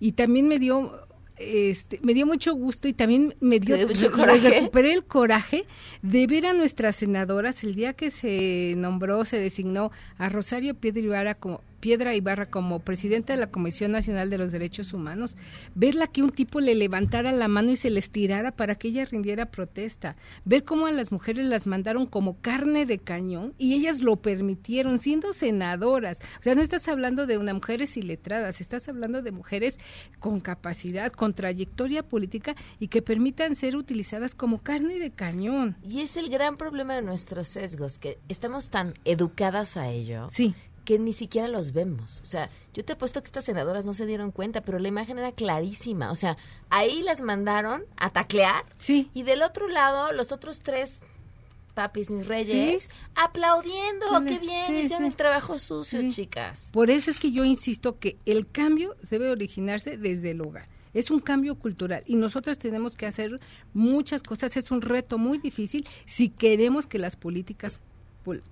y 0.01 0.13
también 0.13 0.49
me 0.49 0.59
dio 0.59 1.07
este, 1.37 1.99
me 2.03 2.15
dio 2.15 2.27
mucho 2.27 2.55
gusto 2.55 2.87
y 2.87 2.93
también 2.93 3.35
me 3.41 3.59
dio, 3.59 3.77
mucho 3.89 4.11
coraje. 4.11 4.51
recuperé 4.51 4.93
el 4.93 5.05
coraje 5.05 5.65
de 6.03 6.27
ver 6.27 6.47
a 6.47 6.53
nuestras 6.53 6.97
senadoras 6.97 7.65
el 7.65 7.75
día 7.75 7.93
que 7.93 8.11
se 8.11 8.75
nombró, 8.77 9.25
se 9.25 9.39
designó 9.39 9.91
a 10.17 10.29
Rosario 10.29 10.75
Piedra 10.75 11.01
Ibarra 11.01 11.35
como 11.35 11.61
Piedra 11.85 12.15
Ibarra 12.15 12.47
como 12.47 12.79
presidenta 12.81 13.35
de 13.35 13.39
la 13.39 13.51
Comisión 13.51 13.93
Nacional 13.93 14.31
de 14.31 14.39
los 14.39 14.51
Derechos 14.53 14.95
Humanos, 14.95 15.37
verla 15.75 16.07
que 16.07 16.23
un 16.23 16.31
tipo 16.31 16.61
le 16.61 16.75
levantara 16.75 17.31
la 17.31 17.47
mano 17.47 17.73
y 17.73 17.77
se 17.77 17.91
les 17.91 18.11
tirara 18.11 18.53
para 18.53 18.77
que 18.77 18.89
ella 18.89 19.05
rindiera 19.05 19.51
protesta, 19.51 20.17
ver 20.47 20.65
cómo 20.65 20.87
a 20.87 20.93
las 20.93 21.13
mujeres 21.13 21.45
las 21.45 21.67
mandaron 21.67 22.07
como 22.07 22.41
carne 22.41 22.87
de 22.87 23.01
cañón 23.01 23.53
y 23.59 23.75
ellas 23.75 24.01
lo 24.01 24.17
permitieron 24.17 24.99
siendo 24.99 25.35
senadoras. 25.35 26.21
O 26.41 26.43
sea, 26.43 26.55
no 26.55 26.63
estás 26.63 26.89
hablando 26.89 27.27
de 27.27 27.37
una 27.37 27.53
mujeres 27.53 27.99
iletradas, 27.99 28.63
estás 28.63 28.89
hablando 28.89 29.21
de 29.21 29.33
mujeres 29.33 29.79
con 30.21 30.41
capacidad, 30.41 31.13
con 31.13 31.35
trayectoria 31.35 32.03
política 32.03 32.57
y 32.81 32.89
que 32.89 33.03
permitan 33.03 33.57
ser 33.57 33.77
utilizadas 33.77 34.35
como 34.35 34.63
carne 34.63 34.99
de 34.99 35.11
cañón. 35.11 35.77
Y 35.87 36.01
es 36.01 36.17
el 36.17 36.31
gran 36.31 36.57
problema 36.57 36.95
de 36.95 37.03
nuestros 37.03 37.49
sesgos, 37.49 37.99
que 37.99 38.17
estamos 38.31 38.71
tan 38.71 38.95
educadas 39.05 39.77
a 39.77 39.91
ello. 39.91 40.29
Sí. 40.33 40.55
Que 40.85 40.99
ni 40.99 41.13
siquiera 41.13 41.49
los 41.49 41.73
vemos. 41.73 42.21
O 42.23 42.27
sea, 42.27 42.51
yo 42.75 42.85
te 42.85 42.93
he 42.93 42.97
puesto 42.97 43.21
que 43.23 43.27
estas 43.27 43.45
senadoras 43.45 43.87
no 43.87 43.95
se 43.95 44.07
dieron 44.07 44.31
cuenta, 44.31 44.61
pero 44.63 44.79
la 44.79 44.89
imagen 44.89 45.19
era 45.19 45.33
clarísima. 45.33 46.11
O 46.11 46.15
sea, 46.15 46.37
ahí 46.71 47.03
las 47.03 47.23
mandaron 47.23 47.85
a 47.97 48.11
taclear. 48.11 48.65
Sí. 48.79 49.11
Y 49.15 49.23
del 49.23 49.43
otro 49.43 49.69
lado, 49.69 50.13
los 50.13 50.31
otros 50.33 50.61
tres 50.61 51.01
papis, 51.75 52.11
mis 52.11 52.27
reyes, 52.29 52.85
Sí. 52.85 52.89
aplaudiendo. 53.17 54.07
Sí, 54.21 54.27
¡Qué 54.27 54.39
bien! 54.39 54.67
sí, 54.69 54.75
Hicieron 54.79 55.01
sí. 55.01 55.07
el 55.09 55.17
trabajo 55.17 55.59
sucio, 55.59 56.01
chicas. 56.11 56.69
Por 56.73 56.91
eso 56.91 57.11
es 57.11 57.19
que 57.19 57.33
yo 57.33 57.45
insisto 57.45 57.99
que 57.99 58.17
el 58.27 58.49
cambio 58.49 58.95
debe 59.11 59.31
originarse 59.31 59.97
desde 59.97 60.31
el 60.31 60.41
hogar. 60.41 60.69
Es 60.93 61.11
un 61.11 61.19
cambio 61.19 61.57
cultural 61.57 62.05
y 62.07 62.15
nosotros 62.15 62.57
tenemos 62.59 62.95
que 62.97 63.07
hacer 63.07 63.41
muchas 63.73 64.23
cosas. 64.23 64.57
Es 64.57 64.71
un 64.71 64.81
reto 64.83 65.19
muy 65.19 65.39
difícil 65.39 65.85
si 66.07 66.29
queremos 66.29 66.87
que 66.87 67.01
las 67.01 67.17
políticas 67.17 67.81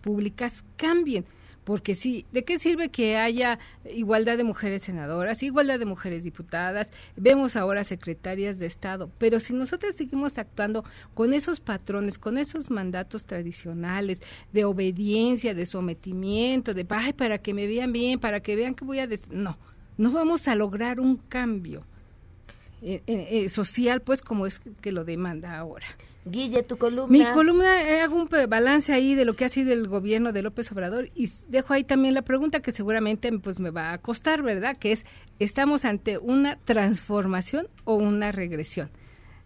públicas 0.01 0.65
cambien. 0.77 1.25
Porque 1.65 1.95
sí, 1.95 2.27
¿de 2.33 2.45
qué 2.45 2.59
sirve 2.59 2.89
que 2.89 3.17
haya 3.17 3.59
igualdad 3.89 4.37
de 4.37 4.45
mujeres 4.45 4.83
senadoras, 4.83 5.43
igualdad 5.43 5.79
de 5.79 5.85
mujeres 5.85 6.25
diputadas? 6.25 6.91
Vemos 7.17 7.55
ahora 7.55 7.85
secretarias 7.85 8.59
de 8.59 8.67
Estado, 8.67 9.11
pero 9.19 9.39
si 9.39 9.53
nosotros 9.53 9.95
seguimos 9.95 10.39
actuando 10.39 10.85
con 11.15 11.33
esos 11.33 11.61
patrones, 11.61 12.19
con 12.19 12.37
esos 12.37 12.71
mandatos 12.71 13.27
tradicionales 13.27 14.23
de 14.53 14.65
obediencia, 14.65 15.55
de 15.55 15.67
sometimiento, 15.67 16.75
de 16.75 16.87
ay, 16.89 17.13
para 17.13 17.39
que 17.39 17.55
me 17.55 17.67
vean 17.67 17.93
bien, 17.93 18.19
para 18.19 18.41
que 18.41 18.57
vean 18.57 18.75
que 18.75 18.85
voy 18.85 18.99
a... 18.99 19.07
des-". 19.07 19.29
No, 19.31 19.57
no 19.97 20.11
vamos 20.11 20.49
a 20.49 20.55
lograr 20.57 20.99
un 20.99 21.17
cambio 21.17 21.85
eh, 22.83 23.03
eh, 23.07 23.29
eh, 23.31 23.49
social, 23.49 24.03
pues 24.03 24.21
como 24.21 24.47
es 24.47 24.61
que 24.81 24.93
lo 24.93 25.05
demanda 25.05 25.57
ahora. 25.59 25.87
Guille, 26.25 26.63
tu 26.63 26.77
columna. 26.79 27.07
Mi 27.09 27.25
columna, 27.35 27.83
eh, 27.83 28.01
hago 28.01 28.15
un 28.17 28.29
balance 28.49 28.93
ahí 28.93 29.15
de 29.17 29.25
lo 29.25 29.35
que 29.35 29.45
ha 29.45 29.49
sido 29.49 29.73
el 29.73 29.89
gobierno 29.89 30.33
de 30.33 30.43
López 30.43 30.71
Obrador 30.71 31.11
y 31.17 31.29
dejo 31.49 31.73
ahí 31.75 31.83
también 31.83 32.15
la 32.15 32.23
pregunta 32.23 32.61
que 32.61 32.71
seguramente 32.71 33.33
pues 33.39 33.59
me 33.59 33.71
va 33.71 33.93
a 33.93 33.99
costar, 33.99 34.43
¿verdad? 34.43 34.77
Que 34.77 34.93
es, 34.93 35.05
¿estamos 35.41 35.85
ante 35.85 36.19
una 36.19 36.59
transformación 36.65 37.67
o 37.85 37.97
una 37.97 38.31
regresión? 38.31 38.91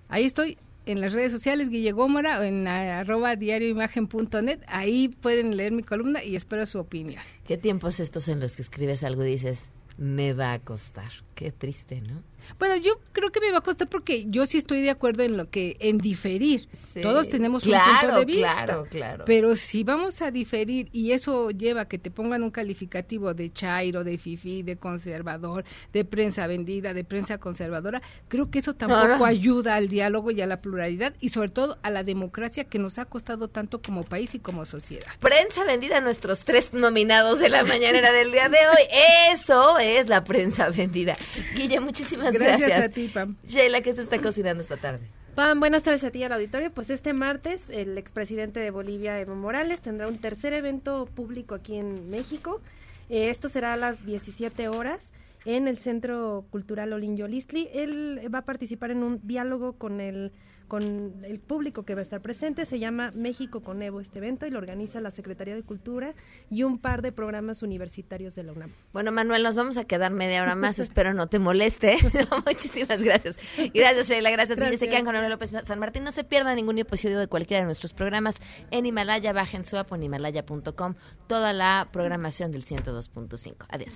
Ahí 0.09 0.25
estoy 0.25 0.59
en 0.85 1.01
las 1.01 1.15
redes 1.15 1.33
sociales, 1.33 1.69
Guille 1.71 1.93
Gómora, 1.93 2.39
o 2.41 2.43
en 2.43 2.69
a- 2.69 3.01
arroba 3.01 3.37
diarioimagen.net, 3.37 4.61
ahí 4.67 5.09
pueden 5.09 5.57
leer 5.57 5.73
mi 5.73 5.83
columna 5.83 6.23
y 6.23 6.37
espero 6.37 6.65
su 6.67 6.79
opinión. 6.79 7.23
¿Qué 7.47 7.57
tiempos 7.57 8.01
estos 8.01 8.29
en 8.29 8.39
los 8.41 8.55
que 8.57 8.63
escribes 8.63 9.03
algo 9.03 9.25
y 9.25 9.31
dices, 9.31 9.71
me 9.99 10.33
va 10.33 10.53
a 10.53 10.59
costar? 10.59 11.11
Qué 11.37 11.53
triste, 11.53 12.01
¿no? 12.01 12.23
Bueno, 12.59 12.77
yo 12.77 12.99
creo 13.13 13.31
que 13.31 13.41
me 13.41 13.51
va 13.53 13.59
a 13.59 13.61
costar 13.61 13.89
porque 13.89 14.25
yo 14.29 14.47
sí 14.47 14.57
estoy 14.57 14.81
de 14.81 14.89
acuerdo 14.89 15.23
en 15.23 15.37
lo 15.37 15.51
que 15.51 15.77
en 15.81 15.99
diferir. 15.99 16.67
Sí. 16.73 17.03
Todos 17.03 17.29
tenemos 17.29 17.67
un 17.67 17.73
punto 17.73 18.19
de 18.19 18.25
vista. 18.25 18.65
claro, 18.65 18.87
claro. 18.89 19.25
Pero 19.27 19.55
si 19.55 19.85
vamos 19.85 20.23
a 20.23 20.31
diferir 20.31 20.89
y 20.93 21.13
eso 21.13 21.51
lleva 21.51 21.83
a 21.83 21.89
que 21.89 21.99
te 21.99 22.11
pongan 22.11 22.43
un 22.43 22.51
calificativo 22.51 23.35
de 23.35 23.53
chairo, 23.53 24.03
de 24.03 24.17
fifi, 24.17 24.63
de 24.63 24.77
conservador, 24.77 25.65
de 25.93 26.07
prensa 26.07 26.47
vendida, 26.47 26.95
de 26.95 27.05
prensa 27.05 27.37
conservadora, 27.37 28.01
creo 28.29 28.51
que 28.51 28.61
eso 28.61 28.75
tampoco 28.75 29.27
ayuda 29.27 29.75
al 29.75 29.89
diálogo 29.89 30.31
y 30.31 30.41
a 30.41 30.47
la 30.47 30.63
pluralidad 30.63 31.15
y 31.21 31.29
sobre 31.29 31.51
todo 31.51 31.77
a 31.83 31.91
la 31.91 32.03
democracia 32.03 32.65
que 32.65 32.79
nos 32.79 32.99
ha 32.99 33.05
costado 33.05 33.49
tanto 33.49 33.83
como 33.83 34.05
país 34.05 34.35
y 34.35 34.39
como 34.39 34.65
sociedad. 34.65 35.13
Prensa 35.21 35.65
vendida 35.65 35.99
a 35.99 36.01
nuestros 36.01 36.45
tres 36.45 36.73
nominados 36.73 37.41
de 37.41 37.51
la 37.51 37.63
mañanera 37.63 38.11
del 38.13 38.33
día 38.33 38.49
de 38.49 38.59
hoy. 38.59 39.33
Eso 39.33 39.79
es 39.79 40.09
la 40.09 40.25
prensa 40.25 40.71
vendida. 40.71 41.15
Guille, 41.55 41.81
muchísimas 41.81 42.33
gracias. 42.33 42.61
Gracias 42.61 42.85
a 42.85 42.89
ti, 42.89 43.09
Pam. 43.09 43.37
Sheila, 43.47 43.81
¿qué 43.81 43.95
se 43.95 44.03
está 44.03 44.21
cocinando 44.21 44.63
esta 44.63 44.77
tarde? 44.77 45.09
Pam, 45.35 45.61
buenas 45.61 45.83
tardes 45.83 46.03
a 46.05 46.11
ti 46.11 46.23
al 46.23 46.33
auditorio. 46.33 46.71
Pues 46.73 46.89
este 46.91 47.13
martes 47.13 47.65
el 47.69 47.99
expresidente 47.99 48.61
de 48.61 48.71
Bolivia, 48.71 49.21
Evo 49.21 49.35
Morales, 49.35 49.81
tendrá 49.81 50.09
un 50.09 50.17
tercer 50.17 50.53
evento 50.53 51.07
público 51.15 51.55
aquí 51.55 51.77
en 51.77 52.09
México. 52.09 52.63
Eh, 53.11 53.29
esto 53.29 53.49
será 53.49 53.75
a 53.75 53.77
las 53.77 54.05
17 54.07 54.69
horas 54.69 55.13
en 55.45 55.69
el 55.69 55.79
Centro 55.79 56.47
Cultural 56.51 56.93
Olin 56.93 57.17
Yolistli. 57.17 57.69
Él 57.73 58.21
va 58.35 58.41
a 58.41 58.45
participar 58.45 58.91
en 58.91 59.03
un 59.03 59.21
diálogo 59.27 59.75
con 59.75 60.01
el 60.01 60.33
con 60.69 61.15
el 61.25 61.41
público 61.41 61.85
que 61.85 61.95
va 61.95 62.01
a 62.01 62.03
estar 62.03 62.21
presente. 62.21 62.65
Se 62.65 62.79
llama 62.79 63.11
México 63.15 63.63
con 63.63 63.83
Evo 63.83 64.01
este 64.01 64.19
evento 64.19 64.47
y 64.47 64.51
lo 64.51 64.59
organiza 64.59 65.01
la 65.01 65.11
Secretaría 65.11 65.55
de 65.55 65.63
Cultura 65.63 66.15
y 66.51 66.63
un 66.63 66.79
par 66.79 67.03
de 67.03 67.13
programas 67.13 67.63
universitarios 67.63 68.35
de 68.35 68.43
la 68.45 68.53
UNAM. 68.53 68.73
Bueno, 68.93 69.13
Manuel, 69.13 69.43
nos 69.43 69.55
vamos 69.55 69.77
a 69.77 69.85
quedar 69.85 70.13
media 70.13 70.43
hora 70.43 70.55
más. 70.55 70.79
Espero 70.87 71.15
no 71.15 71.29
te 71.29 71.39
moleste. 71.39 71.97
Muchísimas 72.47 73.03
gracias. 73.03 73.39
Gracias, 73.75 74.09
Sheila. 74.09 74.31
Gracias. 74.31 74.59
Guille. 74.59 74.71
Se 74.71 74.87
Gracias. 74.87 74.91
quedan 74.91 75.05
con 75.05 75.15
Manuel 75.15 75.33
López 75.33 75.53
San 75.65 75.79
Martín. 75.79 76.05
No 76.05 76.11
se 76.11 76.25
pierdan 76.25 76.57
ningún 76.57 76.79
episodio 76.79 77.19
de 77.19 77.29
cualquiera 77.29 77.61
de 77.61 77.67
nuestros 77.67 77.93
programas 77.93 78.37
en 78.71 78.87
Himalaya. 78.87 79.33
Bajen 79.33 79.65
su 79.65 79.77
app 79.77 79.93
en 79.93 80.03
himalaya.com. 80.03 80.95
Toda 81.27 81.53
la 81.53 81.89
programación 81.93 82.53
del 82.53 82.65
102.5. 82.65 83.67
Adiós. 83.69 83.95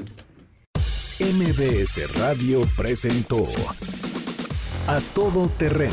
MBS 1.21 2.19
Radio 2.19 2.63
presentó 2.77 3.45
A 4.87 5.01
Todo 5.15 5.49
Terreno 5.51 5.93